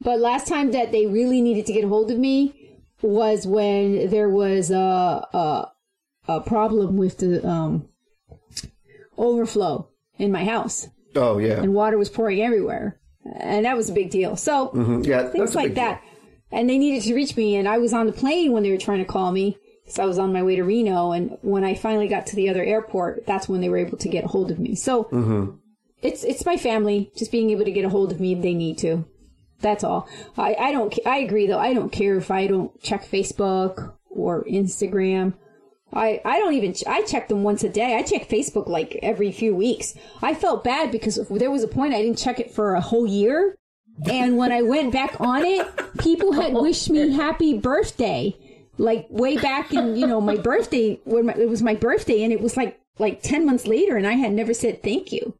but 0.01 0.19
last 0.19 0.47
time 0.47 0.71
that 0.71 0.91
they 0.91 1.07
really 1.07 1.41
needed 1.41 1.65
to 1.65 1.73
get 1.73 1.83
a 1.83 1.87
hold 1.87 2.11
of 2.11 2.17
me 2.19 2.53
was 3.01 3.45
when 3.47 4.09
there 4.09 4.29
was 4.29 4.71
a 4.71 4.75
a, 5.33 5.71
a 6.27 6.41
problem 6.41 6.97
with 6.97 7.17
the 7.19 7.47
um, 7.47 7.87
overflow 9.17 9.89
in 10.17 10.31
my 10.31 10.43
house, 10.45 10.87
Oh 11.15 11.37
yeah. 11.37 11.61
and 11.61 11.73
water 11.73 11.97
was 11.97 12.09
pouring 12.09 12.41
everywhere, 12.41 12.99
and 13.39 13.65
that 13.65 13.77
was 13.77 13.89
a 13.89 13.93
big 13.93 14.09
deal. 14.09 14.35
So 14.35 14.69
Mhm. 14.69 15.05
Yeah. 15.05 15.29
things 15.29 15.55
like 15.55 15.67
big 15.69 15.75
deal. 15.75 15.83
that. 15.85 16.03
And 16.51 16.69
they 16.69 16.77
needed 16.77 17.03
to 17.03 17.13
reach 17.13 17.35
me, 17.35 17.55
and 17.55 17.67
I 17.67 17.77
was 17.77 17.91
on 17.93 18.07
the 18.07 18.13
plane 18.13 18.51
when 18.53 18.63
they 18.63 18.71
were 18.71 18.77
trying 18.77 18.99
to 18.99 19.05
call 19.05 19.31
me 19.33 19.57
because 19.83 19.99
I 19.99 20.05
was 20.05 20.17
on 20.17 20.31
my 20.31 20.41
way 20.43 20.55
to 20.55 20.63
Reno. 20.63 21.11
And 21.11 21.37
when 21.41 21.63
I 21.65 21.75
finally 21.75 22.07
got 22.07 22.25
to 22.27 22.35
the 22.37 22.49
other 22.49 22.63
airport, 22.63 23.25
that's 23.25 23.49
when 23.49 23.59
they 23.61 23.67
were 23.69 23.77
able 23.77 23.97
to 23.97 24.07
get 24.09 24.23
a 24.23 24.27
hold 24.27 24.49
of 24.51 24.57
me. 24.59 24.73
So 24.75 25.05
Mm-hmm. 25.05 25.55
it's 26.01 26.23
it's 26.23 26.45
my 26.45 26.55
family 26.57 27.11
just 27.17 27.31
being 27.31 27.49
able 27.51 27.65
to 27.65 27.71
get 27.71 27.83
a 27.85 27.89
hold 27.89 28.11
of 28.13 28.19
me 28.21 28.33
if 28.33 28.41
they 28.41 28.53
need 28.53 28.77
to. 28.79 29.05
That's 29.59 29.83
all. 29.83 30.07
I, 30.37 30.55
I 30.59 30.71
don't. 30.71 30.93
I 31.05 31.17
agree 31.17 31.47
though. 31.47 31.59
I 31.59 31.73
don't 31.73 31.91
care 31.91 32.15
if 32.17 32.29
I 32.29 32.47
don't 32.47 32.79
check 32.81 33.05
Facebook 33.05 33.93
or 34.09 34.43
Instagram. 34.45 35.33
I, 35.93 36.21
I 36.25 36.39
don't 36.39 36.53
even, 36.53 36.75
I 36.85 37.03
check 37.03 37.27
them 37.27 37.43
once 37.43 37.63
a 37.63 37.69
day. 37.69 37.95
I 37.95 38.03
check 38.03 38.27
Facebook 38.27 38.67
like 38.67 38.99
every 39.01 39.31
few 39.31 39.55
weeks. 39.55 39.95
I 40.21 40.33
felt 40.33 40.63
bad 40.63 40.91
because 40.91 41.15
there 41.29 41.51
was 41.51 41.63
a 41.63 41.67
point 41.67 41.93
I 41.93 42.01
didn't 42.01 42.17
check 42.17 42.39
it 42.39 42.51
for 42.51 42.75
a 42.75 42.81
whole 42.81 43.07
year. 43.07 43.55
And 44.05 44.37
when 44.37 44.51
I 44.51 44.61
went 44.61 44.91
back 44.91 45.19
on 45.19 45.43
it, 45.45 45.65
people 45.97 46.33
had 46.33 46.53
wished 46.61 46.89
me 46.89 47.13
happy 47.13 47.57
birthday. 47.57 48.35
Like 48.77 49.07
way 49.09 49.37
back 49.37 49.73
in, 49.73 49.95
you 49.95 50.05
know, 50.05 50.21
my 50.21 50.35
birthday, 50.35 50.99
when 51.03 51.27
my, 51.27 51.33
it 51.33 51.49
was 51.49 51.63
my 51.63 51.73
birthday 51.73 52.21
and 52.23 52.31
it 52.31 52.41
was 52.41 52.55
like, 52.55 52.79
like 52.99 53.23
10 53.23 53.45
months 53.45 53.65
later 53.65 53.95
and 53.95 54.05
I 54.05 54.13
had 54.13 54.33
never 54.33 54.53
said 54.53 54.83
thank 54.83 55.11
you. 55.11 55.33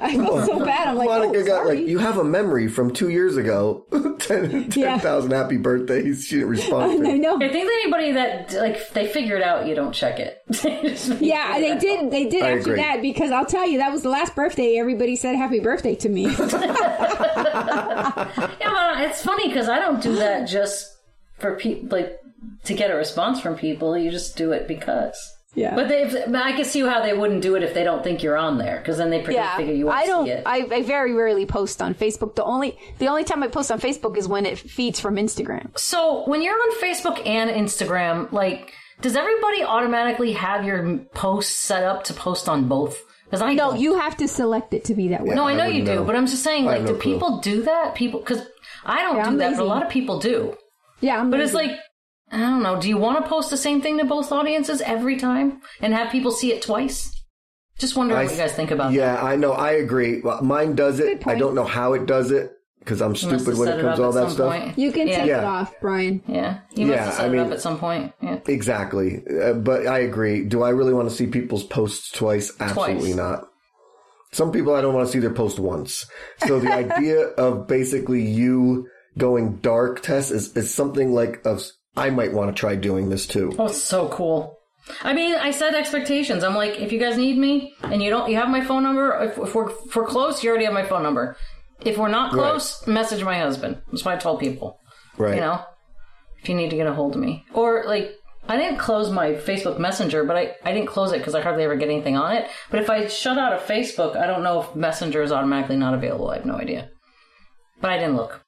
I 0.00 0.16
felt 0.16 0.46
so 0.46 0.64
bad. 0.64 0.88
I'm 0.88 0.96
like, 0.96 1.08
Monica 1.08 1.38
oh, 1.38 1.44
got 1.46 1.64
sorry. 1.64 1.78
like 1.80 1.86
you 1.86 1.98
have 1.98 2.18
a 2.18 2.24
memory 2.24 2.66
from 2.66 2.92
two 2.92 3.10
years 3.10 3.36
ago. 3.36 3.86
10 4.18 4.72
Yeah. 4.74 4.92
10,000 4.98 5.30
happy 5.32 5.56
birthdays. 5.58 6.24
She 6.24 6.36
didn't 6.36 6.50
respond. 6.50 7.06
I 7.06 7.12
to. 7.12 7.18
know. 7.18 7.36
I 7.36 7.48
think 7.48 7.66
that 7.68 7.80
anybody 7.82 8.12
that 8.12 8.52
like 8.54 8.90
they 8.90 9.06
figured 9.06 9.42
out 9.42 9.66
you 9.66 9.74
don't 9.74 9.92
check 9.92 10.18
it. 10.18 10.38
Yeah, 11.20 11.58
they 11.58 11.78
did. 11.78 12.10
They 12.10 12.28
did 12.28 12.42
I 12.42 12.52
after 12.56 12.72
agree. 12.72 12.76
that 12.82 13.02
because 13.02 13.30
I'll 13.30 13.46
tell 13.46 13.66
you 13.68 13.78
that 13.78 13.92
was 13.92 14.02
the 14.02 14.08
last 14.08 14.34
birthday 14.34 14.76
everybody 14.76 15.14
said 15.16 15.36
happy 15.36 15.60
birthday 15.60 15.94
to 15.96 16.08
me. 16.08 16.34
Yeah, 18.60 18.70
but 18.70 19.00
it's 19.02 19.22
funny 19.22 19.48
because 19.48 19.68
I 19.68 19.78
don't 19.78 20.02
do 20.02 20.16
that 20.16 20.48
just 20.48 20.96
for 21.38 21.56
people, 21.56 21.96
like 21.96 22.18
to 22.64 22.74
get 22.74 22.90
a 22.90 22.94
response 22.94 23.40
from 23.40 23.56
people. 23.56 23.96
You 23.96 24.10
just 24.10 24.36
do 24.36 24.52
it 24.52 24.66
because. 24.68 25.31
Yeah. 25.54 25.74
But 25.74 25.88
they, 25.88 26.04
but 26.28 26.42
I 26.42 26.52
can 26.52 26.64
see 26.64 26.80
how 26.80 27.02
they 27.02 27.12
wouldn't 27.12 27.42
do 27.42 27.56
it 27.56 27.62
if 27.62 27.74
they 27.74 27.84
don't 27.84 28.02
think 28.02 28.22
you're 28.22 28.38
on 28.38 28.56
there, 28.56 28.78
because 28.78 28.96
then 28.96 29.10
they 29.10 29.20
pretty 29.20 29.34
Yeah, 29.34 29.54
figure 29.56 29.74
you 29.74 29.84
won't 29.86 29.98
I 29.98 30.06
don't. 30.06 30.24
see 30.24 30.30
it. 30.30 30.42
I, 30.46 30.66
I 30.70 30.82
very 30.82 31.12
rarely 31.14 31.44
post 31.44 31.82
on 31.82 31.94
Facebook. 31.94 32.34
The 32.36 32.44
only 32.44 32.78
the 32.98 33.08
only 33.08 33.24
time 33.24 33.42
I 33.42 33.48
post 33.48 33.70
on 33.70 33.78
Facebook 33.78 34.16
is 34.16 34.26
when 34.26 34.46
it 34.46 34.58
feeds 34.58 34.98
from 34.98 35.16
Instagram. 35.16 35.76
so 35.78 36.24
when 36.26 36.40
you're 36.40 36.54
on 36.54 36.80
Facebook 36.80 37.26
and 37.26 37.50
Instagram, 37.50 38.32
like, 38.32 38.72
does 39.02 39.14
everybody 39.14 39.62
automatically 39.62 40.32
have 40.32 40.64
your 40.64 40.98
posts 41.14 41.52
set 41.54 41.82
up 41.84 42.04
to 42.04 42.14
post 42.14 42.48
on 42.48 42.66
both? 42.68 43.02
Because 43.24 43.42
I 43.42 43.54
no, 43.54 43.70
don't. 43.72 43.80
you 43.80 43.98
have 43.98 44.16
to 44.18 44.28
select 44.28 44.72
it 44.74 44.84
to 44.84 44.94
be 44.94 45.08
that 45.08 45.22
way. 45.24 45.34
No, 45.34 45.44
I 45.46 45.52
I 45.52 45.54
know 45.54 45.64
you 45.66 45.84
do, 45.84 45.96
know. 45.96 46.04
but 46.04 46.16
I'm 46.16 46.26
just 46.26 46.42
saying, 46.42 46.64
I 46.64 46.72
like, 46.72 46.78
have 46.78 46.86
do 46.86 46.92
no 46.94 46.98
clue. 46.98 47.12
people 47.14 47.38
do 47.40 47.62
that? 47.64 47.94
People, 47.94 48.20
because 48.20 48.40
I 48.84 49.02
don't 49.02 49.16
Yeah, 49.16 49.22
do 49.24 49.28
I'm 49.30 49.36
that, 49.38 49.56
but 49.56 49.62
a 49.62 49.64
lot 49.64 49.82
of 49.82 49.90
people 49.90 50.18
do. 50.18 50.56
Yeah, 51.00 51.18
I'm 51.18 51.30
But 51.30 51.40
it's 51.40 51.54
like, 51.54 51.72
I 52.32 52.38
don't 52.40 52.62
know. 52.62 52.80
Do 52.80 52.88
you 52.88 52.96
want 52.96 53.22
to 53.22 53.28
post 53.28 53.50
the 53.50 53.56
same 53.56 53.82
thing 53.82 53.98
to 53.98 54.04
both 54.04 54.32
audiences 54.32 54.80
every 54.80 55.16
time 55.18 55.60
and 55.80 55.92
have 55.92 56.10
people 56.10 56.30
see 56.32 56.52
it 56.52 56.62
twice? 56.62 57.12
Just 57.78 57.94
wondering 57.96 58.20
I 58.20 58.24
what 58.24 58.32
you 58.32 58.38
guys 58.38 58.52
think 58.54 58.70
about 58.70 58.92
Yeah, 58.92 59.22
I 59.22 59.36
know. 59.36 59.52
I 59.52 59.72
agree. 59.72 60.20
Well, 60.22 60.42
Mine 60.42 60.74
does 60.74 60.98
it. 61.00 61.26
I 61.26 61.34
don't 61.34 61.54
know 61.54 61.64
how 61.64 61.92
it 61.94 62.06
does 62.06 62.30
it 62.30 62.52
because 62.78 63.00
I'm 63.02 63.12
that. 63.12 63.22
You 63.22 63.28
must 63.32 63.44
stupid 63.44 63.58
when 63.60 63.68
it 63.68 63.80
comes 63.82 63.98
to 63.98 64.04
all 64.04 64.12
that 64.12 64.30
stuff. 64.30 64.50
point. 64.52 64.78
you 64.78 64.92
can 64.92 65.08
yeah. 65.08 65.16
take 65.18 65.26
Yeah. 65.26 65.38
it 65.38 65.44
off, 65.44 65.74
Brian. 65.80 66.22
Yeah, 66.26 66.58
you 66.74 66.86
must 66.86 66.96
Yeah, 66.96 67.04
have 67.04 67.14
set 67.14 67.30
I 67.30 67.34
it 67.34 67.38
up 67.38 67.52
at 67.52 67.60
some 67.60 67.78
point. 67.78 68.12
Yeah. 68.22 68.38
Exactly. 68.46 69.22
Uh, 69.26 69.52
but 69.54 69.86
I 69.86 70.00
agree. 70.00 70.44
Do 70.44 70.62
I 70.62 70.70
really 70.70 70.94
want 70.94 71.08
to 71.10 71.14
see 71.14 71.26
people's 71.26 71.64
posts 71.64 72.10
twice? 72.10 72.52
Absolutely 72.60 73.12
Twice. 73.12 73.16
not. 73.16 73.48
Some 74.32 74.52
people 74.52 74.74
I 74.74 74.80
don't 74.80 74.94
want 74.94 75.06
to 75.06 75.12
see 75.12 75.18
their 75.18 75.34
post 75.34 75.58
once. 75.58 76.06
So 76.46 76.58
the 76.60 76.72
idea 76.72 77.20
of 77.26 77.66
basically 77.66 78.22
you 78.22 78.88
going 79.18 79.56
dark 79.56 80.00
Tess 80.02 80.30
is, 80.30 80.56
is 80.56 80.72
something 80.72 81.12
like 81.12 81.44
of 81.44 81.62
I 81.96 82.10
might 82.10 82.32
want 82.32 82.54
to 82.54 82.58
try 82.58 82.74
doing 82.74 83.10
this 83.10 83.26
too. 83.26 83.54
Oh, 83.58 83.66
it's 83.66 83.82
so 83.82 84.08
cool. 84.08 84.58
I 85.02 85.12
mean, 85.12 85.34
I 85.34 85.50
set 85.50 85.74
expectations. 85.74 86.42
I'm 86.42 86.54
like, 86.54 86.80
if 86.80 86.90
you 86.90 86.98
guys 86.98 87.16
need 87.16 87.38
me 87.38 87.74
and 87.82 88.02
you 88.02 88.10
don't, 88.10 88.30
you 88.30 88.36
have 88.36 88.48
my 88.48 88.64
phone 88.64 88.82
number. 88.82 89.12
If, 89.22 89.38
if 89.38 89.54
we're 89.54 89.70
if 89.70 89.94
we're 89.94 90.06
close, 90.06 90.42
you 90.42 90.50
already 90.50 90.64
have 90.64 90.74
my 90.74 90.84
phone 90.86 91.02
number. 91.02 91.36
If 91.84 91.98
we're 91.98 92.08
not 92.08 92.32
close, 92.32 92.86
message 92.86 93.22
my 93.24 93.38
husband. 93.38 93.82
That's 93.90 94.04
what 94.04 94.14
I 94.14 94.18
told 94.18 94.40
people. 94.40 94.78
Right. 95.18 95.34
You 95.34 95.40
know, 95.40 95.64
if 96.40 96.48
you 96.48 96.54
need 96.54 96.70
to 96.70 96.76
get 96.76 96.86
a 96.86 96.94
hold 96.94 97.14
of 97.14 97.20
me, 97.20 97.44
or 97.54 97.84
like, 97.86 98.12
I 98.48 98.56
didn't 98.56 98.78
close 98.78 99.10
my 99.10 99.32
Facebook 99.32 99.78
Messenger, 99.78 100.24
but 100.24 100.36
I 100.36 100.54
I 100.64 100.72
didn't 100.72 100.88
close 100.88 101.12
it 101.12 101.18
because 101.18 101.34
I 101.34 101.42
hardly 101.42 101.64
ever 101.64 101.76
get 101.76 101.88
anything 101.88 102.16
on 102.16 102.36
it. 102.36 102.48
But 102.70 102.80
if 102.80 102.90
I 102.90 103.06
shut 103.06 103.38
out 103.38 103.52
of 103.52 103.62
Facebook, 103.62 104.16
I 104.16 104.26
don't 104.26 104.42
know 104.42 104.62
if 104.62 104.74
Messenger 104.74 105.22
is 105.22 105.32
automatically 105.32 105.76
not 105.76 105.94
available. 105.94 106.30
I 106.30 106.36
have 106.36 106.46
no 106.46 106.56
idea. 106.56 106.88
But 107.80 107.90
I 107.92 107.98
didn't 107.98 108.16
look. 108.16 108.42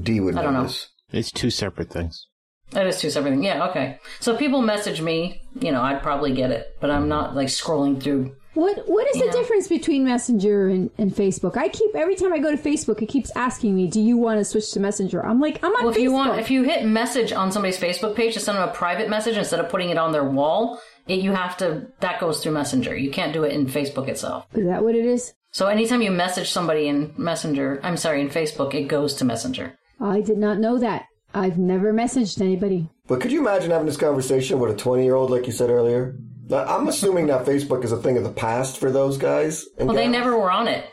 D 0.00 0.20
would 0.20 0.36
I 0.36 0.42
don't 0.42 0.54
know. 0.54 0.64
this. 0.64 0.88
It's 1.12 1.30
two 1.32 1.50
separate 1.50 1.90
things. 1.90 2.26
That 2.72 2.86
is 2.86 3.00
two 3.00 3.08
separate 3.10 3.30
things. 3.30 3.44
Yeah, 3.44 3.66
okay. 3.68 3.98
So 4.20 4.36
people 4.36 4.60
message 4.60 5.00
me, 5.00 5.40
you 5.60 5.72
know, 5.72 5.80
I'd 5.80 6.02
probably 6.02 6.32
get 6.34 6.50
it, 6.50 6.76
but 6.80 6.90
I'm 6.90 7.08
not 7.08 7.34
like 7.34 7.48
scrolling 7.48 8.02
through. 8.02 8.34
What 8.54 8.88
What 8.88 9.08
is 9.08 9.16
Yeah. 9.16 9.26
the 9.26 9.32
difference 9.32 9.68
between 9.68 10.04
Messenger 10.04 10.68
and, 10.68 10.90
and 10.98 11.14
Facebook? 11.14 11.56
I 11.56 11.68
keep 11.68 11.94
every 11.94 12.14
time 12.16 12.32
I 12.32 12.38
go 12.38 12.50
to 12.54 12.60
Facebook, 12.60 13.00
it 13.00 13.06
keeps 13.06 13.30
asking 13.36 13.74
me, 13.74 13.86
"Do 13.86 14.00
you 14.00 14.16
want 14.18 14.38
to 14.40 14.44
switch 14.44 14.72
to 14.72 14.80
Messenger?" 14.80 15.24
I'm 15.24 15.40
like, 15.40 15.60
I'm 15.64 15.72
on 15.76 15.84
Well, 15.84 15.90
if 15.90 15.96
Facebook. 15.96 16.02
you 16.02 16.12
want, 16.12 16.40
if 16.40 16.50
you 16.50 16.62
hit 16.64 16.84
message 16.84 17.32
on 17.32 17.52
somebody's 17.52 17.78
Facebook 17.78 18.14
page 18.16 18.34
to 18.34 18.40
send 18.40 18.58
them 18.58 18.68
a 18.68 18.72
private 18.72 19.08
message 19.08 19.36
instead 19.36 19.60
of 19.60 19.68
putting 19.70 19.90
it 19.90 19.96
on 19.98 20.12
their 20.12 20.24
wall, 20.24 20.80
it, 21.06 21.20
you 21.20 21.32
have 21.32 21.56
to. 21.58 21.86
That 22.00 22.20
goes 22.20 22.42
through 22.42 22.52
Messenger. 22.52 22.96
You 22.96 23.10
can't 23.10 23.32
do 23.32 23.44
it 23.44 23.52
in 23.52 23.66
Facebook 23.66 24.08
itself. 24.08 24.44
is 24.54 24.66
that 24.66 24.82
what 24.82 24.94
it 24.94 25.06
is? 25.06 25.32
So 25.52 25.68
anytime 25.68 26.02
you 26.02 26.10
message 26.10 26.50
somebody 26.50 26.88
in 26.88 27.14
Messenger, 27.16 27.80
I'm 27.82 27.96
sorry, 27.96 28.20
in 28.20 28.28
Facebook, 28.28 28.74
it 28.74 28.88
goes 28.88 29.14
to 29.14 29.24
Messenger. 29.24 29.77
I 30.00 30.20
did 30.20 30.38
not 30.38 30.58
know 30.58 30.78
that. 30.78 31.06
I've 31.34 31.58
never 31.58 31.92
messaged 31.92 32.40
anybody. 32.40 32.88
But 33.06 33.20
could 33.20 33.32
you 33.32 33.40
imagine 33.40 33.70
having 33.70 33.86
this 33.86 33.96
conversation 33.96 34.58
with 34.58 34.70
a 34.72 34.76
20 34.76 35.04
year 35.04 35.14
old, 35.14 35.30
like 35.30 35.46
you 35.46 35.52
said 35.52 35.70
earlier? 35.70 36.16
Now, 36.48 36.64
I'm 36.64 36.88
assuming 36.88 37.26
that 37.26 37.44
Facebook 37.44 37.84
is 37.84 37.92
a 37.92 37.98
thing 37.98 38.16
of 38.16 38.24
the 38.24 38.30
past 38.32 38.78
for 38.78 38.90
those 38.90 39.18
guys. 39.18 39.66
And 39.78 39.88
Well, 39.88 39.96
they 39.96 40.08
never 40.08 40.36
were 40.38 40.50
on 40.50 40.66
it. 40.68 40.86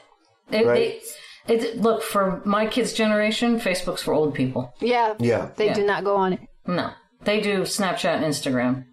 It, 0.52 0.66
Right. 0.66 1.02
they- 1.48 1.54
it- 1.56 1.82
look, 1.82 2.02
for 2.04 2.42
my 2.46 2.66
kids' 2.66 2.92
generation, 2.94 3.60
Facebook's 3.60 4.02
for 4.02 4.14
old 4.14 4.34
people. 4.34 4.74
Yeah. 4.82 5.14
Yeah. 5.20 5.50
They 5.56 5.68
Yeah. 5.68 5.74
do 5.74 5.86
not 5.86 6.04
go 6.04 6.16
on 6.18 6.34
it. 6.34 6.40
No, 6.68 6.90
they 7.24 7.40
do 7.40 7.62
Snapchat 7.62 8.16
and 8.16 8.26
Instagram. 8.26 8.86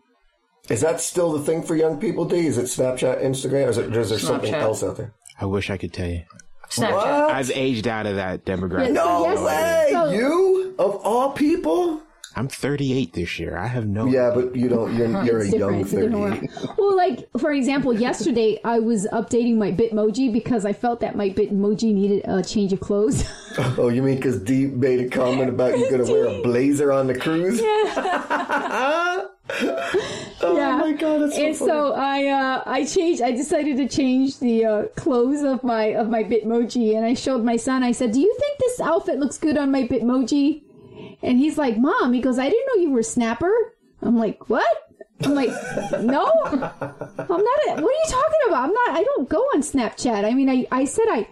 Is 0.70 0.80
that 0.82 1.00
still 1.00 1.32
the 1.32 1.40
thing 1.40 1.62
for 1.62 1.74
young 1.74 1.98
people, 1.98 2.24
D? 2.24 2.46
Is 2.46 2.56
it 2.58 2.66
Snapchat, 2.66 3.20
Instagram, 3.24 3.66
or 3.66 3.70
is, 3.70 3.78
it, 3.78 3.96
or 3.96 4.00
is 4.00 4.10
there 4.10 4.18
something 4.20 4.54
else 4.54 4.84
out 4.84 4.96
there? 4.96 5.12
I 5.40 5.46
wish 5.46 5.68
I 5.70 5.76
could 5.76 5.92
tell 5.92 6.08
you. 6.08 6.22
Snapchat. 6.70 6.92
What? 6.94 7.06
I've 7.32 7.50
aged 7.50 7.88
out 7.88 8.06
of 8.06 8.14
that 8.16 8.44
demographic. 8.44 8.92
No 8.92 9.24
Yes, 9.24 9.40
way! 9.40 9.88
so- 9.90 10.10
you? 10.12 10.74
Of 10.78 10.96
all 11.04 11.30
people? 11.32 12.00
I'm 12.34 12.48
38 12.48 13.12
this 13.12 13.38
year. 13.38 13.56
I 13.58 13.66
have 13.66 13.86
no. 13.86 14.06
Yeah, 14.06 14.32
but 14.34 14.56
you 14.56 14.68
don't, 14.68 14.94
you're, 14.96 15.08
you're 15.24 15.40
a 15.40 15.46
young 15.48 15.82
different. 15.82 15.82
It's 15.82 15.92
a 15.92 15.96
different 16.08 16.50
38. 16.50 16.76
Well, 16.78 16.96
like 16.96 17.28
for 17.38 17.52
example, 17.52 17.92
yesterday 17.92 18.58
I 18.64 18.78
was 18.78 19.06
updating 19.12 19.56
my 19.56 19.70
Bitmoji 19.72 20.32
because 20.32 20.64
I 20.64 20.72
felt 20.72 21.00
that 21.00 21.14
my 21.16 21.28
Bitmoji 21.30 21.92
needed 21.94 22.22
a 22.24 22.42
change 22.42 22.72
of 22.72 22.80
clothes. 22.80 23.24
Oh, 23.76 23.88
you 23.90 24.02
mean 24.02 24.16
because 24.16 24.40
D 24.40 24.64
made 24.66 25.00
a 25.00 25.08
comment 25.10 25.50
about 25.50 25.78
you're 25.78 25.90
gonna 25.90 26.10
wear 26.10 26.24
a 26.24 26.40
blazer 26.42 26.90
on 26.90 27.06
the 27.06 27.14
cruise? 27.14 27.60
Yeah. 27.60 29.26
oh 30.40 30.56
Yeah. 30.56 30.76
my 30.78 30.92
god, 30.92 31.20
that's 31.20 31.36
so 31.36 31.44
and 31.44 31.56
funny. 31.56 31.70
so 31.70 31.92
I 31.92 32.26
uh, 32.28 32.62
I 32.64 32.84
changed. 32.86 33.20
I 33.20 33.32
decided 33.32 33.76
to 33.76 33.86
change 33.88 34.38
the 34.38 34.64
uh, 34.64 34.82
clothes 34.96 35.42
of 35.42 35.62
my 35.64 35.84
of 35.88 36.08
my 36.08 36.24
Bitmoji, 36.24 36.96
and 36.96 37.04
I 37.04 37.12
showed 37.14 37.44
my 37.44 37.56
son. 37.56 37.82
I 37.82 37.92
said, 37.92 38.12
"Do 38.12 38.20
you 38.20 38.34
think 38.38 38.58
this 38.58 38.80
outfit 38.80 39.18
looks 39.18 39.36
good 39.38 39.58
on 39.58 39.70
my 39.70 39.82
Bitmoji?" 39.86 40.62
And 41.22 41.38
he's 41.38 41.58
like, 41.58 41.78
"Mom," 41.78 42.12
he 42.12 42.20
goes, 42.20 42.38
"I 42.38 42.48
didn't 42.48 42.66
know 42.66 42.82
you 42.82 42.90
were 42.90 43.00
a 43.00 43.04
snapper." 43.04 43.52
I'm 44.02 44.18
like, 44.18 44.48
"What?" 44.48 44.66
I'm 45.24 45.34
like, 45.34 45.50
"No, 46.00 46.30
I'm 46.44 46.60
not. 46.60 47.58
A, 47.68 47.80
what 47.80 47.84
are 47.84 48.00
you 48.02 48.06
talking 48.08 48.40
about? 48.48 48.64
I'm 48.64 48.72
not. 48.72 48.90
I 48.90 49.04
don't 49.04 49.28
go 49.28 49.38
on 49.54 49.62
Snapchat. 49.62 50.24
I 50.24 50.34
mean, 50.34 50.50
I 50.50 50.66
I 50.70 50.84
said 50.84 51.06
I." 51.08 51.28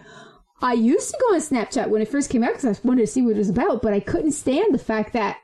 I 0.62 0.74
used 0.74 1.10
to 1.10 1.18
go 1.18 1.34
on 1.34 1.40
Snapchat 1.40 1.88
when 1.88 2.02
it 2.02 2.08
first 2.08 2.28
came 2.28 2.44
out 2.44 2.52
because 2.52 2.78
I 2.78 2.80
wanted 2.86 3.00
to 3.00 3.06
see 3.06 3.22
what 3.22 3.34
it 3.34 3.38
was 3.38 3.48
about, 3.48 3.80
but 3.80 3.94
I 3.94 4.00
couldn't 4.00 4.32
stand 4.32 4.74
the 4.74 4.78
fact 4.78 5.14
that 5.14 5.38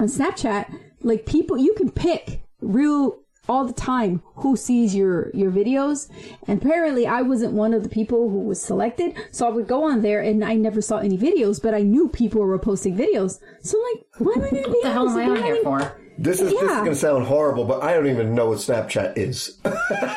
on 0.00 0.08
Snapchat, 0.08 0.66
like 1.02 1.26
people, 1.26 1.56
you 1.56 1.74
can 1.74 1.90
pick 1.92 2.42
real 2.60 3.21
all 3.48 3.64
the 3.64 3.72
time 3.72 4.22
who 4.36 4.56
sees 4.56 4.94
your 4.94 5.30
your 5.34 5.50
videos. 5.50 6.08
And 6.46 6.62
apparently, 6.62 7.06
I 7.06 7.22
wasn't 7.22 7.52
one 7.52 7.74
of 7.74 7.82
the 7.82 7.88
people 7.88 8.28
who 8.30 8.40
was 8.40 8.60
selected, 8.60 9.16
so 9.30 9.46
I 9.46 9.50
would 9.50 9.66
go 9.66 9.84
on 9.84 10.02
there 10.02 10.20
and 10.20 10.44
I 10.44 10.54
never 10.54 10.80
saw 10.80 10.98
any 10.98 11.18
videos, 11.18 11.60
but 11.62 11.74
I 11.74 11.82
knew 11.82 12.08
people 12.08 12.40
were 12.40 12.58
posting 12.58 12.96
videos. 12.96 13.40
So 13.62 13.78
I'm 13.78 13.84
like, 13.94 14.04
why 14.18 14.32
am 14.34 14.44
I 14.44 14.50
going 14.50 14.62
to 14.64 14.68
be? 14.68 14.74
What 14.74 14.82
the 14.82 14.92
hell 14.92 15.08
am 15.08 15.18
I 15.18 15.24
on 15.24 15.42
here 15.42 15.56
for? 15.62 15.96
This 16.18 16.40
is 16.40 16.50
this 16.50 16.62
is 16.62 16.68
gonna 16.68 16.94
sound 16.94 17.24
horrible, 17.24 17.64
but 17.64 17.82
I 17.82 17.94
don't 17.94 18.06
even 18.06 18.34
know 18.34 18.50
what 18.50 18.58
Snapchat 18.58 19.16
is. 19.16 19.58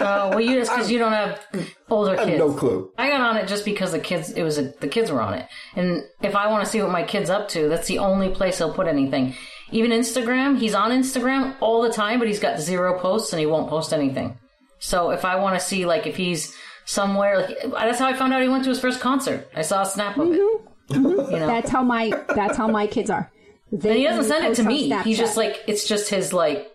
Oh, 0.07 0.29
well, 0.29 0.41
you 0.41 0.59
just 0.59 0.71
because 0.71 0.91
you 0.91 0.99
don't 0.99 1.13
have 1.13 1.41
older 1.89 2.11
I 2.11 2.19
have 2.19 2.27
kids. 2.27 2.37
no 2.37 2.53
clue. 2.53 2.91
I 2.97 3.09
got 3.09 3.21
on 3.21 3.37
it 3.37 3.47
just 3.47 3.65
because 3.65 3.91
the 3.91 3.99
kids. 3.99 4.31
It 4.31 4.43
was 4.43 4.57
a, 4.57 4.73
the 4.79 4.87
kids 4.87 5.09
were 5.11 5.21
on 5.21 5.33
it, 5.33 5.47
and 5.75 6.03
if 6.21 6.35
I 6.35 6.47
want 6.47 6.63
to 6.63 6.69
see 6.69 6.81
what 6.81 6.91
my 6.91 7.03
kid's 7.03 7.29
up 7.29 7.47
to, 7.49 7.67
that's 7.67 7.87
the 7.87 7.97
only 7.99 8.29
place 8.29 8.59
they'll 8.59 8.73
put 8.73 8.87
anything. 8.87 9.35
Even 9.71 9.91
Instagram, 9.91 10.57
he's 10.59 10.75
on 10.75 10.91
Instagram 10.91 11.55
all 11.59 11.81
the 11.81 11.91
time, 11.91 12.19
but 12.19 12.27
he's 12.27 12.39
got 12.39 12.59
zero 12.59 12.99
posts 12.99 13.33
and 13.33 13.39
he 13.39 13.45
won't 13.45 13.69
post 13.69 13.93
anything. 13.93 14.37
So 14.79 15.09
if 15.09 15.25
I 15.25 15.37
want 15.37 15.59
to 15.59 15.65
see, 15.65 15.85
like, 15.85 16.05
if 16.05 16.15
he's 16.15 16.55
somewhere, 16.85 17.39
like 17.39 17.71
that's 17.71 17.99
how 17.99 18.05
I 18.05 18.13
found 18.13 18.33
out 18.33 18.41
he 18.41 18.47
went 18.47 18.63
to 18.65 18.69
his 18.69 18.79
first 18.79 18.99
concert. 18.99 19.49
I 19.55 19.63
saw 19.63 19.81
a 19.81 19.85
snap 19.85 20.17
of 20.17 20.31
it. 20.31 20.39
Mm-hmm. 20.39 20.67
Mm-hmm. 20.93 21.33
You 21.33 21.39
know, 21.39 21.47
That's 21.47 21.69
how 21.69 21.83
my 21.83 22.11
that's 22.35 22.57
how 22.57 22.67
my 22.67 22.85
kids 22.85 23.09
are. 23.09 23.31
They 23.71 23.89
and 23.89 23.97
he 23.97 24.03
doesn't 24.05 24.25
send 24.25 24.45
it 24.45 24.55
to 24.55 24.63
me. 24.63 24.93
He's 25.03 25.17
just 25.17 25.35
like 25.35 25.63
it's 25.67 25.87
just 25.87 26.09
his 26.09 26.31
like. 26.31 26.71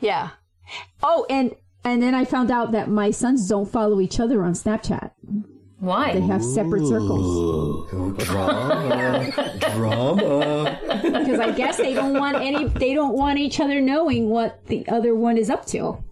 Yeah. 0.00 0.30
oh, 1.02 1.24
and 1.30 1.54
and 1.84 2.02
then 2.02 2.14
I 2.14 2.24
found 2.24 2.50
out 2.50 2.72
that 2.72 2.88
my 2.88 3.10
sons 3.10 3.48
don't 3.48 3.70
follow 3.70 4.00
each 4.00 4.18
other 4.18 4.42
on 4.42 4.54
Snapchat. 4.54 5.12
Why? 5.84 6.14
They 6.14 6.20
have 6.22 6.42
separate 6.42 6.86
circles. 6.86 7.26
Ooh, 7.92 8.14
drama, 8.18 9.42
drama. 9.74 10.78
because 11.02 11.40
I 11.40 11.52
guess 11.52 11.76
they 11.76 11.94
don't 11.94 12.14
want 12.14 12.36
any. 12.36 12.66
They 12.68 12.94
don't 12.94 13.14
want 13.14 13.38
each 13.38 13.60
other 13.60 13.80
knowing 13.80 14.28
what 14.30 14.66
the 14.66 14.86
other 14.88 15.14
one 15.14 15.36
is 15.36 15.50
up 15.50 15.66
to. 15.66 16.02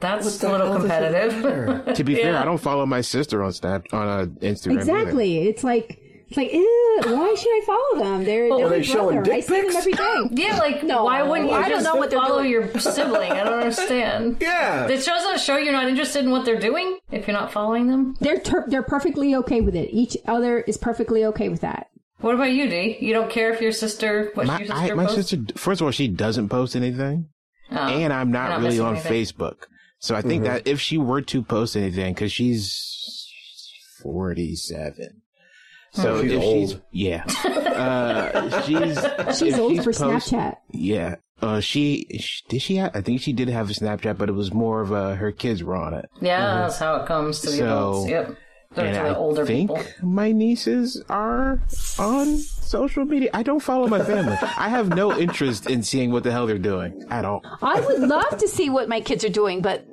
That's 0.00 0.38
the 0.38 0.48
a 0.48 0.50
little 0.50 0.66
hell 0.66 0.76
does 0.76 0.84
it 0.84 1.32
competitive. 1.42 1.94
To 1.96 2.04
be 2.04 2.16
fair, 2.16 2.36
I 2.36 2.44
don't 2.44 2.58
follow 2.58 2.84
my 2.84 3.00
sister 3.00 3.42
on 3.42 3.52
Snap 3.52 3.86
on 3.92 4.06
uh, 4.08 4.26
Instagram. 4.40 4.72
either. 4.72 4.80
Exactly. 4.80 5.48
It's 5.48 5.64
like 5.64 6.03
it's 6.28 6.36
like, 6.36 6.52
ew, 6.52 7.00
why 7.04 7.34
should 7.38 7.50
I 7.50 7.62
follow 7.66 8.04
them? 8.04 8.24
They're, 8.24 8.48
they're 8.48 8.66
are 8.66 8.70
my 8.70 8.76
they 8.76 8.82
showing 8.82 9.16
brother. 9.16 9.32
I 9.32 9.36
dick 9.36 9.44
see 9.48 9.60
them 9.62 9.76
every 9.76 9.92
day. 9.92 10.28
yeah, 10.32 10.58
like 10.58 10.82
No, 10.82 11.04
why 11.04 11.22
wouldn't 11.22 11.50
you 11.50 11.54
I 11.56 11.68
don't 11.68 11.82
just 11.82 11.84
know 11.84 11.96
what 11.96 12.10
they're 12.10 12.20
follow 12.20 12.38
doing. 12.40 12.50
your 12.50 12.78
sibling? 12.80 13.32
I 13.32 13.44
don't 13.44 13.54
understand. 13.60 14.38
Yeah. 14.40 14.86
It 14.88 14.98
shows 15.02 15.22
doesn't 15.22 15.40
show 15.40 15.56
you're 15.56 15.72
not 15.72 15.88
interested 15.88 16.24
in 16.24 16.30
what 16.30 16.44
they're 16.44 16.58
doing 16.60 16.98
if 17.10 17.26
you're 17.26 17.36
not 17.36 17.52
following 17.52 17.88
them. 17.88 18.16
They're 18.20 18.40
ter- 18.40 18.66
they're 18.68 18.82
perfectly 18.82 19.34
okay 19.36 19.60
with 19.60 19.74
it. 19.74 19.90
Each 19.92 20.16
other 20.26 20.60
is 20.60 20.76
perfectly 20.76 21.24
okay 21.26 21.48
with 21.48 21.60
that. 21.60 21.88
What 22.20 22.34
about 22.34 22.52
you, 22.52 22.68
D? 22.68 22.96
You 23.00 23.12
don't 23.12 23.30
care 23.30 23.52
if 23.52 23.60
your 23.60 23.72
sister 23.72 24.30
what 24.34 24.46
My, 24.46 24.60
your 24.60 24.72
I, 24.72 24.78
sister 24.80 24.96
my 24.96 25.04
posts? 25.06 25.30
sister, 25.30 25.58
first 25.58 25.80
of 25.80 25.86
all, 25.86 25.90
she 25.90 26.08
doesn't 26.08 26.48
post 26.48 26.74
anything, 26.74 27.28
Oh, 27.70 27.76
and 27.76 28.12
I'm 28.12 28.30
not, 28.30 28.48
not 28.50 28.60
really 28.60 28.80
on 28.80 28.94
anything. 28.96 29.12
Facebook. 29.12 29.66
So 29.98 30.14
I 30.14 30.22
think 30.22 30.44
mm-hmm. 30.44 30.52
that 30.54 30.66
if 30.66 30.80
she 30.80 30.96
were 30.98 31.22
to 31.22 31.42
post 31.42 31.76
anything, 31.76 32.14
because 32.14 32.32
she's 32.32 33.28
47. 34.02 35.22
So 35.94 36.20
She's 36.22 36.32
if 36.32 36.42
she's 36.42 36.72
old. 36.72 36.82
yeah, 36.90 37.24
uh, 37.74 38.60
she's 38.62 39.38
She's 39.38 39.54
if 39.54 39.60
old 39.60 39.76
for 39.78 39.92
post- 39.92 40.30
Snapchat. 40.32 40.56
Yeah, 40.72 41.16
uh, 41.40 41.60
she, 41.60 42.06
sh 42.18 42.42
did 42.48 42.60
she? 42.62 42.76
Have, 42.76 42.94
I 42.96 43.00
think 43.00 43.20
she 43.20 43.32
did 43.32 43.48
have 43.48 43.70
a 43.70 43.72
Snapchat, 43.72 44.18
but 44.18 44.28
it 44.28 44.32
was 44.32 44.52
more 44.52 44.80
of 44.80 44.92
uh, 44.92 45.14
her 45.14 45.30
kids 45.32 45.62
were 45.62 45.76
on 45.76 45.94
it. 45.94 46.10
Yeah, 46.20 46.58
that's 46.62 46.78
how 46.78 46.96
it 46.96 47.06
comes 47.06 47.40
to 47.40 47.46
the 47.46 47.52
So- 47.58 47.64
adults. 47.64 48.10
Yep. 48.10 48.36
They're 48.74 48.86
and 48.86 48.94
to 48.96 49.02
I 49.02 49.14
older 49.14 49.46
think 49.46 49.70
people. 49.70 49.84
my 50.02 50.32
nieces 50.32 51.00
are 51.08 51.62
on 51.96 52.38
social 52.38 53.04
media. 53.04 53.30
I 53.32 53.44
don't 53.44 53.60
follow 53.60 53.86
my 53.86 54.02
family. 54.02 54.36
I 54.42 54.68
have 54.68 54.88
no 54.88 55.16
interest 55.16 55.70
in 55.70 55.84
seeing 55.84 56.10
what 56.10 56.24
the 56.24 56.32
hell 56.32 56.48
they're 56.48 56.58
doing 56.58 57.04
at 57.08 57.24
all. 57.24 57.40
I 57.62 57.78
would 57.80 58.00
love 58.00 58.36
To 58.36 58.48
see 58.48 58.70
what 58.70 58.88
my 58.88 59.00
kids 59.00 59.22
are 59.24 59.28
doing, 59.28 59.60
but 59.60 59.86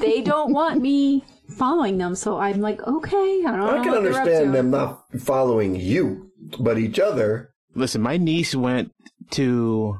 they 0.00 0.22
don't 0.22 0.54
want 0.54 0.80
me 0.80 1.22
following 1.48 1.98
them, 1.98 2.14
so 2.14 2.38
I'm 2.38 2.60
like, 2.60 2.82
okay, 2.82 3.42
I 3.46 3.50
don't 3.50 3.58
know. 3.58 3.70
I 3.70 3.82
can 3.82 3.92
what 3.92 4.02
they're 4.02 4.12
up 4.12 4.18
understand 4.18 4.46
to. 4.46 4.52
them 4.52 4.70
not 4.70 5.04
following 5.20 5.76
you, 5.76 6.30
but 6.60 6.78
each 6.78 6.98
other. 6.98 7.50
Listen, 7.74 8.02
my 8.02 8.16
niece 8.16 8.54
went 8.54 8.92
to 9.30 9.98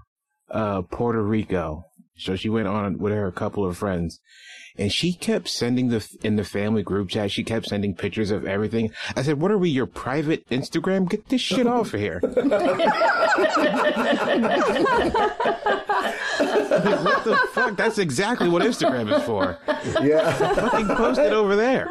uh, 0.51 0.83
Puerto 0.83 1.23
Rico, 1.23 1.85
so 2.17 2.37
she 2.37 2.49
went 2.49 2.69
on 2.69 2.99
with 2.99 3.13
her 3.13 3.31
couple 3.31 3.65
of 3.65 3.77
friends, 3.77 4.21
and 4.77 4.93
she 4.93 5.13
kept 5.13 5.49
sending 5.49 5.89
the 5.89 6.07
in 6.23 6.37
the 6.37 6.45
family 6.45 6.83
group 6.83 7.09
chat. 7.09 7.31
She 7.31 7.45
kept 7.45 7.67
sending 7.67 7.95
pictures 7.95 8.31
of 8.31 8.47
everything. 8.47 8.91
I 9.17 9.23
said, 9.23 9.41
"What 9.41 9.51
are 9.51 9.59
we? 9.59 9.71
Your 9.71 9.87
private 9.87 10.49
Instagram? 10.49 11.09
Get 11.09 11.29
this 11.29 11.41
shit 11.41 11.67
off 11.67 11.95
of 11.95 12.01
here!" 12.01 12.21
Like, 16.41 17.05
what 17.05 17.25
the 17.25 17.37
fuck? 17.53 17.77
That's 17.77 17.99
exactly 17.99 18.49
what 18.49 18.63
Instagram 18.63 19.15
is 19.17 19.23
for. 19.25 19.59
Yeah. 20.03 20.33
Fucking 20.55 20.89
post 20.89 21.19
it 21.21 21.33
over 21.33 21.57
there. 21.57 21.89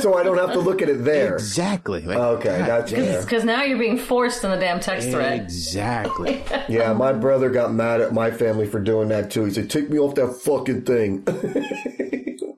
so 0.00 0.16
I 0.18 0.22
don't 0.22 0.38
have 0.38 0.52
to 0.52 0.58
look 0.60 0.82
at 0.82 0.88
it 0.88 1.04
there. 1.04 1.34
Exactly. 1.34 2.02
Like, 2.02 2.18
Okay, 2.18 2.58
God 2.66 2.88
that's 2.88 3.24
Because 3.24 3.44
now 3.44 3.62
you're 3.62 3.78
being 3.78 3.98
forced 3.98 4.44
in 4.44 4.50
the 4.50 4.56
damn 4.56 4.80
text 4.80 5.10
thread. 5.10 5.40
Exactly. 5.40 6.42
Yeah, 6.68 6.92
my 6.92 7.12
brother 7.14 7.48
got 7.48 7.72
mad 7.72 8.02
at 8.02 8.12
my 8.12 8.30
family 8.30 8.66
for 8.66 8.78
doing 8.78 9.08
that 9.08 9.30
too. 9.30 9.44
He 9.46 9.50
said, 9.52 9.70
"Take 9.70 9.88
me 9.88 9.98
off 9.98 10.14
that 10.16 10.34
fucking 10.34 10.82
thing." 10.82 11.24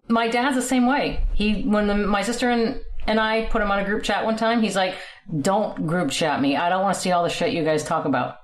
My 0.09 0.27
dad's 0.27 0.57
the 0.57 0.63
same 0.63 0.87
way. 0.87 1.23
He 1.33 1.63
when 1.63 1.87
the, 1.87 1.95
my 1.95 2.23
sister 2.23 2.51
and 2.51 2.81
and 3.07 3.21
I 3.21 3.45
put 3.47 3.63
him 3.63 3.71
on 3.71 3.79
a 3.79 3.85
group 3.85 4.03
chat 4.03 4.25
one 4.25 4.37
time, 4.37 4.61
he's 4.63 4.75
like, 4.75 4.97
"Don't 5.41 5.87
group 5.87 6.11
chat 6.11 6.41
me. 6.43 6.57
I 6.57 6.69
don't 6.69 6.83
want 6.83 6.95
to 6.97 7.01
see 7.01 7.13
all 7.13 7.23
the 7.23 7.31
shit 7.31 7.53
you 7.53 7.63
guys 7.63 7.85
talk 7.85 8.05
about." 8.05 8.39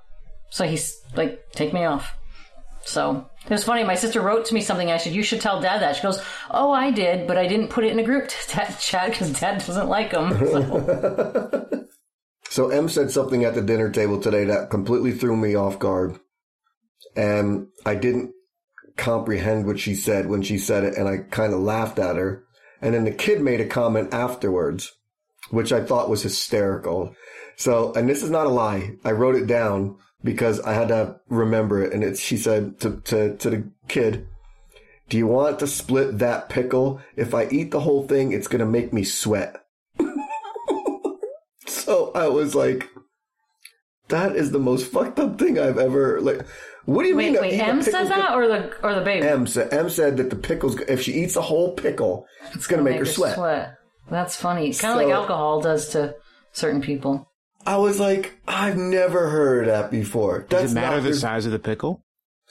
So 0.49 0.65
he's 0.65 1.01
like, 1.15 1.51
"Take 1.51 1.73
me 1.73 1.85
off." 1.85 2.15
So 2.83 3.29
it 3.45 3.51
was 3.51 3.63
funny. 3.63 3.83
My 3.83 3.95
sister 3.95 4.21
wrote 4.21 4.45
to 4.45 4.53
me 4.53 4.61
something. 4.61 4.91
I 4.91 4.97
said, 4.97 5.13
"You 5.13 5.23
should 5.23 5.41
tell 5.41 5.61
Dad 5.61 5.81
that." 5.81 5.95
She 5.95 6.01
goes, 6.01 6.21
"Oh, 6.51 6.71
I 6.71 6.91
did, 6.91 7.27
but 7.27 7.37
I 7.37 7.47
didn't 7.47 7.69
put 7.69 7.83
it 7.83 7.91
in 7.91 7.99
a 7.99 8.03
group 8.03 8.29
chat 8.79 9.09
because 9.09 9.39
Dad 9.39 9.63
doesn't 9.65 9.89
like 9.89 10.11
them." 10.11 10.37
So, 10.37 11.67
So 12.57 12.69
M 12.69 12.89
said 12.89 13.11
something 13.11 13.43
at 13.43 13.53
the 13.53 13.61
dinner 13.61 13.91
table 13.91 14.19
today 14.19 14.45
that 14.45 14.71
completely 14.71 15.11
threw 15.11 15.35
me 15.35 15.53
off 15.53 15.77
guard. 15.77 16.19
And 17.15 17.67
I 17.85 17.93
didn't 17.93 18.33
comprehend 18.95 19.67
what 19.67 19.79
she 19.79 19.93
said 19.93 20.27
when 20.27 20.41
she 20.41 20.57
said 20.57 20.83
it 20.83 20.97
and 20.97 21.07
I 21.07 21.17
kind 21.17 21.53
of 21.53 21.59
laughed 21.59 21.99
at 21.99 22.15
her. 22.15 22.45
And 22.81 22.95
then 22.95 23.03
the 23.03 23.11
kid 23.11 23.41
made 23.41 23.61
a 23.61 23.67
comment 23.67 24.11
afterwards, 24.11 24.91
which 25.51 25.71
I 25.71 25.83
thought 25.83 26.09
was 26.09 26.23
hysterical. 26.23 27.15
So, 27.57 27.93
and 27.93 28.09
this 28.09 28.23
is 28.23 28.31
not 28.31 28.47
a 28.47 28.49
lie. 28.49 28.95
I 29.03 29.11
wrote 29.11 29.35
it 29.35 29.45
down 29.45 29.97
because 30.23 30.59
I 30.61 30.73
had 30.73 30.89
to 30.89 31.19
remember 31.29 31.83
it. 31.83 31.93
And 31.93 32.03
it's, 32.03 32.19
she 32.19 32.37
said 32.37 32.79
to, 32.81 33.01
to, 33.05 33.37
to 33.37 33.49
the 33.49 33.71
kid, 33.87 34.27
do 35.09 35.17
you 35.17 35.27
want 35.27 35.59
to 35.59 35.67
split 35.67 36.19
that 36.19 36.49
pickle? 36.49 37.01
If 37.15 37.33
I 37.33 37.47
eat 37.47 37.71
the 37.71 37.81
whole 37.81 38.07
thing, 38.07 38.31
it's 38.31 38.47
going 38.47 38.59
to 38.59 38.65
make 38.65 38.91
me 38.91 39.03
sweat. 39.03 39.63
so 41.67 42.11
I 42.13 42.27
was 42.27 42.55
like, 42.55 42.89
that 44.09 44.35
is 44.35 44.51
the 44.51 44.59
most 44.59 44.91
fucked 44.91 45.19
up 45.19 45.39
thing 45.39 45.59
I've 45.59 45.77
ever, 45.77 46.19
like, 46.21 46.45
what 46.85 47.03
do 47.03 47.09
you 47.09 47.17
Wait, 47.17 47.33
mean? 47.33 47.41
wait. 47.41 47.59
M 47.59 47.81
says 47.81 48.07
that, 48.07 48.33
or 48.33 48.47
the 48.47 48.73
or 48.81 48.95
the 48.95 49.01
baby? 49.01 49.27
M 49.27 49.45
said, 49.45 49.73
M 49.73 49.89
said 49.89 50.15
that 50.17 50.29
the 50.29 50.37
pickle's, 50.37 50.79
if 50.87 51.01
she 51.01 51.11
eats 51.11 51.35
a 51.35 51.41
whole 51.41 51.73
pickle, 51.73 52.25
it's 52.53 52.65
going 52.65 52.77
to 52.81 52.89
make 52.89 52.97
her 52.97 53.05
sweat. 53.05 53.35
sweat. 53.35 53.75
That's 54.09 54.37
funny. 54.37 54.73
Kind 54.73 54.97
of 54.97 55.05
like 55.05 55.13
alcohol 55.13 55.59
does 55.59 55.89
to 55.89 56.15
certain 56.53 56.81
people. 56.81 57.29
I 57.67 57.77
was 57.77 57.99
like, 57.99 58.39
I've 58.47 58.77
never 58.77 59.29
heard 59.29 59.67
that 59.67 59.91
before. 59.91 60.45
That's 60.49 60.63
Does 60.63 60.71
it 60.71 60.75
matter 60.75 61.01
the 61.01 61.09
the- 61.09 61.15
size 61.15 61.45
of 61.45 61.51
the 61.51 61.59
pickle? 61.59 62.01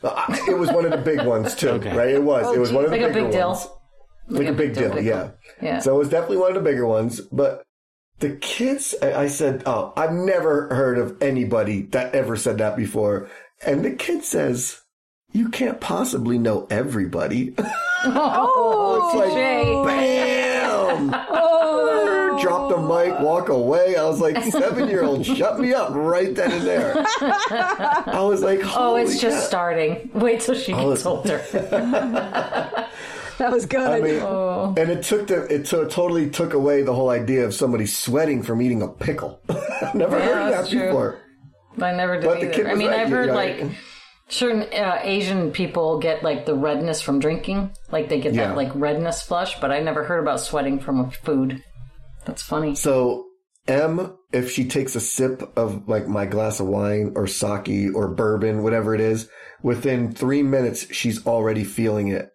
Uh, 0.02 0.36
it 0.46 0.58
was 0.58 0.70
one 0.70 0.84
of 0.84 0.90
the 0.90 0.98
big 0.98 1.24
ones 1.26 1.54
too, 1.54 1.70
Okay. 1.70 1.96
right? 1.96 2.10
It 2.10 2.22
was. 2.22 2.54
it 2.54 2.60
was 2.60 2.70
one 2.70 2.84
of 2.84 2.90
the 2.90 2.98
Like 2.98 3.06
a 3.10 3.14
bigger 3.14 3.22
big 3.24 3.32
deal. 3.32 3.48
ones. 3.48 3.66
Like, 4.28 4.48
a 4.48 4.52
big 4.52 4.74
deal, 4.74 4.90
pickle. 4.90 5.02
yeah. 5.04 5.30
Yeah. 5.62 5.78
So 5.78 5.94
it 5.94 5.98
was 5.98 6.10
definitely 6.10 6.36
one 6.38 6.50
of 6.50 6.54
the 6.62 6.70
bigger 6.70 6.86
ones. 6.86 7.20
But 7.22 7.62
the 8.18 8.32
kids, 8.36 8.94
I, 9.00 9.22
I 9.22 9.28
said, 9.28 9.62
oh, 9.66 9.92
I've 9.96 10.12
never 10.12 10.68
heard 10.74 10.98
of 10.98 11.16
anybody 11.22 11.82
that 11.92 12.14
ever 12.14 12.36
said 12.36 12.58
that 12.58 12.76
before. 12.76 13.30
And 13.66 13.82
the 13.84 13.92
kid 13.92 14.22
says, 14.22 14.82
you 15.32 15.48
can't 15.48 15.80
possibly 15.80 16.38
know 16.38 16.66
everybody. 16.70 17.54
oh, 18.04 19.06
it's 19.06 19.14
like, 19.18 19.32
touche. 19.32 19.46
bam! 22.36 22.44
Drop 22.44 22.68
the 22.70 22.76
mic, 22.78 23.20
walk 23.20 23.48
away. 23.48 23.96
I 23.96 24.04
was 24.04 24.20
like, 24.20 24.42
seven 24.44 24.88
year 24.88 25.04
old, 25.04 25.24
shut 25.36 25.58
me 25.60 25.72
up 25.74 25.90
right 25.92 26.34
then 26.34 26.52
and 26.52 26.62
there. 26.62 26.94
I 26.98 28.20
was 28.22 28.42
like, 28.42 28.60
Oh, 28.76 28.96
it's 28.96 29.12
holy 29.12 29.18
just 29.18 29.42
cow. 29.42 29.48
starting. 29.48 30.10
Wait 30.14 30.40
till 30.40 30.54
she 30.54 30.72
gets 30.72 31.04
it's- 31.04 31.06
older. 31.06 31.38
That 33.38 33.52
was 33.52 33.66
good. 33.66 33.80
I 33.80 34.00
mean, 34.00 34.20
Oh. 34.22 34.74
and 34.78 34.88
it 34.90 35.02
took 35.02 35.26
the 35.26 35.42
it 35.52 35.66
to, 35.66 35.86
totally 35.88 36.30
took 36.30 36.54
away 36.54 36.82
the 36.82 36.94
whole 36.94 37.10
idea 37.10 37.44
of 37.44 37.52
somebody 37.54 37.84
sweating 37.86 38.42
from 38.42 38.62
eating 38.62 38.80
a 38.82 38.88
pickle. 38.88 39.40
I've 39.48 39.94
never 39.94 40.18
Yeah, 40.18 40.24
heard 40.24 40.42
of 40.42 40.50
that 40.64 40.70
true. 40.70 40.86
before. 40.86 41.18
I 41.82 41.92
never 41.92 42.14
did 42.18 42.24
But 42.24 42.40
the 42.40 42.46
either. 42.46 42.54
kid 42.54 42.66
I 42.66 42.74
mean, 42.74 42.88
right, 42.88 43.00
I've 43.00 43.10
heard 43.10 43.28
right. 43.28 43.60
like 43.60 43.70
certain 44.28 44.62
uh, 44.72 45.00
Asian 45.02 45.50
people 45.50 45.98
get 45.98 46.22
like 46.22 46.46
the 46.46 46.54
redness 46.54 47.02
from 47.02 47.18
drinking, 47.18 47.72
like 47.92 48.08
they 48.08 48.18
get 48.20 48.32
Yeah. 48.32 48.48
that 48.48 48.56
like 48.56 48.70
redness 48.74 49.20
flush. 49.20 49.60
But 49.60 49.70
I 49.70 49.80
never 49.80 50.02
heard 50.04 50.20
about 50.20 50.40
sweating 50.40 50.80
from 50.80 51.10
food. 51.10 51.62
That's 52.26 52.42
funny. 52.42 52.74
So 52.74 53.24
M, 53.68 54.16
if 54.32 54.50
she 54.50 54.66
takes 54.68 54.94
a 54.94 55.00
sip 55.00 55.42
of 55.56 55.88
like 55.88 56.06
my 56.06 56.26
glass 56.26 56.60
of 56.60 56.66
wine 56.66 57.12
or 57.16 57.26
sake 57.26 57.94
or 57.94 58.08
bourbon, 58.08 58.62
whatever 58.62 58.94
it 58.94 59.00
is, 59.00 59.28
within 59.62 60.12
three 60.12 60.42
minutes 60.42 60.92
she's 60.94 61.26
already 61.26 61.64
feeling 61.64 62.08
it. 62.08 62.28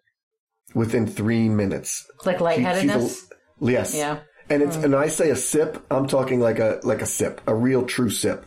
Within 0.74 1.06
three 1.06 1.48
minutes, 1.50 2.02
Like 2.24 2.38
She- 2.38 2.44
lightheadedness. 2.44 3.02
she's 3.20 3.30
a- 3.30 3.70
yes, 3.70 3.94
Yeah. 3.94 4.20
And 4.48 4.62
it's 4.62 4.76
hmm. 4.76 4.84
and 4.86 4.96
I 4.96 5.08
say 5.08 5.30
a 5.30 5.36
sip, 5.36 5.84
I'm 5.90 6.06
talking 6.08 6.40
like 6.40 6.58
a 6.58 6.80
like 6.82 7.02
a 7.02 7.06
sip, 7.06 7.40
a 7.46 7.54
real 7.54 7.84
true 7.84 8.10
sip, 8.10 8.44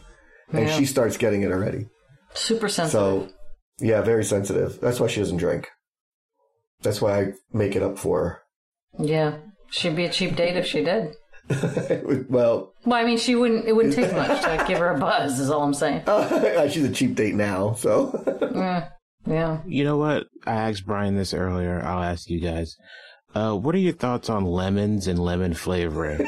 and 0.52 0.68
Yeah. 0.68 0.76
she 0.76 0.86
starts 0.86 1.18
getting 1.18 1.44
it 1.44 1.52
already. 1.52 1.88
Super 2.34 2.68
sensitive. 2.68 2.92
So, 3.02 3.30
yeah, 3.80 4.02
very 4.02 4.24
sensitive. 4.26 4.80
That's 4.82 5.00
why 5.00 5.08
she 5.08 5.20
doesn't 5.22 5.38
drink. 5.38 5.70
That's 6.82 7.02
why 7.02 7.20
I 7.20 7.34
make 7.54 7.76
it 7.76 7.84
up 7.84 7.98
for 7.98 8.20
her. 8.24 8.42
yeah, 9.00 9.38
she'd 9.70 9.96
be 9.96 10.06
a 10.06 10.10
cheap 10.12 10.36
date 10.36 10.58
if 10.58 10.66
she 10.66 10.84
did. 10.84 11.16
Her. 11.50 12.26
well, 12.30 12.74
Well, 12.86 13.00
I 13.00 13.04
mean, 13.06 13.18
she 13.18 13.36
wouldn't. 13.36 13.66
It 13.68 13.74
wouldn't 13.76 13.96
take 13.96 14.12
much 14.16 14.42
to 14.42 14.66
give 14.68 14.80
her 14.80 14.90
a 14.90 15.00
buzz. 15.00 15.40
Is 15.40 15.50
all 15.50 15.64
I'm 15.64 15.74
saying. 15.74 16.04
she's 16.72 16.84
a 16.86 16.92
cheap 16.92 17.16
date 17.16 17.36
now, 17.36 17.74
so. 17.74 18.90
Yeah. 19.28 19.60
You 19.66 19.84
know 19.84 19.98
what? 19.98 20.28
I 20.46 20.54
asked 20.70 20.86
Brian 20.86 21.16
this 21.16 21.34
earlier. 21.34 21.82
I'll 21.84 22.04
ask 22.04 22.30
you 22.30 22.40
guys. 22.40 22.78
Uh, 23.34 23.54
what 23.56 23.74
are 23.76 23.80
your 23.80 23.94
thoughts 23.94 24.30
on 24.30 24.46
lemons 24.46 25.08
and 25.08 25.20
lemon 25.20 25.54
flavoring? 25.54 26.26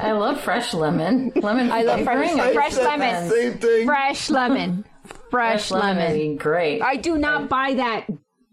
I 0.00 0.12
love 0.12 0.40
fresh 0.40 0.72
lemon. 0.74 1.32
Lemon. 1.36 1.70
I 1.70 1.82
love 1.82 2.02
fresh- 2.04 2.30
flavoring, 2.30 2.40
I 2.40 2.52
fresh 2.54 2.76
lemon. 2.76 3.30
Same 3.30 3.54
thing. 3.58 3.86
Fresh 3.86 4.30
lemon. 4.30 4.84
Fresh, 5.30 5.68
Fresh 5.68 5.70
lemon. 5.72 6.12
lemon. 6.12 6.36
great. 6.36 6.80
I 6.82 6.96
do 6.96 7.16
not 7.18 7.48
buy 7.48 7.74
that 7.74 8.06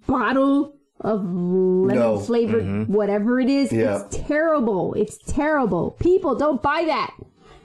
bottle 0.07 0.73
of 1.01 1.23
lemon 1.23 1.95
No. 1.95 2.19
flavored 2.19 2.63
mm-hmm. 2.63 2.91
whatever 2.93 3.39
it 3.39 3.49
is. 3.49 3.71
Yeah. 3.71 4.03
It's 4.05 4.17
terrible. 4.17 4.93
It's 4.95 5.17
terrible. 5.17 5.91
People 5.99 6.35
don't 6.35 6.61
buy 6.61 6.83
that. 6.87 7.13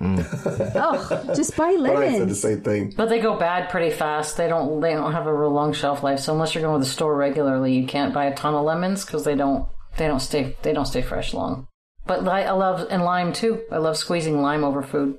Mm. 0.00 0.76
Ugh, 0.76 1.36
just 1.36 1.56
buy 1.56 1.76
But 1.80 1.96
I 1.96 2.08
said 2.10 2.12
the 2.12 2.18
lemons. 2.20 2.40
same 2.40 2.60
thing. 2.62 2.92
But 2.96 3.08
they 3.08 3.20
go 3.20 3.36
bad 3.38 3.70
pretty 3.70 3.90
fast. 3.90 4.36
They 4.36 4.48
don't. 4.48 4.80
They 4.80 4.92
don't 4.92 5.12
have 5.12 5.26
a 5.26 5.34
real 5.34 5.52
long 5.52 5.72
shelf 5.72 6.02
life. 6.02 6.18
So 6.20 6.32
unless 6.32 6.54
you're 6.54 6.62
going 6.62 6.80
to 6.80 6.84
the 6.84 6.90
store 6.90 7.16
regularly, 7.16 7.74
you 7.74 7.86
can't 7.86 8.12
buy 8.12 8.26
a 8.26 8.34
ton 8.34 8.54
of 8.54 8.64
lemons 8.64 9.04
because 9.04 9.24
they 9.24 9.34
don't. 9.36 9.68
They 9.96 10.06
don't 10.08 10.20
stay. 10.20 10.56
They 10.62 10.72
don't 10.72 10.86
stay 10.86 11.00
fresh 11.02 11.32
long. 11.32 11.68
But 12.06 12.24
li- 12.24 12.30
I 12.30 12.50
love 12.50 12.86
and 12.90 13.04
lime 13.04 13.32
too. 13.32 13.62
I 13.70 13.78
love 13.78 13.96
squeezing 13.96 14.42
lime 14.42 14.64
over 14.64 14.82
food. 14.82 15.18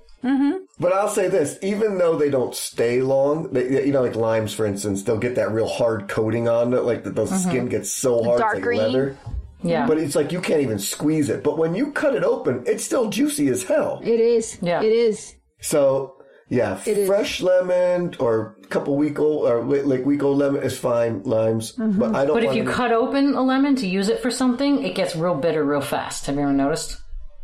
But 0.80 0.92
I'll 0.94 1.08
say 1.10 1.28
this: 1.30 1.58
even 1.62 1.98
though 1.98 2.18
they 2.18 2.30
don't 2.30 2.54
stay 2.56 3.02
long, 3.02 3.52
they, 3.54 3.86
you 3.86 3.92
know, 3.94 4.02
like 4.02 4.16
limes, 4.16 4.54
for 4.54 4.66
instance, 4.66 5.04
they'll 5.04 5.18
get 5.18 5.36
that 5.36 5.52
real 5.52 5.68
hard 5.68 6.08
coating 6.10 6.48
on 6.50 6.74
it. 6.74 6.82
Like 6.84 7.04
the, 7.04 7.12
the 7.12 7.26
skin 7.28 7.68
gets 7.70 7.92
so 7.92 8.24
hard, 8.24 8.40
Dark 8.40 8.54
it's 8.54 8.56
like 8.58 8.64
green? 8.64 8.80
leather. 8.82 9.18
Yeah. 9.64 9.88
But 9.88 9.98
it's 9.98 10.16
like 10.16 10.32
you 10.32 10.42
can't 10.42 10.62
even 10.62 10.80
squeeze 10.80 11.30
it. 11.30 11.44
But 11.44 11.58
when 11.58 11.74
you 11.76 11.92
cut 11.92 12.14
it 12.16 12.24
open, 12.24 12.64
it's 12.68 12.84
still 12.84 13.10
juicy 13.10 13.48
as 13.48 13.64
hell. 13.64 14.00
It 14.04 14.20
is. 14.20 14.58
Yeah. 14.62 14.82
It 14.84 14.92
is. 14.92 15.36
So 15.62 16.12
yeah, 16.50 16.80
is. 16.86 17.08
fresh 17.08 17.42
lemon 17.42 18.16
or 18.20 18.56
a 18.64 18.68
couple 18.68 18.96
week 18.96 19.18
old 19.20 19.48
or 19.50 19.64
like 19.64 20.06
week 20.06 20.22
old 20.22 20.38
lemon 20.38 20.62
is 20.62 20.78
fine. 20.78 21.24
Limes, 21.24 21.74
Mm-hmm. 21.78 22.00
but 22.00 22.14
I 22.16 22.26
don't. 22.26 22.36
But 22.36 22.44
if 22.44 22.54
you 22.56 22.64
to- 22.66 22.72
cut 22.72 22.92
open 22.92 23.34
a 23.34 23.42
lemon 23.42 23.76
to 23.78 23.88
use 23.88 24.10
it 24.10 24.20
for 24.20 24.30
something, 24.30 24.84
it 24.84 24.94
gets 24.94 25.16
real 25.16 25.36
bitter 25.36 25.64
real 25.64 25.82
fast. 25.82 26.26
Have 26.28 26.36
you 26.36 26.42
ever 26.42 26.52
noticed? 26.54 27.02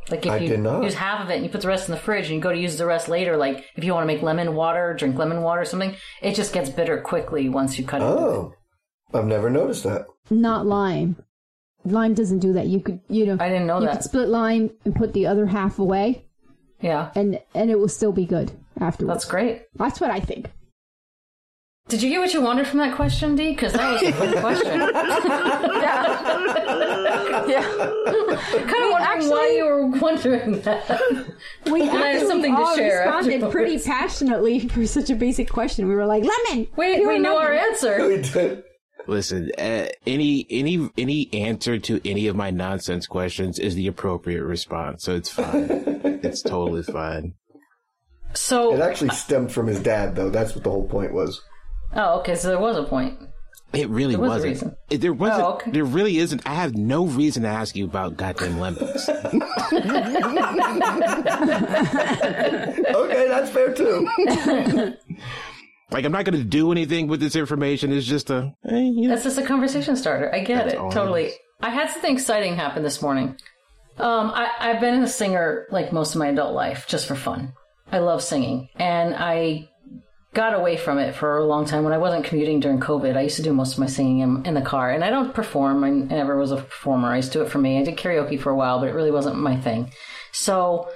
Like 0.10 0.26
if 0.26 0.32
I 0.32 0.38
you 0.38 0.50
did 0.50 0.60
not. 0.60 0.84
use 0.84 0.96
half 0.96 1.22
of 1.24 1.30
it 1.30 1.36
and 1.36 1.44
you 1.44 1.50
put 1.50 1.62
the 1.62 1.68
rest 1.68 1.88
in 1.88 1.94
the 1.96 2.00
fridge 2.02 2.26
and 2.26 2.36
you 2.36 2.42
go 2.42 2.52
to 2.52 2.58
use 2.58 2.78
the 2.78 2.86
rest 2.86 3.08
later, 3.08 3.38
like 3.38 3.66
if 3.76 3.84
you 3.84 3.94
want 3.94 4.04
to 4.04 4.14
make 4.14 4.22
lemon 4.24 4.56
water, 4.56 4.94
drink 4.94 5.16
lemon 5.18 5.42
water 5.42 5.62
or 5.62 5.66
something, 5.66 5.96
it 6.22 6.36
just 6.36 6.54
gets 6.54 6.70
bitter 6.70 7.00
quickly 7.00 7.48
once 7.50 7.78
you 7.78 7.86
cut 7.86 8.02
it. 8.02 8.06
oh, 8.06 8.54
I've 9.14 9.26
never 9.26 9.50
noticed 9.50 9.84
that. 9.84 10.06
Not 10.30 10.66
lime. 10.66 11.18
Lime 11.86 12.14
doesn't 12.14 12.40
do 12.40 12.54
that. 12.54 12.68
You 12.68 12.80
could, 12.80 13.00
you 13.10 13.26
know, 13.26 13.38
I 13.40 13.50
didn't 13.50 13.68
know 13.68 13.80
you 13.80 13.86
that. 13.86 13.94
could 13.98 14.04
split 14.04 14.28
lime 14.30 14.72
and 14.86 14.96
put 14.96 15.14
the 15.14 15.28
other 15.28 15.46
half 15.48 15.80
away, 15.80 16.26
Yeah, 16.80 17.12
and 17.16 17.40
and 17.56 17.72
it 17.72 17.80
will 17.80 17.88
still 17.90 18.12
be 18.12 18.26
good 18.26 18.52
afterwards. 18.80 19.14
that's 19.16 19.26
great. 19.26 19.64
That's 19.76 20.00
what 20.02 20.12
I 20.12 20.20
think. 20.20 20.52
Did 21.92 22.02
you 22.02 22.10
get 22.10 22.20
what 22.20 22.34
you 22.34 22.42
wanted 22.42 22.68
from 22.68 22.80
that 22.80 22.96
question, 22.96 23.36
D? 23.36 23.50
Because 23.50 23.74
that 23.74 23.92
was 23.92 24.02
a 24.02 24.12
good 24.14 24.38
question. 24.38 24.80
Yeah. 27.42 27.48
yeah. 27.48 27.64
kind 28.50 28.84
of 28.84 28.92
wondering 28.92 29.30
why 29.30 29.54
you 29.56 29.66
were 29.66 29.88
wondering 29.88 30.62
that. 30.62 31.34
We 31.66 31.82
I 31.82 31.86
have 31.86 32.02
actually 32.02 32.28
something 32.28 32.56
to 32.56 32.62
all 32.62 32.76
share 32.78 33.00
responded 33.00 33.34
afterwards. 33.34 33.52
pretty 33.52 33.80
passionately 33.80 34.68
for 34.70 34.86
such 34.86 35.10
a 35.10 35.16
basic 35.16 35.50
question. 35.50 35.90
We 35.90 35.96
were 35.96 36.06
like, 36.06 36.24
lemon. 36.24 36.68
Wait, 36.78 36.98
Pure 36.98 37.10
we 37.10 37.20
know 37.20 37.38
our 37.38 37.52
answer. 37.52 38.08
We 38.08 38.22
did. 38.22 38.64
Listen, 39.08 39.52
uh, 39.58 39.88
any 40.08 40.46
any 40.50 40.90
any 40.98 41.30
answer 41.34 41.78
to 41.78 42.00
any 42.10 42.28
of 42.28 42.36
my 42.38 42.52
nonsense 42.52 43.06
questions 43.06 43.60
is 43.60 43.76
the 43.76 43.88
appropriate 43.88 44.44
response, 44.44 45.04
so 45.04 45.16
it's 45.16 45.30
fine. 45.30 45.66
it's 46.24 46.42
totally 46.42 46.84
fine. 46.84 47.34
So, 48.34 48.74
It 48.74 48.80
actually 48.80 49.10
stemmed 49.10 49.52
from 49.52 49.68
his 49.68 49.82
dad, 49.82 50.16
though. 50.16 50.30
That's 50.30 50.56
what 50.56 50.64
the 50.64 50.70
whole 50.70 50.88
point 50.88 51.12
was. 51.14 51.42
Oh, 51.96 52.20
okay. 52.20 52.36
So 52.36 52.48
there 52.50 52.60
was 52.60 52.78
a 52.78 52.84
point. 52.84 53.18
It 53.74 53.88
really 53.90 54.18
was 54.18 54.30
wasn't. 54.30 54.52
reason. 54.52 54.76
It- 54.90 55.00
there 55.00 55.14
wasn't. 55.14 55.42
Oh, 55.44 55.54
okay. 55.54 55.72
There 55.72 55.86
really 55.86 56.18
isn't. 56.18 56.42
I 56.46 56.56
have 56.56 56.76
no 56.76 57.06
reason 57.06 57.44
to 57.44 57.50
ask 57.50 57.76
you 57.76 57.86
about 57.86 58.18
goddamn 58.18 58.60
lemons. 58.60 59.10
Okay, 62.02 63.28
that's 63.28 63.50
fair 63.50 63.74
too. 63.74 64.08
like 65.92 66.06
I'm 66.06 66.12
not 66.12 66.26
going 66.26 66.38
to 66.38 66.44
do 66.44 66.72
anything 66.72 67.08
with 67.08 67.20
this 67.20 67.36
information. 67.36 67.92
It's 67.92 68.06
just 68.06 68.30
a, 68.30 68.54
you 68.66 69.08
know. 69.08 69.10
That's 69.10 69.24
just 69.24 69.38
a 69.38 69.46
conversation 69.46 69.96
starter. 69.96 70.34
I 70.34 70.40
get 70.40 70.64
That's 70.64 70.74
it 70.74 70.80
all 70.80 70.90
it 70.90 70.94
totally. 70.94 71.32
I 71.62 71.70
had 71.70 71.90
something 71.92 72.14
exciting 72.14 72.56
happen 72.56 72.84
this 72.84 73.02
morning. 73.02 73.38
Um, 73.98 74.32
I, 74.34 74.50
I've 74.60 74.80
been 74.80 75.04
a 75.04 75.08
singer 75.08 75.68
like 75.72 75.92
most 75.94 76.16
of 76.16 76.20
my 76.20 76.28
adult 76.28 76.54
life, 76.54 76.86
just 76.88 77.08
for 77.08 77.16
fun. 77.16 77.54
I 77.92 78.00
love 78.00 78.24
singing, 78.24 78.70
and 78.78 79.14
I 79.16 79.70
got 80.34 80.54
away 80.54 80.78
from 80.78 80.98
it 80.98 81.14
for 81.14 81.38
a 81.38 81.46
long 81.46 81.66
time 81.66 81.84
when 81.84 81.94
I 81.94 81.98
wasn't 81.98 82.24
commuting 82.24 82.60
during 82.60 82.80
COVID. 82.80 83.18
I 83.18 83.22
used 83.22 83.36
to 83.36 83.42
do 83.42 83.54
most 83.54 83.74
of 83.74 83.80
my 83.80 83.86
singing 83.88 84.20
in, 84.20 84.46
in 84.46 84.54
the 84.54 84.62
car, 84.62 84.92
and 84.92 85.04
I 85.04 85.10
don't 85.10 85.34
perform. 85.34 85.84
I 85.84 85.90
never 85.90 86.38
was 86.38 86.52
a 86.52 86.58
performer. 86.58 87.10
I 87.12 87.18
used 87.18 87.34
to 87.34 87.40
do 87.40 87.44
it 87.44 87.50
for 87.50 87.58
me. 87.58 87.80
I 87.80 87.84
did 87.84 87.98
karaoke 87.98 88.40
for 88.40 88.50
a 88.50 88.56
while, 88.56 88.80
but 88.80 88.88
it 88.88 88.94
really 88.94 89.12
wasn't 89.12 89.38
my 89.38 89.58
thing. 89.58 89.92
So 90.32 90.90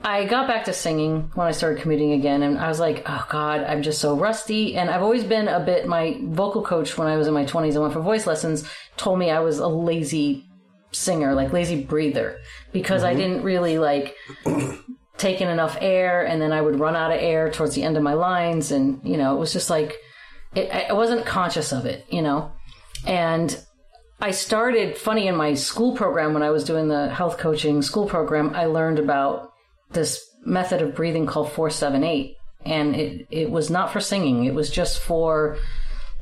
I 0.00 0.24
got 0.24 0.48
back 0.48 0.64
to 0.64 0.72
singing 0.72 1.30
when 1.34 1.46
I 1.46 1.50
started 1.50 1.82
commuting 1.82 2.12
again, 2.12 2.42
and 2.42 2.58
I 2.58 2.68
was 2.68 2.80
like, 2.80 3.02
oh 3.04 3.26
God, 3.28 3.60
I'm 3.60 3.82
just 3.82 4.00
so 4.00 4.16
rusty. 4.16 4.76
And 4.76 4.88
I've 4.88 5.02
always 5.02 5.24
been 5.24 5.48
a 5.48 5.60
bit, 5.60 5.86
my 5.86 6.18
vocal 6.22 6.62
coach 6.62 6.96
when 6.96 7.08
I 7.08 7.16
was 7.16 7.26
in 7.26 7.34
my 7.34 7.44
20s 7.44 7.72
and 7.72 7.82
went 7.82 7.92
for 7.92 8.00
voice 8.00 8.26
lessons 8.26 8.68
told 8.96 9.18
me 9.18 9.30
I 9.30 9.40
was 9.40 9.58
a 9.58 9.68
lazy 9.68 10.46
singer, 10.92 11.34
like 11.34 11.52
lazy 11.52 11.84
breather, 11.84 12.38
because 12.72 13.04
I 13.04 13.10
mm-hmm. 13.10 13.20
didn't 13.20 13.42
really 13.42 13.78
like 13.78 14.16
take 15.18 15.40
in 15.40 15.48
enough 15.48 15.76
air, 15.80 16.24
and 16.24 16.40
then 16.40 16.52
I 16.52 16.60
would 16.60 16.80
run 16.80 16.96
out 16.96 17.12
of 17.12 17.20
air 17.20 17.50
towards 17.50 17.74
the 17.74 17.82
end 17.82 17.96
of 17.96 18.02
my 18.02 18.14
lines. 18.14 18.70
And, 18.70 19.00
you 19.04 19.16
know, 19.16 19.34
it 19.36 19.38
was 19.38 19.52
just 19.52 19.68
like, 19.68 19.96
it, 20.54 20.70
I 20.70 20.92
wasn't 20.92 21.26
conscious 21.26 21.72
of 21.72 21.84
it, 21.84 22.06
you 22.08 22.22
know? 22.22 22.52
And 23.06 23.58
I 24.20 24.30
started 24.30 24.96
funny 24.96 25.28
in 25.28 25.36
my 25.36 25.54
school 25.54 25.94
program 25.94 26.34
when 26.34 26.42
I 26.42 26.50
was 26.50 26.64
doing 26.64 26.88
the 26.88 27.08
health 27.08 27.38
coaching 27.38 27.82
school 27.82 28.06
program. 28.06 28.54
I 28.54 28.66
learned 28.66 28.98
about 28.98 29.52
this 29.90 30.24
method 30.44 30.82
of 30.82 30.94
breathing 30.94 31.26
called 31.26 31.52
478 31.52 32.36
and 32.64 32.96
it 32.96 33.26
it 33.30 33.50
was 33.50 33.70
not 33.70 33.92
for 33.92 34.00
singing 34.00 34.44
it 34.44 34.54
was 34.54 34.70
just 34.70 35.00
for 35.00 35.58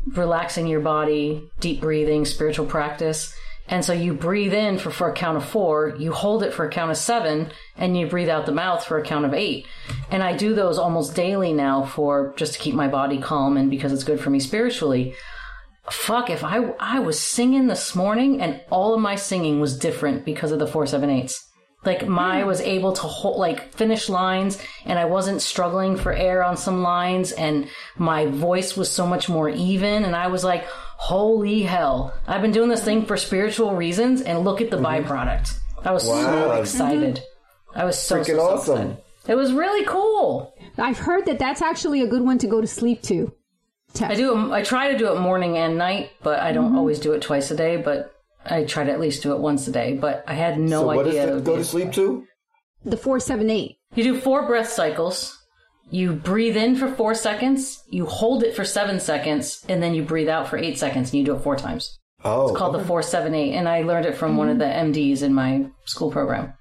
relaxing 0.08 0.66
your 0.66 0.80
body 0.80 1.42
deep 1.60 1.80
breathing 1.80 2.24
spiritual 2.24 2.66
practice 2.66 3.34
and 3.68 3.84
so 3.84 3.92
you 3.92 4.14
breathe 4.14 4.54
in 4.54 4.78
for, 4.78 4.90
for 4.90 5.10
a 5.10 5.14
count 5.14 5.36
of 5.36 5.44
four 5.44 5.94
you 5.98 6.12
hold 6.12 6.42
it 6.42 6.52
for 6.52 6.66
a 6.66 6.70
count 6.70 6.90
of 6.90 6.96
seven 6.96 7.50
and 7.76 7.96
you 7.96 8.06
breathe 8.06 8.28
out 8.28 8.46
the 8.46 8.52
mouth 8.52 8.84
for 8.84 8.98
a 8.98 9.04
count 9.04 9.24
of 9.24 9.34
eight. 9.34 9.66
And 10.10 10.22
i 10.22 10.36
do 10.36 10.54
those 10.54 10.78
almost 10.78 11.14
daily 11.14 11.52
now 11.52 11.84
for 11.84 12.34
just 12.36 12.54
to 12.54 12.58
keep 12.58 12.74
my 12.74 12.88
body 12.88 13.18
calm 13.18 13.56
and 13.56 13.70
because 13.70 13.92
it's 13.92 14.04
good 14.04 14.20
for 14.20 14.30
me 14.30 14.40
spiritually. 14.40 15.14
Fuck 15.90 16.30
if 16.30 16.42
i 16.42 16.58
i 16.80 16.98
was 16.98 17.20
singing 17.20 17.66
this 17.66 17.94
morning 17.94 18.40
and 18.40 18.60
all 18.70 18.94
of 18.94 19.00
my 19.00 19.14
singing 19.16 19.60
was 19.60 19.78
different 19.78 20.24
because 20.24 20.52
of 20.52 20.58
the 20.58 20.66
478s 20.66 21.46
like 21.86 22.06
my 22.06 22.40
hmm. 22.40 22.46
was 22.46 22.60
able 22.60 22.92
to 22.92 23.02
hold, 23.02 23.38
like 23.38 23.72
finish 23.72 24.08
lines 24.08 24.58
and 24.84 24.98
I 24.98 25.04
wasn't 25.04 25.40
struggling 25.40 25.96
for 25.96 26.12
air 26.12 26.42
on 26.42 26.56
some 26.56 26.82
lines 26.82 27.32
and 27.32 27.68
my 27.96 28.26
voice 28.26 28.76
was 28.76 28.90
so 28.90 29.06
much 29.06 29.28
more 29.28 29.48
even 29.48 30.04
and 30.04 30.14
I 30.14 30.26
was 30.26 30.44
like, 30.44 30.66
holy 30.96 31.62
hell. 31.62 32.14
I've 32.26 32.42
been 32.42 32.52
doing 32.52 32.68
this 32.68 32.84
thing 32.84 33.04
for 33.06 33.16
spiritual 33.16 33.74
reasons 33.74 34.22
and 34.22 34.44
look 34.44 34.60
at 34.60 34.70
the 34.70 34.76
mm-hmm. 34.78 35.06
byproduct. 35.08 35.58
I 35.84 35.92
was 35.92 36.04
so 36.04 36.10
Wow. 36.10 36.48
Mm-hmm. 36.48 36.60
excited. 36.60 37.22
I 37.74 37.84
was 37.84 37.98
so, 38.00 38.22
so, 38.22 38.32
Freaking 38.32 38.36
so 38.36 38.40
awesome. 38.40 38.74
excited. 38.74 39.02
It 39.28 39.34
was 39.34 39.52
really 39.52 39.84
cool. 39.86 40.54
I've 40.78 40.98
heard 40.98 41.26
that 41.26 41.38
that's 41.38 41.62
actually 41.62 42.02
a 42.02 42.06
good 42.06 42.22
one 42.22 42.38
to 42.38 42.46
go 42.46 42.60
to 42.60 42.66
sleep 42.66 43.02
to. 43.02 43.32
I 44.00 44.14
do. 44.14 44.34
Um, 44.34 44.52
I 44.52 44.62
try 44.62 44.92
to 44.92 44.98
do 44.98 45.12
it 45.12 45.20
morning 45.20 45.56
and 45.56 45.78
night, 45.78 46.10
but 46.22 46.40
I 46.40 46.52
don't 46.52 46.66
mm-hmm. 46.66 46.78
always 46.78 47.00
do 47.00 47.12
it 47.12 47.22
twice 47.22 47.50
a 47.50 47.56
day. 47.56 47.76
But 47.76 48.14
I 48.44 48.64
try 48.64 48.84
to 48.84 48.92
at 48.92 49.00
least 49.00 49.22
do 49.22 49.32
it 49.32 49.38
once 49.38 49.66
a 49.68 49.72
day. 49.72 49.94
But 49.94 50.24
I 50.26 50.34
had 50.34 50.58
no 50.58 50.80
so 50.80 50.86
what 50.86 51.06
idea. 51.06 51.26
does 51.26 51.36
it 51.36 51.38
it 51.38 51.44
go 51.44 51.56
to 51.56 51.64
sleep 51.64 51.92
to? 51.92 52.26
The 52.84 52.96
478. 52.96 53.78
You 53.94 54.04
do 54.04 54.20
four 54.20 54.46
breath 54.46 54.70
cycles. 54.70 55.36
You 55.90 56.12
breathe 56.14 56.56
in 56.56 56.74
for 56.76 56.88
four 56.92 57.14
seconds. 57.14 57.82
You 57.90 58.06
hold 58.06 58.42
it 58.42 58.56
for 58.56 58.64
seven 58.64 58.98
seconds, 58.98 59.64
and 59.68 59.82
then 59.82 59.94
you 59.94 60.02
breathe 60.02 60.28
out 60.28 60.48
for 60.48 60.56
eight 60.58 60.78
seconds, 60.78 61.10
and 61.10 61.18
you 61.20 61.24
do 61.24 61.36
it 61.36 61.42
four 61.42 61.56
times. 61.56 61.98
Oh, 62.24 62.48
It's 62.48 62.56
called 62.58 62.74
the 62.74 62.82
four 62.84 63.02
seven 63.02 63.34
eight, 63.34 63.54
and 63.54 63.68
I 63.68 63.82
learned 63.82 64.06
it 64.06 64.16
from 64.16 64.36
one 64.36 64.48
of 64.48 64.58
the 64.58 64.64
MDs 64.64 65.22
in 65.22 65.32
my 65.32 65.66
school 65.84 66.10
program. 66.10 66.54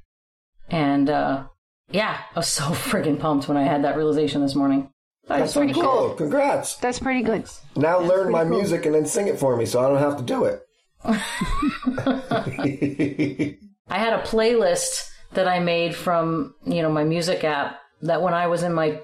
And 0.70 1.10
uh, 1.10 1.46
yeah, 1.90 2.20
I 2.36 2.40
was 2.40 2.48
so 2.60 2.64
friggin' 2.66 3.20
pumped 3.20 3.48
when 3.48 3.58
I 3.58 3.64
had 3.64 3.84
that 3.84 3.98
realization 3.98 4.42
this 4.42 4.54
morning. 4.56 4.90
that's 5.28 5.54
so 5.54 5.62
pretty 5.62 5.74
cool. 5.74 5.84
cool. 5.84 6.10
Congrats. 6.16 6.76
That's 6.76 7.00
pretty 7.00 7.24
good. 7.24 7.46
Now 7.76 8.00
learn 8.00 8.32
my 8.32 8.44
music 8.44 8.86
and 8.86 8.94
then 8.94 9.06
sing 9.08 9.28
it 9.28 9.40
for 9.40 9.56
me, 9.58 9.66
so 9.66 9.80
I 9.84 9.88
don't 9.88 9.98
have 9.98 10.18
to 10.18 10.24
do 10.24 10.46
it. 10.46 10.62
I 13.88 14.00
had 14.00 14.14
a 14.14 14.22
playlist 14.24 15.10
that 15.34 15.48
I 15.48 15.60
made 15.60 15.96
from, 15.96 16.54
you 16.66 16.82
know, 16.82 16.92
my 16.92 17.04
music 17.04 17.44
app 17.44 17.80
that 18.02 18.22
when 18.22 18.34
I 18.34 18.48
was 18.48 18.64
in 18.64 18.74
my 18.74 19.00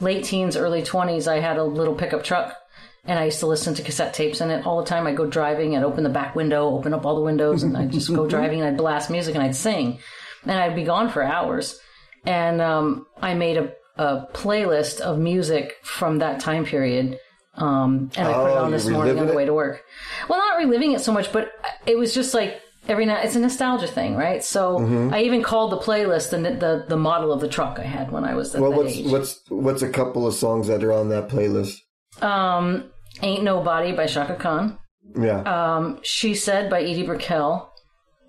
late 0.00 0.24
teens, 0.24 0.56
early 0.56 0.82
20s, 0.82 1.26
I 1.28 1.40
had 1.40 1.56
a 1.56 1.64
little 1.64 1.94
pickup 1.94 2.24
truck 2.24 2.56
and 3.04 3.18
I 3.18 3.26
used 3.26 3.40
to 3.40 3.46
listen 3.46 3.74
to 3.74 3.82
cassette 3.82 4.14
tapes 4.14 4.40
in 4.40 4.50
it 4.50 4.66
all 4.66 4.78
the 4.80 4.86
time. 4.86 5.06
I'd 5.06 5.16
go 5.16 5.26
driving, 5.26 5.76
I'd 5.76 5.84
open 5.84 6.04
the 6.04 6.10
back 6.10 6.34
window, 6.34 6.68
open 6.70 6.94
up 6.94 7.04
all 7.04 7.14
the 7.14 7.20
windows, 7.20 7.62
and 7.62 7.76
I'd 7.76 7.92
just 7.92 8.12
go 8.14 8.26
driving 8.34 8.60
and 8.60 8.68
I'd 8.70 8.76
blast 8.78 9.10
music 9.10 9.34
and 9.34 9.44
I'd 9.44 9.56
sing. 9.56 9.98
And 10.44 10.52
I'd 10.52 10.74
be 10.76 10.84
gone 10.84 11.10
for 11.10 11.22
hours. 11.22 11.78
And 12.26 12.60
um, 12.60 13.06
I 13.20 13.34
made 13.34 13.58
a, 13.58 13.72
a 13.96 14.26
playlist 14.32 15.00
of 15.00 15.18
music 15.18 15.74
from 15.82 16.18
that 16.18 16.40
time 16.40 16.64
period. 16.64 17.18
Um, 17.56 18.10
and 18.16 18.26
I 18.26 18.32
put 18.32 18.46
it 18.46 18.56
Oh, 18.56 18.64
on 18.64 18.70
this 18.72 18.88
morning 18.88 19.18
on 19.18 19.26
the 19.26 19.34
way 19.34 19.44
to 19.44 19.54
work. 19.54 19.84
Well, 20.28 20.38
not 20.38 20.58
reliving 20.58 20.92
it 20.92 21.00
so 21.02 21.12
much, 21.12 21.32
but 21.32 21.52
it 21.86 21.96
was 21.96 22.12
just 22.14 22.34
like 22.34 22.60
every 22.88 23.06
night. 23.06 23.24
It's 23.24 23.36
a 23.36 23.40
nostalgia 23.40 23.86
thing, 23.86 24.16
right? 24.16 24.42
So 24.44 24.78
Mm-hmm. 24.78 25.14
I 25.14 25.22
even 25.22 25.42
called 25.42 25.72
the 25.72 25.78
playlist 25.78 26.30
the, 26.30 26.38
the 26.38 26.84
the 26.88 26.96
model 26.96 27.32
of 27.32 27.40
the 27.40 27.48
truck 27.48 27.78
I 27.78 27.84
had 27.84 28.10
when 28.10 28.24
I 28.24 28.34
was 28.34 28.54
at 28.54 28.60
well, 28.60 28.70
that 28.70 28.76
what's 28.76 28.96
age. 28.96 29.06
what's 29.06 29.40
what's 29.48 29.82
a 29.82 29.88
couple 29.88 30.26
of 30.26 30.34
songs 30.34 30.66
that 30.68 30.82
are 30.84 30.92
on 30.92 31.08
that 31.10 31.28
playlist? 31.28 31.78
Um, 32.22 32.90
Ain't 33.22 33.42
Nobody 33.44 33.92
by 33.92 34.06
Chaka 34.06 34.34
Khan. 34.36 34.78
Yeah. 35.20 35.40
Um, 35.42 36.00
She 36.02 36.34
Said 36.34 36.70
by 36.70 36.80
Edie 36.82 37.04
Brickell. 37.04 37.70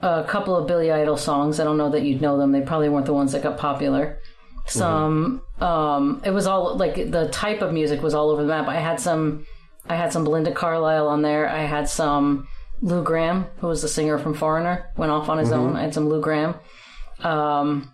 A 0.01 0.23
couple 0.27 0.55
of 0.55 0.67
Billy 0.67 0.91
Idol 0.91 1.17
songs. 1.17 1.59
I 1.59 1.63
don't 1.63 1.77
know 1.77 1.89
that 1.89 2.03
you'd 2.03 2.21
know 2.21 2.37
them. 2.37 2.51
They 2.51 2.61
probably 2.61 2.89
weren't 2.89 3.05
the 3.05 3.13
ones 3.13 3.31
that 3.31 3.41
got 3.41 3.57
popular. 3.57 4.19
Some, 4.67 5.41
um, 5.61 6.21
it 6.25 6.31
was 6.31 6.47
all 6.47 6.75
like 6.75 6.95
the 6.95 7.29
type 7.31 7.61
of 7.61 7.71
music 7.71 8.01
was 8.03 8.13
all 8.13 8.29
over 8.29 8.41
the 8.41 8.47
map. 8.47 8.67
I 8.67 8.79
had 8.79 8.99
some, 8.99 9.45
I 9.87 9.95
had 9.95 10.11
some 10.11 10.23
Belinda 10.23 10.51
Carlisle 10.51 11.07
on 11.07 11.21
there. 11.21 11.47
I 11.47 11.61
had 11.63 11.87
some 11.87 12.47
Lou 12.81 13.03
Gramm, 13.03 13.47
who 13.57 13.67
was 13.67 13.81
the 13.81 13.87
singer 13.87 14.17
from 14.17 14.33
Foreigner, 14.33 14.91
went 14.97 15.11
off 15.11 15.29
on 15.29 15.37
his 15.37 15.51
own. 15.51 15.75
I 15.75 15.81
had 15.81 15.93
some 15.93 16.09
Lou 16.09 16.21
Gramm. 16.21 16.55
Um, 17.21 17.93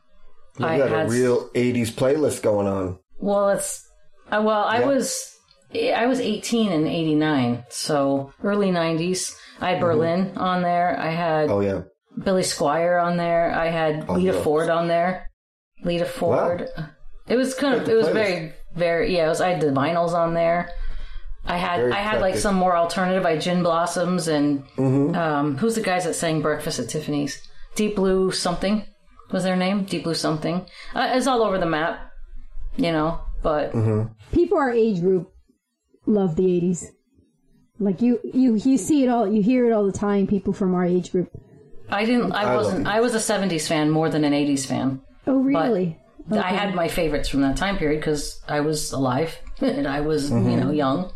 you 0.60 0.66
I 0.66 0.78
got 0.78 0.90
had 0.90 1.06
a 1.08 1.10
real 1.10 1.50
'80s 1.50 1.92
playlist 1.92 2.42
going 2.42 2.68
on. 2.68 3.00
well, 3.20 3.50
it's 3.50 3.88
uh, 4.32 4.42
well, 4.44 4.64
I 4.64 4.80
Yeah. 4.80 4.88
was 4.88 5.36
I 5.74 6.06
was 6.08 6.20
18 6.20 6.72
in 6.72 6.86
89, 6.88 7.64
so 7.70 8.34
early 8.44 8.72
90s. 8.72 9.34
I 9.62 9.72
had 9.72 9.80
Berlin 9.80 10.34
on 10.38 10.62
there. 10.64 11.00
I 11.00 11.12
had 11.12 11.50
Oh 11.50 11.62
yeah. 11.62 11.84
Billy 12.24 12.42
Squier 12.42 13.02
on 13.02 13.16
there. 13.18 13.54
I 13.54 13.68
had 13.70 14.10
Lita 14.10 14.34
yeah. 14.36 14.42
Ford 14.44 14.70
on 14.70 14.88
there. 14.90 15.30
Lita 15.84 16.06
Ford. 16.06 16.68
It 17.28 17.36
was 17.38 17.54
kind 17.54 17.76
of 17.80 17.88
it 17.88 17.96
was 17.96 18.08
playlist. 18.08 18.14
very 18.14 18.54
very 18.76 19.16
yeah. 19.16 19.26
It 19.28 19.30
was 19.30 19.40
I 19.42 19.50
had 19.52 19.62
the 19.62 19.68
vinyls 19.68 20.12
on 20.14 20.34
there. 20.34 20.70
I 21.46 21.58
had 21.58 21.80
Very 21.80 21.92
I 21.92 22.00
had 22.00 22.22
like 22.22 22.36
some 22.38 22.56
more 22.56 22.76
alternative. 22.78 23.26
I 23.26 23.38
Gin 23.38 23.64
Blossoms 23.64 24.28
and 24.28 24.64
Mm-hmm. 24.78 25.16
um, 25.16 25.58
who's 25.58 25.76
the 25.76 25.82
guys 25.82 26.04
that 26.06 26.14
sang 26.16 26.42
Breakfast 26.42 26.80
at 26.80 26.90
Tiffany's? 26.90 27.42
Deep 27.76 27.96
Blue 27.96 28.32
something 28.32 28.86
was 29.32 29.44
their 29.44 29.56
name. 29.56 29.84
Deep 29.86 30.04
Blue 30.04 30.14
something. 30.14 30.66
Uh, 30.94 31.10
it's 31.14 31.28
all 31.28 31.42
over 31.44 31.58
the 31.58 31.66
map, 31.66 32.12
you 32.78 32.92
know. 32.92 33.20
But 33.42 33.72
Mm-hmm. 33.74 34.14
People 34.34 34.58
our 34.60 34.72
age 34.72 35.00
group 35.02 35.32
love 36.06 36.36
the 36.36 36.44
80s. 36.44 36.86
Like 37.80 38.02
you, 38.02 38.20
you, 38.24 38.56
you 38.56 38.78
see 38.78 39.04
it 39.04 39.10
all, 39.10 39.28
you 39.28 39.42
hear 39.42 39.66
it 39.66 39.74
all 39.74 39.86
the 39.86 39.92
time. 39.92 40.28
People 40.28 40.54
from 40.54 40.76
our 40.76 40.86
age 40.86 41.12
group. 41.12 41.30
I 41.90 42.06
didn't. 42.06 42.32
I, 42.34 42.44
I 42.54 42.56
wasn't. 42.56 42.82
it. 42.82 42.88
I 42.88 43.02
was 43.02 43.16
a 43.16 43.18
'70s 43.18 43.68
fan 43.68 43.90
more 43.90 44.08
than 44.10 44.24
an 44.24 44.32
'80s 44.34 44.66
fan. 44.68 45.02
Oh, 45.28 45.40
really? 45.40 45.98
I 46.32 46.54
had 46.54 46.76
my 46.76 46.88
favorites 46.88 47.28
from 47.28 47.42
that 47.42 47.58
time 47.58 47.78
period 47.78 48.00
because 48.00 48.40
I 48.48 48.60
was 48.62 48.92
alive 48.94 49.36
and 49.60 49.88
I 49.88 50.02
was, 50.02 50.30
Mm-hmm. 50.32 50.50
you 50.50 50.58
know, 50.58 50.72
young. 50.72 51.12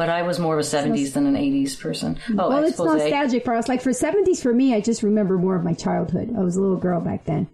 But 0.00 0.08
I 0.08 0.22
was 0.22 0.38
more 0.38 0.54
of 0.54 0.60
a 0.60 0.62
'70s 0.62 1.12
than 1.12 1.26
an 1.26 1.34
'80s 1.34 1.78
person. 1.78 2.18
Oh, 2.30 2.48
well, 2.48 2.64
it's 2.64 2.78
nostalgic 2.78 3.44
for 3.44 3.54
us. 3.54 3.68
Like 3.68 3.82
for 3.82 3.90
70s 3.90 4.40
for 4.42 4.54
me, 4.54 4.74
I 4.74 4.80
just 4.80 5.02
remember 5.02 5.36
more 5.36 5.56
of 5.56 5.62
my 5.62 5.74
childhood. 5.74 6.34
I 6.34 6.40
was 6.42 6.56
a 6.56 6.60
little 6.62 6.78
girl 6.78 7.02
back 7.02 7.26
then. 7.26 7.50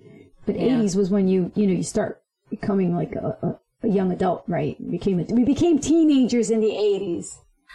But 0.47 0.55
80s 0.55 0.94
was 0.94 1.11
when 1.11 1.26
you, 1.26 1.51
you 1.57 1.66
know, 1.66 1.72
you 1.72 1.82
start 1.82 2.22
becoming 2.49 2.94
like 2.94 3.16
a, 3.16 3.36
a, 3.42 3.59
a 3.82 3.88
young 3.90 4.12
adult, 4.12 4.44
right? 4.47 4.76
We 4.80 4.90
became, 4.92 5.18
a, 5.18 5.24
we 5.24 5.42
became 5.42 5.80
teenagers 5.80 6.53
in 6.53 6.61
the 6.61 6.70
80s. 6.70 7.26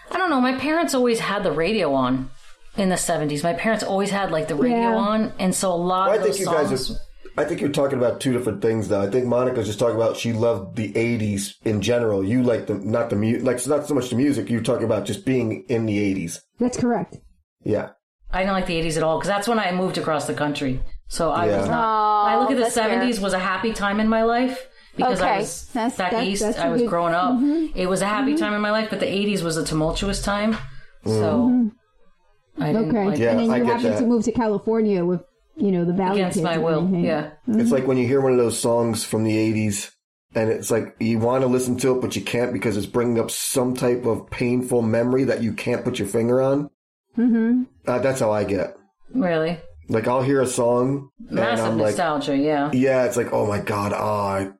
I 0.09 0.17
don't 0.17 0.29
know. 0.29 0.39
My 0.39 0.57
parents 0.57 0.93
always 0.93 1.19
had 1.19 1.43
the 1.43 1.51
radio 1.51 1.93
on 1.93 2.29
in 2.77 2.87
the 2.87 2.95
'70s. 2.95 3.43
My 3.43 3.51
parents 3.51 3.83
always 3.83 4.09
had 4.09 4.31
like 4.31 4.47
the 4.47 4.55
radio 4.55 4.77
Yeah. 4.91 4.95
on, 4.95 5.33
and 5.37 5.53
so 5.53 5.73
a 5.73 5.75
lot 5.75 6.11
I 6.11 6.15
of 6.15 6.21
think 6.21 6.31
those 6.35 6.39
you 6.39 6.45
songs. 6.45 6.69
guys 6.69 6.91
are. 6.91 6.95
I 7.37 7.45
think 7.45 7.61
you're 7.61 7.69
talking 7.71 7.97
about 7.97 8.19
two 8.19 8.33
different 8.33 8.61
things, 8.61 8.89
though. 8.89 9.01
I 9.01 9.09
think 9.09 9.25
Monica's 9.25 9.65
just 9.67 9.79
talking 9.79 9.95
about 9.95 10.17
she 10.17 10.33
loved 10.33 10.75
the 10.75 10.91
'80s 10.93 11.53
in 11.63 11.81
general. 11.81 12.23
You 12.23 12.43
like 12.43 12.67
the 12.67 12.73
not 12.75 13.09
the 13.09 13.15
mu- 13.15 13.39
like 13.39 13.55
it's 13.57 13.67
not 13.67 13.87
so 13.87 13.93
much 13.93 14.09
the 14.09 14.15
music. 14.15 14.49
You're 14.49 14.61
talking 14.61 14.83
about 14.85 15.05
just 15.05 15.25
being 15.25 15.63
in 15.69 15.85
the 15.85 15.97
'80s. 15.97 16.39
That's 16.59 16.77
correct. 16.77 17.17
Yeah. 17.63 17.89
I 18.31 18.39
didn't 18.39 18.53
like 18.53 18.65
the 18.65 18.81
'80s 18.81 18.97
at 18.97 19.03
all 19.03 19.17
because 19.17 19.27
that's 19.29 19.47
when 19.47 19.59
I 19.59 19.71
moved 19.71 19.97
across 19.97 20.27
the 20.27 20.33
country. 20.33 20.81
So 21.07 21.31
I 21.31 21.47
Yeah. 21.47 21.57
was 21.59 21.67
not. 21.69 21.83
Oh, 21.83 22.27
I 22.27 22.37
look 22.39 22.51
at 22.51 22.57
the 22.57 22.63
that's 22.63 22.75
fair. 22.75 22.89
'70s 22.89 23.19
was 23.21 23.33
a 23.33 23.39
happy 23.39 23.73
time 23.73 23.99
in 23.99 24.07
my 24.09 24.23
life 24.23 24.67
because 24.95 25.21
I 25.21 25.37
was 25.39 25.69
That's- 25.73 25.97
back 25.97 26.11
that's- 26.11 26.27
east. 26.27 26.43
I 26.59 26.69
was 26.69 26.81
good- 26.81 26.89
growing 26.89 27.13
up. 27.13 27.33
Mm-hmm. 27.33 27.77
It 27.77 27.87
was 27.89 28.01
a 28.01 28.05
happy 28.07 28.31
mm-hmm. 28.33 28.39
time 28.43 28.53
in 28.53 28.61
my 28.61 28.71
life, 28.71 28.89
but 28.89 28.99
the 28.99 29.05
'80s 29.07 29.41
was 29.41 29.55
a 29.57 29.63
tumultuous 29.65 30.21
time. 30.21 30.57
So 31.05 31.11
mm-hmm. 31.11 32.63
I 32.63 32.73
didn't 32.73 32.89
Okay. 32.89 33.05
like 33.07 33.19
Yeah, 33.19 33.31
and 33.31 33.39
then 33.39 33.49
I 33.51 33.57
you 33.57 33.63
get 33.63 33.73
happened 33.77 33.93
that. 33.93 33.99
to 33.99 34.05
move 34.05 34.23
to 34.25 34.31
California 34.31 35.03
with, 35.05 35.21
you 35.55 35.71
know, 35.71 35.85
the 35.85 35.93
Valley 35.93 36.21
against 36.21 36.35
Kids 36.35 36.43
my 36.43 36.53
and 36.53 36.63
will. 36.63 36.79
everything. 36.79 37.05
Yeah. 37.05 37.31
It's 37.47 37.71
like 37.71 37.87
when 37.87 37.97
you 37.97 38.07
hear 38.07 38.21
one 38.21 38.31
of 38.31 38.37
those 38.37 38.59
songs 38.59 39.03
from 39.03 39.23
the 39.23 39.35
'80s 39.35 39.91
and 40.33 40.49
it's 40.49 40.71
like 40.71 40.95
you 40.99 41.19
want 41.19 41.41
to 41.41 41.47
listen 41.47 41.77
to 41.77 41.95
it, 41.97 42.01
but 42.01 42.15
you 42.15 42.21
can't 42.21 42.53
because 42.53 42.77
it's 42.77 42.85
bringing 42.85 43.19
up 43.19 43.31
some 43.31 43.75
type 43.75 44.05
of 44.05 44.29
painful 44.29 44.81
memory 44.81 45.25
that 45.25 45.43
you 45.43 45.53
can't 45.53 45.83
put 45.83 45.99
your 45.99 46.07
finger 46.07 46.41
on. 46.41 46.69
Mm-hmm. 47.17 47.63
Uh, 47.85 47.99
that's 47.99 48.21
how 48.21 48.31
I 48.31 48.45
get. 48.45 48.77
Really? 49.13 49.59
Like 49.89 50.07
I'll 50.07 50.21
hear 50.21 50.41
a 50.41 50.47
song 50.47 51.09
and 51.27 51.31
Massive 51.31 51.65
I'm 51.65 51.77
like, 51.77 51.97
nostalgia, 51.97 52.37
yeah. 52.37 52.71
yeah, 52.71 53.03
it's 53.03 53.17
like, 53.17 53.33
oh 53.33 53.45
my 53.45 53.59
god, 53.59 53.91
ah, 53.93 54.35
I, 54.35 54.51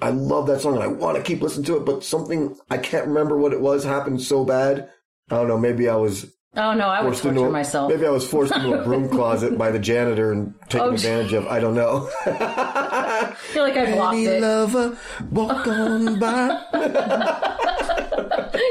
I 0.00 0.10
love 0.10 0.46
that 0.46 0.60
song 0.60 0.74
and 0.74 0.82
I 0.82 0.86
want 0.86 1.16
to 1.16 1.24
keep 1.24 1.42
listening 1.42 1.64
to 1.66 1.76
it, 1.76 1.84
but 1.84 2.04
something 2.04 2.56
I 2.70 2.78
can't 2.78 3.08
remember 3.08 3.36
what 3.36 3.52
it 3.52 3.60
was 3.60 3.82
happened 3.82 4.22
so 4.22 4.44
bad. 4.44 4.88
I 5.28 5.36
don't 5.36 5.48
know. 5.48 5.58
Maybe 5.58 5.88
I 5.88 5.96
was 5.96 6.32
Oh 6.58 6.72
no, 6.72 6.88
I 6.88 7.02
would 7.02 7.08
forced 7.10 7.22
torture 7.22 7.46
a, 7.46 7.50
myself. 7.50 7.90
maybe 7.90 8.06
I 8.06 8.10
was 8.10 8.26
forced 8.26 8.54
into 8.54 8.72
a 8.80 8.82
broom 8.84 9.08
closet 9.10 9.58
by 9.58 9.70
the 9.70 9.78
janitor 9.78 10.32
and 10.32 10.54
taken 10.68 10.88
Oh, 10.88 10.92
advantage 10.94 11.32
of. 11.34 11.46
I 11.48 11.60
don't 11.60 11.74
know. 11.74 12.08
I 12.24 13.34
feel 13.38 13.62
like 13.62 13.76
I 13.76 13.92
blocked 13.92 14.14
Any 14.14 14.24
it. 14.26 14.40
lover 14.40 14.96
walk 15.30 15.66
on 15.66 16.18
by. 16.18 16.60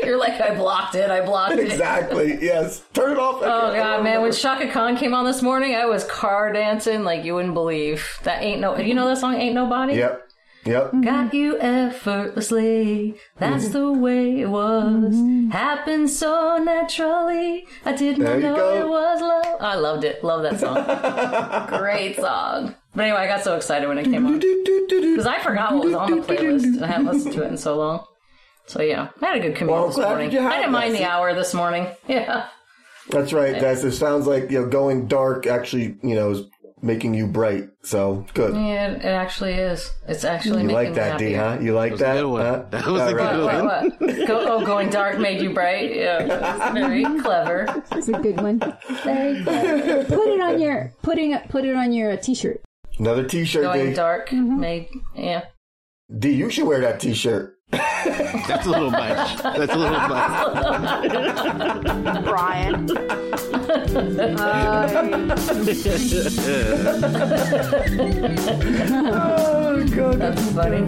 You're 0.04 0.18
like, 0.18 0.40
I 0.42 0.56
blocked 0.56 0.96
it. 0.96 1.10
I 1.12 1.22
blocked 1.26 1.54
it. 1.54 1.72
exactly. 1.72 2.38
Yes. 2.42 2.82
Turn 2.94 3.12
it 3.12 3.18
off. 3.20 3.38
Oh 3.42 3.74
god, 3.76 4.04
man! 4.04 4.22
When 4.22 4.32
Chaka 4.32 4.70
Khan 4.72 4.96
came 4.98 5.14
on 5.14 5.26
this 5.26 5.42
morning, 5.42 5.76
I 5.76 5.86
was 5.86 6.04
car 6.06 6.52
dancing 6.54 7.04
like 7.04 7.24
you 7.24 7.36
wouldn't 7.36 7.54
believe. 7.54 8.06
That 8.24 8.42
ain't 8.44 8.62
no. 8.62 8.78
You 8.78 8.94
know 8.94 9.08
that 9.08 9.18
song, 9.20 9.36
"Ain't 9.36 9.56
Nobody." 9.56 9.96
Yep. 9.96 10.22
Yep. 10.66 10.94
Got 11.04 11.34
you 11.34 11.60
effortlessly. 11.60 13.16
That's 13.38 13.66
Mm-hmm. 13.66 13.74
the 13.74 13.92
way 13.94 14.40
it 14.42 14.50
was. 14.50 15.14
Happened 15.52 16.10
so 16.10 16.58
naturally. 16.58 17.68
I 17.86 17.94
didn't 17.94 18.24
know 18.24 18.40
go. 18.42 18.82
it 18.82 18.88
was 18.90 19.22
love. 19.22 19.62
I 19.62 19.76
loved 19.76 20.04
it. 20.04 20.24
Love 20.24 20.42
that 20.44 20.60
song. 20.60 21.78
Great 21.80 22.16
song. 22.16 22.76
But 22.96 23.04
anyway, 23.04 23.20
I 23.20 23.28
got 23.28 23.44
so 23.44 23.56
excited 23.56 23.88
when 23.88 23.98
it 23.98 24.06
came 24.06 24.26
on 24.26 24.40
because 24.40 25.26
I 25.28 25.40
forgot 25.40 25.74
what 25.76 25.86
was 25.86 25.94
on 25.94 26.12
the 26.12 26.26
playlist. 26.26 26.82
I 26.82 26.88
hadn't 26.88 27.08
listened 27.08 27.34
to 27.36 27.44
it 27.44 27.48
in 27.48 27.58
so 27.58 27.76
long. 27.78 28.06
So 28.68 28.82
yeah, 28.82 29.10
I 29.22 29.26
had 29.28 29.38
a 29.38 29.40
good 29.42 29.56
commute 29.56 29.76
Well, 29.78 29.88
this 29.90 29.98
morning. 29.98 30.32
you 30.32 30.40
I 30.40 30.58
didn't 30.58 30.62
that. 30.64 30.72
mind 30.72 30.96
the 30.96 31.04
hour 31.04 31.34
this 31.36 31.54
morning. 31.54 31.88
Yeah. 32.08 32.48
That's 33.12 33.34
right, 33.34 33.62
guys. 33.62 33.84
It 33.84 33.92
sounds 33.92 34.26
like 34.26 34.50
you 34.50 34.62
know 34.62 34.68
going 34.68 35.06
dark 35.08 35.46
actually 35.46 35.96
you 36.02 36.16
know 36.16 36.32
is 36.32 36.42
making 36.86 37.16
you 37.16 37.28
bright. 37.28 37.68
So 37.84 38.26
good. 38.34 38.54
Yeah, 38.54 38.92
it, 38.92 38.98
it 39.02 39.06
actually 39.06 39.54
is. 39.54 39.92
It's 40.08 40.24
actually 40.24 40.62
You 40.62 40.68
making 40.68 40.76
like 40.76 40.90
me 40.90 40.96
that, 40.96 41.18
D, 41.20 41.34
huh? 41.34 41.58
You 41.60 41.74
like 41.74 41.94
was 41.94 42.02
a 42.02 42.04
that? 42.04 42.14
good 42.14 42.28
one. 42.28 42.42
Huh? 42.46 42.66
That 42.70 42.86
was 42.88 43.02
a 43.02 43.06
good 43.14 43.16
right. 43.18 43.38
one. 43.38 43.66
What? 43.66 44.02
what? 44.02 44.28
Go, 44.28 44.46
oh, 44.48 44.66
going 44.66 44.90
dark 44.90 45.20
made 45.20 45.42
you 45.42 45.54
bright. 45.54 45.96
Yeah, 45.96 46.26
that's 46.26 46.74
very 46.74 47.04
clever. 47.22 47.84
It's 47.92 48.08
a 48.08 48.14
good 48.14 48.40
one. 48.40 48.60
Very 49.04 49.44
good. 49.44 50.08
Put 50.08 50.28
it 50.28 50.40
on 50.40 50.62
your 50.62 50.94
putting 51.02 51.32
it 51.32 51.50
put 51.50 51.66
it 51.66 51.76
on 51.76 51.92
your 51.92 52.12
uh, 52.12 52.18
t-shirt. 52.18 52.62
Another 52.98 53.26
T-shirt, 53.26 53.64
Going 53.64 53.90
D. 53.90 53.94
dark 53.94 54.32
made 54.32 54.88
yeah. 55.16 55.46
D, 56.18 56.32
you 56.32 56.50
should 56.50 56.66
wear 56.66 56.80
that 56.80 57.02
T-shirt. 57.02 57.55
That's 58.48 58.66
a 58.66 58.70
little 58.70 58.92
much. 58.92 59.38
That's 59.44 59.74
a 59.74 59.78
little 59.78 60.00
much. 60.08 62.24
Brian. 62.24 62.88
Oh 68.58 69.86
God. 69.96 70.20
That's 70.20 70.52
funny. 70.52 70.82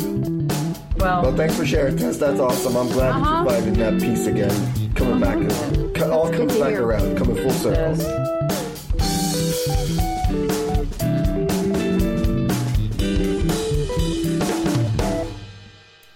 Well, 0.97 1.21
Well, 1.23 1.35
thanks 1.35 1.55
for 1.55 1.65
sharing, 1.65 1.97
Tess. 1.97 2.17
That's 2.17 2.39
awesome. 2.39 2.75
I'm 2.75 2.88
glad 2.89 3.11
Uh-huh. 3.11 3.43
you're 3.43 3.51
finding 3.51 3.73
that 3.75 3.99
peace 4.01 4.25
again. 4.27 4.93
Coming 4.95 5.19
back, 5.19 5.38
co- 5.95 6.11
all 6.11 6.31
comes 6.31 6.57
back 6.57 6.69
hear. 6.71 6.85
around, 6.85 7.17
coming 7.17 7.35
full 7.35 7.51
circle. 7.51 7.95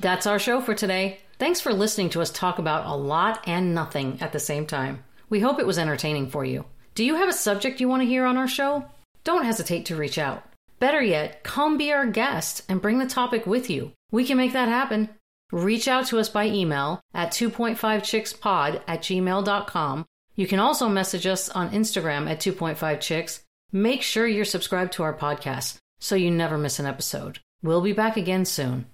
That's 0.01 0.25
our 0.25 0.39
show 0.39 0.61
for 0.61 0.73
today. 0.73 1.19
Thanks 1.37 1.61
for 1.61 1.71
listening 1.71 2.09
to 2.09 2.21
us 2.21 2.31
talk 2.31 2.57
about 2.57 2.87
a 2.87 2.95
lot 2.95 3.43
and 3.47 3.75
nothing 3.75 4.17
at 4.19 4.31
the 4.31 4.39
same 4.39 4.65
time. 4.65 5.03
We 5.29 5.41
hope 5.41 5.59
it 5.59 5.67
was 5.67 5.77
entertaining 5.77 6.31
for 6.31 6.43
you. 6.43 6.65
Do 6.95 7.05
you 7.05 7.17
have 7.17 7.29
a 7.29 7.33
subject 7.33 7.79
you 7.79 7.87
want 7.87 8.01
to 8.01 8.07
hear 8.07 8.25
on 8.25 8.35
our 8.35 8.47
show? 8.47 8.83
Don't 9.23 9.45
hesitate 9.45 9.85
to 9.85 9.95
reach 9.95 10.17
out. 10.17 10.43
Better 10.79 11.03
yet, 11.03 11.43
come 11.43 11.77
be 11.77 11.93
our 11.93 12.07
guest 12.07 12.63
and 12.67 12.81
bring 12.81 12.97
the 12.97 13.05
topic 13.05 13.45
with 13.45 13.69
you. 13.69 13.91
We 14.09 14.25
can 14.25 14.37
make 14.37 14.53
that 14.53 14.69
happen. 14.69 15.09
Reach 15.51 15.87
out 15.87 16.07
to 16.07 16.17
us 16.17 16.29
by 16.29 16.47
email 16.47 16.99
at 17.13 17.29
2.5chickspod 17.29 18.81
at 18.87 19.01
gmail.com. 19.01 20.05
You 20.35 20.47
can 20.47 20.59
also 20.59 20.89
message 20.89 21.27
us 21.27 21.47
on 21.49 21.69
Instagram 21.69 22.27
at 22.27 22.39
2.5chicks. 22.39 23.41
Make 23.71 24.01
sure 24.01 24.25
you're 24.25 24.45
subscribed 24.45 24.93
to 24.93 25.03
our 25.03 25.15
podcast 25.15 25.77
so 25.99 26.15
you 26.15 26.31
never 26.31 26.57
miss 26.57 26.79
an 26.79 26.87
episode. 26.87 27.37
We'll 27.61 27.81
be 27.81 27.93
back 27.93 28.17
again 28.17 28.45
soon. 28.45 28.87